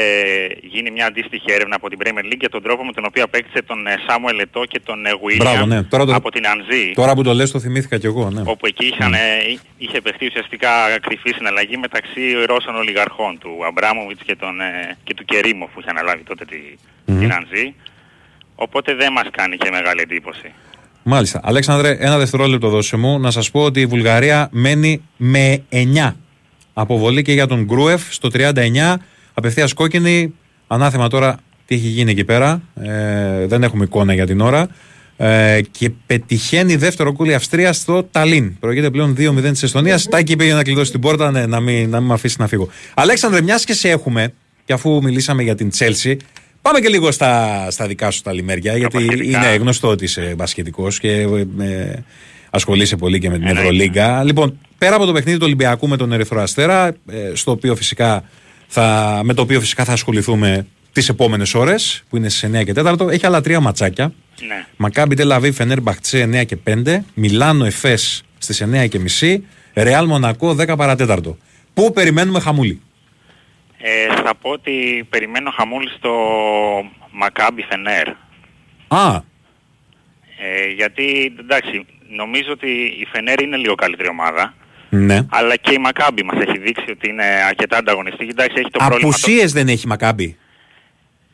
[0.62, 3.62] γίνει μια αντίστοιχη έρευνα από την Premier League για τον τρόπο με τον οποίο απέκτησε
[3.64, 5.84] τον ε, Samuel Eto'o και τον ε, William Μπράβο, ναι.
[5.84, 6.92] Τώρα το- από την Ανζή.
[6.96, 8.30] Τώρα που το λες το θυμήθηκα κι εγώ.
[8.30, 8.42] Ναι.
[8.46, 9.18] Όπου εκεί είχαν, ε,
[9.78, 10.70] είχε παιχτεί ουσιαστικά
[11.02, 15.90] κρυφή συναλλαγή μεταξύ Ρώσων ολιγαρχών του Αμπράμοβιτς και, τον, ε, και του Κερίμοφ που είχε
[15.90, 16.58] αναλάβει τότε τη,
[17.06, 17.20] Μμμ.
[17.20, 17.74] την Ανζή.
[18.56, 20.52] Οπότε δεν μας κάνει και μεγάλη εντύπωση.
[21.04, 21.40] Μάλιστα.
[21.44, 26.16] Αλέξανδρε, ένα δευτερόλεπτο δώσε μου να σας πω ότι η Βουλγαρία μένει με 9.
[26.74, 28.96] Αποβολή και για τον Γκρούεφ στο 39.
[29.38, 30.34] Απευθείας κόκκινη.
[30.68, 32.62] Ανάθεμα τώρα τι έχει γίνει εκεί πέρα.
[32.82, 34.68] Ε, δεν έχουμε εικόνα για την ώρα.
[35.18, 38.60] Ε, και πετυχαίνει δεύτερο κούλι η Αυστρία στο Ταλίν.
[38.60, 40.08] Προηγείται πλέον 2-0 της Εστονίας.
[40.08, 42.70] Τάκη πήγε να κλειδώσει την πόρτα, ναι, να μην, να μην με αφήσει να φύγω.
[42.94, 44.34] Αλέξανδρε, μιας και σε έχουμε,
[44.66, 46.18] και αφού μιλήσαμε για την Τσέλσι,
[46.62, 48.78] πάμε και λίγο στα, στα δικά σου τα λιμέρια.
[48.78, 49.48] Γιατί μπασκετικά.
[49.48, 51.12] είναι γνωστό ότι είσαι μπασκετικός και
[51.60, 51.94] ε,
[52.50, 53.68] ασχολείσαι πολύ και με την Εννοείται.
[53.68, 54.24] Ευρωλίγκα.
[54.24, 56.96] Λοιπόν, πέρα από το παιχνίδι του Ολυμπιακού με τον Ερυθρό Αστέρα, ε,
[57.34, 58.24] στο οποίο φυσικά
[58.68, 62.74] θα, με το οποίο φυσικά θα ασχοληθούμε τις επόμενες ώρες, που είναι στις 9 και
[62.76, 64.14] 4, έχει άλλα τρία ματσάκια.
[64.48, 64.66] Ναι.
[64.78, 70.56] Μακάμπι Τελαβή, Φενέρ Μπαχτσέ 9 και 5, Μιλάνο Εφές στις 9 και μισή, Ρεάλ Μονακό
[70.60, 71.38] 10 παρατέταρτο.
[71.74, 72.82] Πού περιμένουμε χαμούλη;
[73.78, 76.12] Ε, θα πω ότι περιμένω χαμούλη στο
[77.12, 78.08] Μακάμπι Φενέρ.
[78.88, 79.22] Α,
[80.38, 82.68] Ε, γιατί εντάξει, νομίζω ότι
[83.00, 84.54] η Φενέρ είναι λίγο καλύτερη ομάδα.
[84.96, 85.20] Ναι.
[85.30, 88.30] Αλλά και η Μακάμπι μας έχει δείξει ότι είναι αρκετά ανταγωνιστική.
[88.30, 89.00] Εντάξει, έχει το πρόβλημα.
[89.02, 90.38] το- Απουσίες δεν έχει Μακάμπι.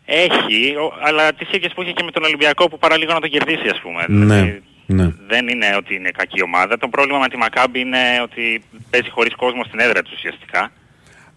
[0.06, 3.28] Έχει, ο- αλλά τις ίδιες που είχε και με τον Ολυμπιακό που παραλίγο να το
[3.28, 4.06] κερδίσει ας πούμε.
[4.08, 4.26] Ναι.
[4.36, 5.04] Δηλαδή, ναι.
[5.28, 6.78] Δεν είναι ότι είναι κακή ομάδα.
[6.78, 10.72] Το πρόβλημα με τη Μακάμπι είναι ότι παίζει χωρίς κόσμο στην έδρα του ουσιαστικά.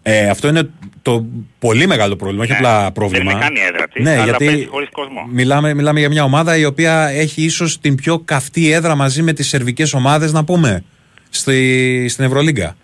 [0.07, 0.69] Ε, αυτό είναι
[1.01, 1.25] το
[1.59, 2.57] πολύ μεγάλο πρόβλημα, όχι Ναι.
[2.57, 3.23] απλά πρόβλημα.
[3.23, 5.25] Δεν είναι καν η έδρα της, ναι, αλλά γιατί παίζει χωρίς κόσμο.
[5.31, 9.33] Μιλάμε, μιλάμε για μια ομάδα η οποία έχει ίσως την πιο καυτή έδρα μαζί με
[9.33, 10.83] τις σερβικές ομάδες, να πούμε,
[11.35, 12.75] στη, στην Ευρωλίγκα.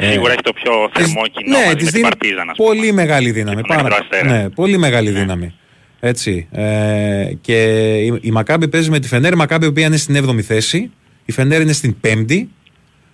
[0.00, 2.56] Ναι, σίγουρα έχει το πιο θερμό κοινό ναι, μαζί της με την δίνει Παρτίζαν ας
[2.56, 2.68] πούμε.
[2.74, 3.62] πολύ μεγάλη δύναμη.
[3.62, 4.32] τον Ερυθρό Αστέρα.
[4.42, 5.54] ναι, πολύ μεγάλη δύναμη.
[6.00, 6.48] Έτσι.
[6.52, 7.62] Ε, και
[8.04, 9.32] η, η Μακάμπη παίζει με τη Φενέρ.
[9.32, 10.90] Η Μακάμπη η οποία είναι στην 7η θέση.
[11.24, 12.44] Η Φενέρ είναι στην 5η.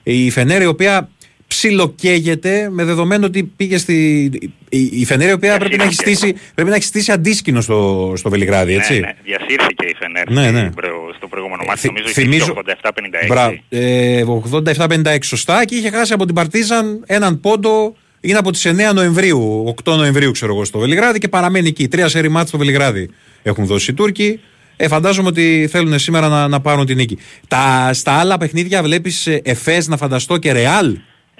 [0.02, 1.08] Η Φενέρ η οποία
[1.46, 4.24] ψιλοκαίγεται με δεδομένο ότι πήγε στη.
[4.68, 8.12] Η, η Φενέρ η οποία πρέπει να, έχει στήσει, πρέπει να έχει στήσει αντίσκηνο στο,
[8.16, 8.92] στο Βελιγράδι, έτσι.
[8.92, 10.70] Ναι, ναι, διασύρθηκε η Φενέρ Ναι, στην ναι.
[10.70, 11.78] προ- στο προηγούμενο μάτι.
[11.80, 13.26] Θυ- Νομίζω θυμίζω- είχε 87-56.
[13.28, 13.58] Μπράβο.
[13.68, 17.96] Ε, 87-56 σωστά και είχε χάσει από την Παρτίζαν έναν πόντο.
[18.20, 21.88] Είναι από τις 9 Νοεμβρίου, 8 Νοεμβρίου ξέρω εγώ στο Βελιγράδι και παραμένει εκεί.
[21.88, 23.10] Τρία σερι μάτς στο Βελιγράδι
[23.42, 24.40] έχουν δώσει οι Τούρκοι.
[24.76, 27.18] Ε, φαντάζομαι ότι θέλουν σήμερα να, να πάρουν την νίκη.
[27.48, 30.86] Τα, στα άλλα παιχνίδια βλέπεις ε, Εφές να φανταστώ και Ρεάλ;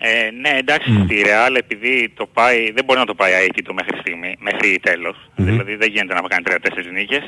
[0.02, 1.05] Ε, ναι, εντάξει, Μμ.
[1.05, 5.16] στη Real επειδή το πάει, δεν μπορεί να το πάει αίτητο μέχρι στιγμή, μέχρι τέλος.
[5.36, 7.22] Δηλαδή δεν γίνεται να κάνει 3-4 νίκες.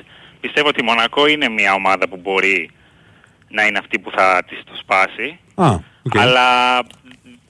[0.45, 2.71] Πιστεύω ότι η Μονακό είναι μια ομάδα που μπορεί
[3.49, 5.29] να είναι αυτή που θα της το σπάσει.
[5.55, 5.69] Α,
[6.03, 6.19] οκ.
[6.19, 6.47] Αλλά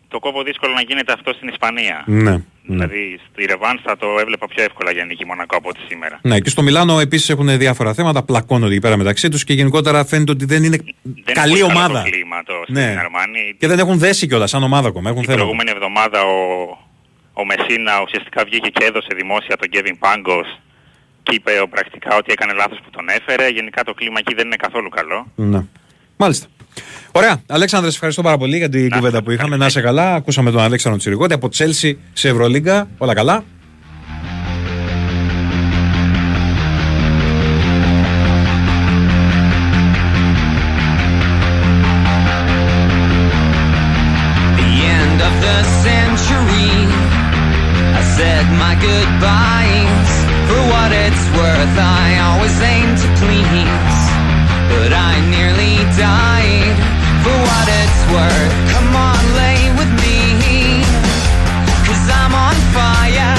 [0.09, 2.02] το κόβω δύσκολο να γίνεται αυτό στην Ισπανία.
[2.06, 2.31] Ναι.
[2.31, 2.39] ναι.
[2.62, 6.19] Δηλαδή στη ρεβάνς θα το έβλεπα πιο εύκολα για νίκη η Μονακό από ό,τι σήμερα.
[6.23, 10.05] Ναι, και στο Μιλάνο επίσης έχουν διάφορα θέματα, πλακώνονται εκεί πέρα μεταξύ τους και γενικότερα
[10.05, 12.02] φαίνεται ότι δεν είναι Δεν καλή είναι πολύ καλό ομάδα.
[12.02, 12.82] Το κλίμα το Ναι.
[12.82, 13.55] στην Αρμάνη.
[13.59, 15.09] Και δεν έχουν δέσει κιόλας σαν ομάδα ακόμα.
[15.10, 15.43] Έχουν Την θέμα.
[15.43, 16.39] προηγούμενη εβδομάδα ο,
[17.32, 20.47] ο Μεσίνα ουσιαστικά βγήκε και έδωσε δημόσια τον Κέβιν Πάγκος
[21.23, 23.49] και είπε ο, πρακτικά ότι έκανε λάθος που τον έφερε.
[23.49, 25.27] Γενικά το κλίμα εκεί δεν είναι καθόλου καλό.
[25.35, 25.65] Ναι.
[26.16, 26.47] Μάλιστα.
[27.12, 27.43] Ωραία.
[27.49, 29.57] Αλέξανδρε, σε ευχαριστώ πάρα πολύ για την κουβέντα που είχαμε.
[29.57, 30.15] Να είσαι καλά.
[30.15, 32.89] Ακούσαμε τον Αλέξανδρο Τσιρικότη από Τσέλσι σε Ευρωλίγκα.
[32.99, 33.44] Όλα καλά.
[58.15, 60.19] What it's worth, come on, lay with me.
[61.87, 63.35] Cause I'm on fire.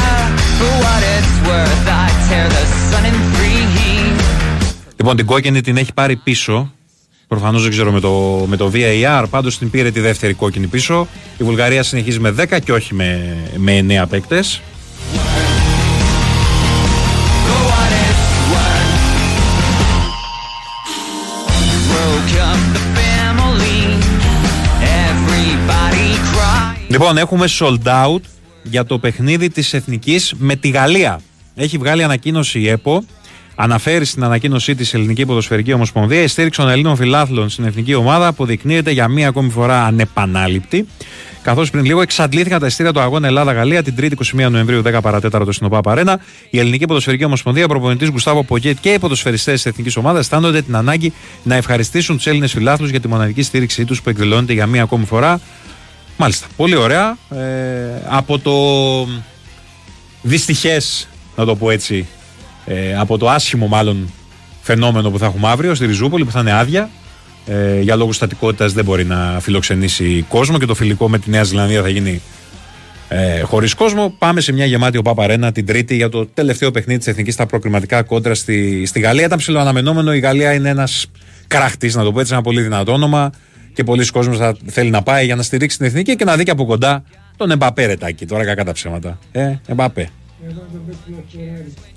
[0.59, 3.53] For what it's worth, I tear the sun in three.
[4.97, 6.71] Λοιπόν, την κόκκινη την έχει πάρει πίσω.
[7.27, 9.25] Προφανώς δεν ξέρω με το, με το VAR.
[9.29, 11.07] Πάντως την πήρε τη δεύτερη κόκκινη πίσω.
[11.37, 14.61] Η Βουλγαρία συνεχίζει με 10 και όχι με, με 9 παίκτες.
[26.93, 28.21] Λοιπόν, έχουμε sold out
[28.63, 31.19] για το παιχνίδι της Εθνικής με τη Γαλλία.
[31.55, 33.03] Έχει βγάλει ανακοίνωση η ΕΠΟ.
[33.55, 38.27] Αναφέρει στην ανακοίνωσή της Ελληνική Ποδοσφαιρική Ομοσπονδία η στήριξη των Ελλήνων φιλάθλων στην εθνική ομάδα
[38.27, 40.87] αποδεικνύεται για μία ακόμη φορά ανεπανάληπτη.
[41.43, 44.11] Καθώς πριν λίγο εξαντλήθηκαν τα ειστήρια του αγώνα Ελλάδα-Γαλλία την 3η
[44.45, 46.19] 21 Νοεμβρίου 10 παρατέταρτο στην ΟΠΑ Παρένα.
[46.49, 50.75] Η Ελληνική Ποδοσφαιρική Ομοσπονδία, προπονητής Γκουστάβο Πογκέτ και οι ποδοσφαιριστές της εθνικής ομάδας αισθάνονται την
[50.75, 51.13] ανάγκη
[51.43, 55.05] να ευχαριστήσουν τους Έλληνες φιλάθλους για τη μοναδική στήριξή τους που εκδηλώνεται για μία ακόμη
[55.05, 55.39] φορά.
[56.17, 56.47] Μάλιστα.
[56.55, 57.17] Πολύ ωραία.
[57.29, 58.53] Ε, από το
[60.21, 62.07] δυστυχές, να το πω έτσι,
[62.65, 64.13] ε, από το άσχημο μάλλον
[64.61, 66.89] φαινόμενο που θα έχουμε αύριο στη Ριζούπολη που θα είναι άδεια.
[67.45, 71.43] Ε, για λόγους στατικότητας δεν μπορεί να φιλοξενήσει κόσμο και το φιλικό με τη Νέα
[71.43, 72.21] Ζηλανδία θα γίνει
[73.07, 74.15] ε, χωρίς κόσμο.
[74.17, 77.45] Πάμε σε μια γεμάτη ο Παπαρένα την Τρίτη για το τελευταίο παιχνίδι της Εθνικής στα
[77.45, 79.25] προκριματικά κόντρα στη, στη Γαλλία.
[79.25, 80.13] Ήταν ψηλοαναμενόμενο.
[80.13, 81.05] Η Γαλλία είναι ένας
[81.47, 83.31] κράχτης, να το πω έτσι, ένα πολύ δυνατό όνομα.
[83.73, 86.43] Και πολλοί κόσμοι θα θέλει να πάει για να στηρίξει την Εθνική και να δει
[86.43, 87.03] και από κοντά
[87.37, 88.25] τον Εμπαπέ ρετάκι.
[88.25, 89.19] Τώρα κακά τα ψέματα.
[89.31, 90.09] Ε, Εμπαπέ.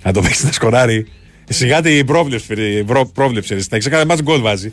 [0.03, 1.07] Να το παίξεις να σκοράρει.
[1.49, 3.55] Σιγά την πρόβλεψη, προ- πρόβλεψη.
[3.55, 3.81] ρε.
[3.81, 4.73] Σε κάθε μάτς γκολ βάζει.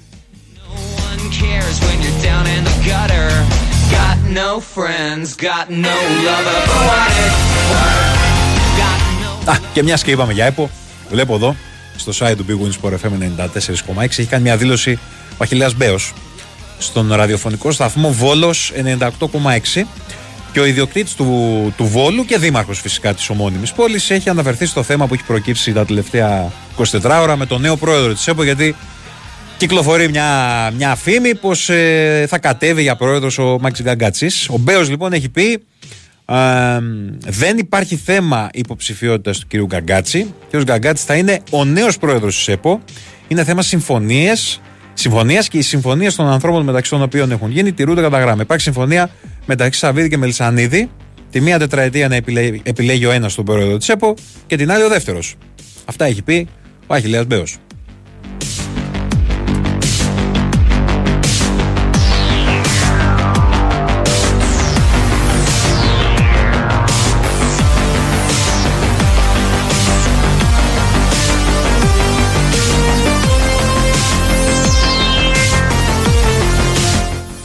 [1.42, 3.28] cares when you're down in the gutter.
[4.00, 5.96] Got no friends, got no
[6.28, 6.60] lover.
[6.70, 7.36] But what if
[8.82, 10.70] got no Α, και μιας και είπαμε για ΕΠΟ,
[11.10, 11.56] βλέπω εδώ
[11.96, 13.12] στο site του Big Win Sport FM
[13.96, 14.92] 94,6 έχει κάνει μια δήλωση
[15.32, 16.14] ο Αχιλέας Μπέος
[16.78, 19.84] στον ραδιοφωνικό σταθμό Βόλος 98,6
[20.52, 24.84] και ο ιδιοκτήτης του, του Βόλου και δήμαρχος φυσικά της ομώνυμης πόλης έχει αναφερθεί στο
[24.84, 28.76] θέμα που έχει προκύψει τα τελευταία 24 ώρα με τον νέο πρόεδρο της ΕΠΟ γιατί
[29.58, 34.50] κυκλοφορεί μια, μια φήμη πως ε, θα κατέβει για πρόεδρος ο Μάκης Γκαγκάτσης.
[34.50, 35.64] Ο Μπέος λοιπόν έχει πει
[36.26, 36.36] ε,
[37.26, 40.34] δεν υπάρχει θέμα υποψηφιότητας του κυρίου Γκαγκάτση.
[40.54, 40.64] Ο κ.
[40.64, 42.82] Γκαγκάτση θα είναι ο νέος πρόεδρος της ΕΠΟ.
[43.28, 44.62] Είναι θέμα συμφωνίες
[44.94, 48.42] Συμφωνίας και οι συμφωνίες των ανθρώπων μεταξύ των οποίων έχουν γίνει τηρούνται κατά γράμμα.
[48.42, 49.10] Υπάρχει συμφωνία
[49.46, 50.90] μεταξύ Σαββίδη και Μελισανίδη.
[51.32, 54.14] Τη μία τετραετία να επιλέγει, επιλέγει ο ένας τον πρόεδρο της ΕΠΟ
[54.48, 55.36] και την άλλη ο δεύτερος.
[55.86, 56.48] Αυτά έχει πει
[56.88, 57.58] ο Αχηλέα Μπέος.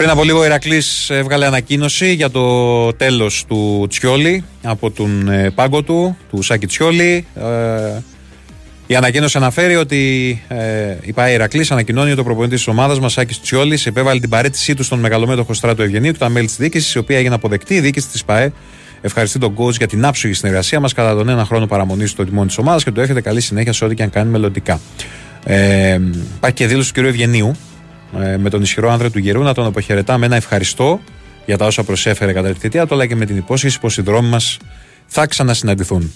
[0.09, 5.51] Πριν από λίγο ο Ηρακλής έβγαλε ανακοίνωση για το τέλος του Τσιόλη από τον ε,
[5.51, 7.27] πάγκο του, του Σάκη Τσιόλη.
[7.35, 8.01] Ε,
[8.87, 13.13] η ανακοίνωση αναφέρει ότι ε, η ΠΑΕ Ηρακλής ανακοινώνει ότι ο προπονητής της ομάδας μας,
[13.13, 16.95] Σάκης Τσιόλης, επέβαλε την παρέτησή του στον μεγαλομέτωχο στράτο Ευγενίου και τα μέλη της διοίκησης,
[16.95, 17.75] η οποία έγινε αποδεκτή.
[17.75, 18.53] Η διοίκηση της ΠΑΕ
[19.01, 22.47] ευχαριστεί τον coach για την άψογη συνεργασία μας κατά τον ένα χρόνο παραμονής στο τιμόνι
[22.47, 24.81] της ομάδας και του εύχεται καλή συνέχεια σε ό,τι και αν κάνει μελλοντικά.
[25.45, 25.99] Ε,
[26.37, 27.05] υπάρχει και δήλωση του κ.
[27.05, 27.68] Ευγενίου ε,
[28.39, 31.01] με τον ισχυρό άνδρα του Γερού να τον αποχαιρετά με ένα ευχαριστώ
[31.47, 34.03] για τα όσα προσέφερε κατά τη θητεία του, αλλά και με την υπόσχεση πως οι
[34.03, 34.57] δρόμοι μας
[35.07, 36.13] θα ξανασυναντηθούν.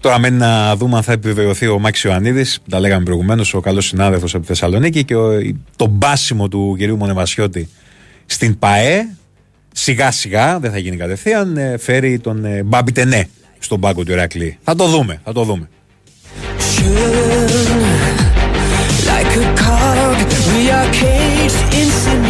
[0.00, 3.86] Τώρα μένει να δούμε αν θα επιβεβαιωθεί ο Μάξι Ιωαννίδης, τα λέγαμε προηγουμένως, ο καλός
[3.86, 5.30] συνάδελφος από τη Θεσσαλονίκη και ο,
[5.76, 7.68] το μπάσιμο του κυρίου Μονεβασιώτη
[8.26, 9.06] στην ΠαΕ
[9.72, 13.28] σιγά σιγά, δεν θα γίνει κατευθείαν, ε, φέρει τον ε, Μπάμπι Τενέ
[13.58, 14.58] στον πάγκο του Ηρακλή.
[14.62, 15.68] Θα το δούμε, θα το δούμε.
[19.06, 20.16] Like a cog,
[20.52, 22.25] we are caged in simulations.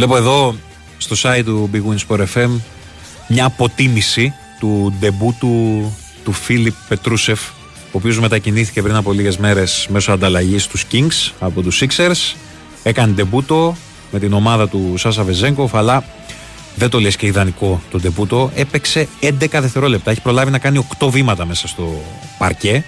[0.00, 0.54] Βλέπω εδώ
[0.98, 2.50] στο site του Big Win Sport FM
[3.28, 7.40] μια αποτίμηση του ντεμπού του, του Φίλιπ Πετρούσεφ
[7.84, 12.36] ο οποίος μετακινήθηκε πριν από λίγες μέρες μέσω ανταλλαγής στους Kings από τους Sixers.
[12.82, 13.76] Έκανε ντεμπούτο
[14.10, 16.04] με την ομάδα του Σάσα Βεζέγκοφ αλλά
[16.74, 18.50] δεν το λες και ιδανικό το ντεμπούτο.
[18.54, 20.10] Έπαιξε 11 δευτερόλεπτα.
[20.10, 22.02] Έχει προλάβει να κάνει 8 βήματα μέσα στο
[22.38, 22.84] παρκέ.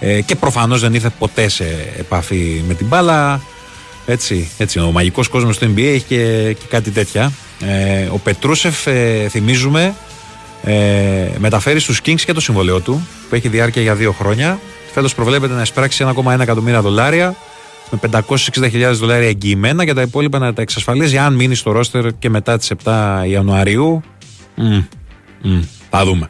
[0.00, 1.64] Ε, και προφανώς δεν ήρθε ποτέ σε
[1.98, 3.40] επαφή με την μπάλα
[4.10, 7.32] έτσι, έτσι, ο μαγικός κόσμος του NBA έχει και, και κάτι τέτοια.
[7.60, 9.94] Ε, ο Πετρούσεφ, ε, θυμίζουμε,
[10.62, 14.58] ε, μεταφέρει στους Kings και το συμβολέο του, που έχει διάρκεια για δύο χρόνια.
[14.92, 17.34] Φέτος προβλέπεται να εισπράξει 1,1 εκατομμύρια δολάρια,
[17.90, 22.30] με 560.000 δολάρια εγγυημένα, και τα υπόλοιπα να τα εξασφαλίζει αν μείνει στο ρόστερ και
[22.30, 24.02] μετά τις 7 Ιανουαρίου.
[24.54, 24.80] Μμ,
[25.42, 25.60] μμ,
[25.90, 26.28] Θα δούμε.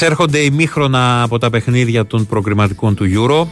[0.00, 3.46] Μα έρχονται ημίχρονα από τα παιχνίδια των προκριματικών του Euro.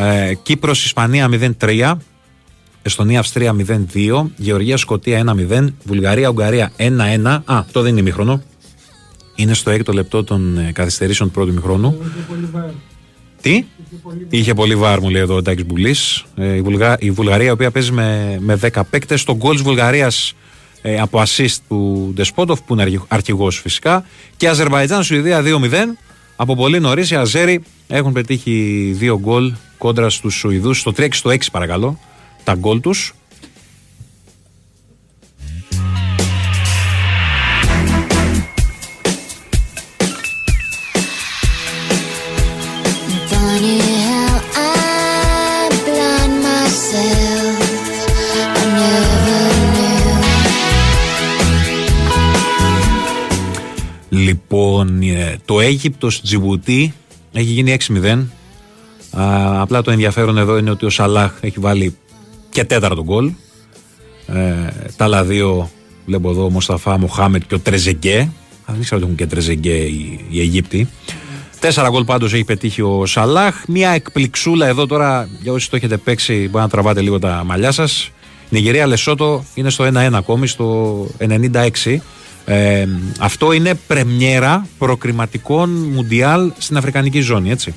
[0.00, 1.28] Ε, Κύπρος, Ισπανία
[1.60, 1.96] 0-3.
[2.82, 3.56] Εστονία, Αυστρία
[3.94, 4.30] 0-2.
[4.36, 5.66] Γεωργία, Σκοτία 1-0.
[5.84, 7.26] Βουλγαρία, Ουγγαρία 1-1.
[7.26, 8.42] Α, αυτό δεν είναι ημίχρονο.
[9.34, 11.98] Είναι στο έκτο λεπτό των ε, καθυστερήσεων του πρώτου ημιχρόνου.
[13.40, 13.64] Τι;
[14.28, 16.24] Είχε πολύ βάρ, μου λέει εδώ ο Τάκης Μπουλής.
[16.34, 16.96] Ε, η, Βουλγα...
[17.00, 19.24] η Βουλγαρία, η οποία παίζει με, με 10 παίκτες.
[19.24, 20.34] Το γκολ της Βουλγαρίας
[20.82, 24.04] ε, από assist του Ντεσπότοφ, που είναι αρχηγός φυσικά.
[24.36, 25.96] Και Αζερβαϊτζάν, Σουηδία 2-0.
[26.36, 30.78] Από πολύ νωρίς οι Αζέροι έχουν πετύχει δύο γκολ κόντρα στους Σουηδούς.
[30.80, 31.98] Στο 3 και στο 6, παρακαλώ.
[32.44, 33.14] Τα γκολ τους.
[54.52, 56.94] Λοιπόν, ε, το Αίγυπτος Τζιβουτί
[57.32, 58.26] έχει γίνει 6-0.
[59.10, 61.96] Α, απλά το ενδιαφέρον εδώ είναι ότι ο Σαλάχ έχει βάλει
[62.50, 63.32] και τέταρτο γκολ.
[64.26, 64.42] Ε,
[64.96, 65.70] τα άλλα δύο
[66.06, 68.18] βλέπω εδώ ο Μοσταφά Μοχάμετ και ο Τρεζεγκέ.
[68.18, 68.28] Α,
[68.66, 70.88] δεν ξέρω ότι έχουν και Τρεζεγκέ οι, οι Αιγύπτιοι.
[71.60, 73.62] Τέσσερα γκολ πάντως έχει πετύχει ο Σαλάχ.
[73.68, 77.72] Μια εκπληξούλα εδώ τώρα για όσοι το έχετε παίξει, μπορεί να τραβάτε λίγο τα μαλλιά
[77.72, 78.10] σας.
[78.48, 82.00] Νιγηρία Λεσότο είναι στο 1-1 ακόμη, στο 96.
[82.52, 87.74] Ε, αυτό είναι πρεμιέρα προκριματικών μουντιάλ στην Αφρικανική ζώνη, έτσι.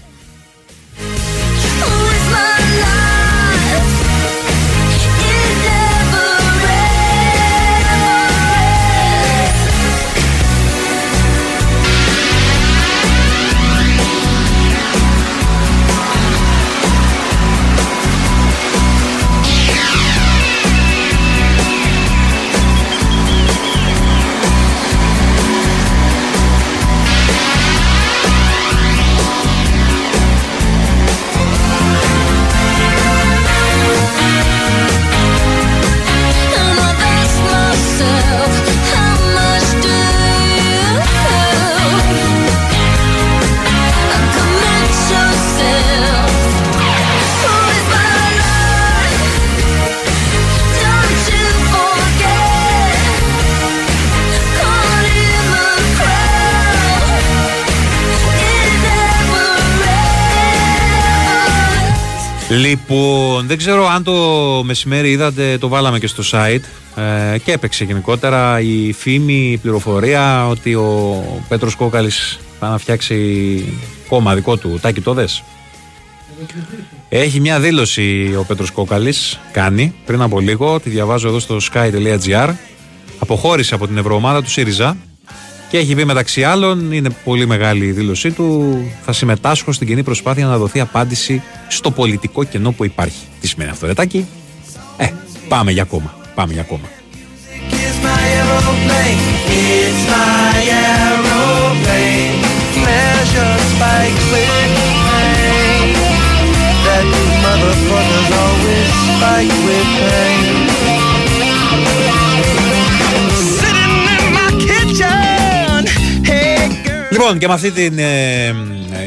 [62.57, 64.13] Λοιπόν, δεν ξέρω αν το
[64.63, 66.61] μεσημέρι είδατε, το βάλαμε και στο site
[67.33, 73.17] ε, και έπαιξε γενικότερα η φήμη, η πληροφορία ότι ο Πέτρος Κόκαλης θα να φτιάξει
[74.07, 74.79] κόμμα δικό του.
[74.81, 75.43] Τάκη το δες;
[77.09, 82.53] Έχει μια δήλωση ο Πέτρος Κόκαλης, κάνει πριν από λίγο, τη διαβάζω εδώ στο sky.gr.
[83.19, 84.97] Αποχώρησε από την ευρωομάδα του ΣΥΡΙΖΑ
[85.73, 90.03] και έχει πει μεταξύ άλλων, είναι πολύ μεγάλη η δήλωσή του, θα συμμετάσχω στην κοινή
[90.03, 93.25] προσπάθεια να δοθεί απάντηση στο πολιτικό κενό που υπάρχει.
[93.39, 94.25] Τι σημαίνει αυτό, Ρετάκι;
[94.97, 95.07] Ε,
[95.47, 96.15] πάμε για κόμμα.
[96.35, 96.87] Πάμε για κόμμα.
[97.69, 99.21] It's my aeroplane.
[99.49, 102.39] It's my aeroplane.
[102.85, 104.73] Measure spike with
[105.05, 105.89] pain.
[106.85, 107.05] That
[107.43, 110.82] motherfuckers always spike with pain.
[117.13, 118.53] Λοιπόν, και με αυτή την ε, ε,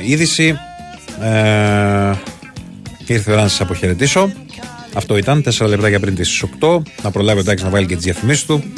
[0.04, 0.58] είδηση
[1.20, 2.14] ε,
[3.06, 4.32] ήρθε η ώρα να σας αποχαιρετήσω.
[4.94, 6.78] Αυτό ήταν 4 λεπτάκια πριν τις 8.
[7.02, 8.62] Να προλάβει ο Τάκης να βάλει και τις διαφημίσεις του.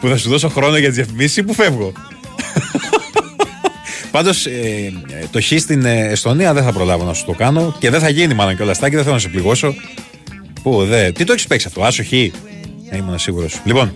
[0.00, 1.92] που θα σου δώσω χρόνο για τις διαφημίσεις ή που φεύγω.
[4.10, 4.46] Πάντως
[5.30, 8.08] το χ στην ε, Εστονία δεν θα προλάβω να σου το κάνω και δεν θα
[8.08, 8.78] γίνει μάλλον κιόλας.
[8.78, 9.74] Τάκη, δεν θέλω να σε πληγώσω.
[10.62, 11.12] Πού, δε.
[11.12, 12.12] Τι το έχεις παίξει αυτό, Άσο χ.
[12.12, 12.30] Ε,
[12.96, 13.60] ήμουν σίγουρος.
[13.64, 13.94] Λοιπόν,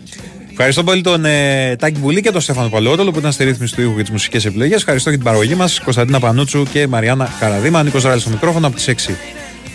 [0.59, 3.81] Ευχαριστώ πολύ τον ε, Τάκη Μπουλή και τον Στέφανο Παλαιότολο που ήταν στη ρύθμιση του
[3.81, 4.77] ήχου και τις μουσικές επιλογές.
[4.77, 7.83] Ευχαριστώ και την παραγωγή μας, Κωνσταντίνα Πανούτσου και Μαριάννα Καραδίμα.
[7.83, 9.17] Νίκος Ράλης στο μικρόφωνο από τις 6.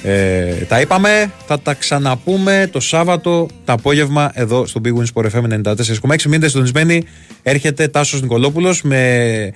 [0.03, 5.25] Ε, τα είπαμε, θα τα ξαναπούμε το Σάββατο το απόγευμα εδώ στο Big Wins Sport
[5.25, 6.23] FM 94,6.
[6.25, 7.03] Μείνετε συντονισμένοι.
[7.43, 9.53] Έρχεται Τάσος Νικολόπουλος με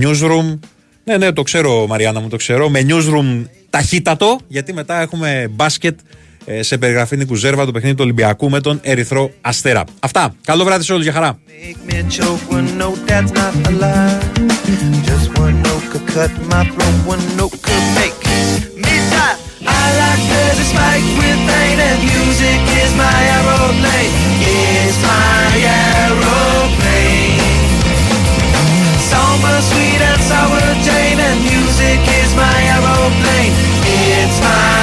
[0.00, 0.58] newsroom.
[1.04, 2.68] Ναι, ναι, το ξέρω, Μαριάννα μου, το ξέρω.
[2.68, 6.02] Με newsroom ταχύτατο, γιατί μετά έχουμε μπάσκετ ε,
[6.46, 9.84] ε, σε περιγραφή Νίκου Ζέρβα το παιχνίδι του Ολυμπιακού με τον Ερυθρό Αστέρα.
[10.00, 10.34] Αυτά.
[10.44, 11.04] Καλό βράδυ σε όλους.
[11.04, 11.38] Για χαρά.
[31.84, 33.52] sweet my aeroplane
[33.86, 34.73] It's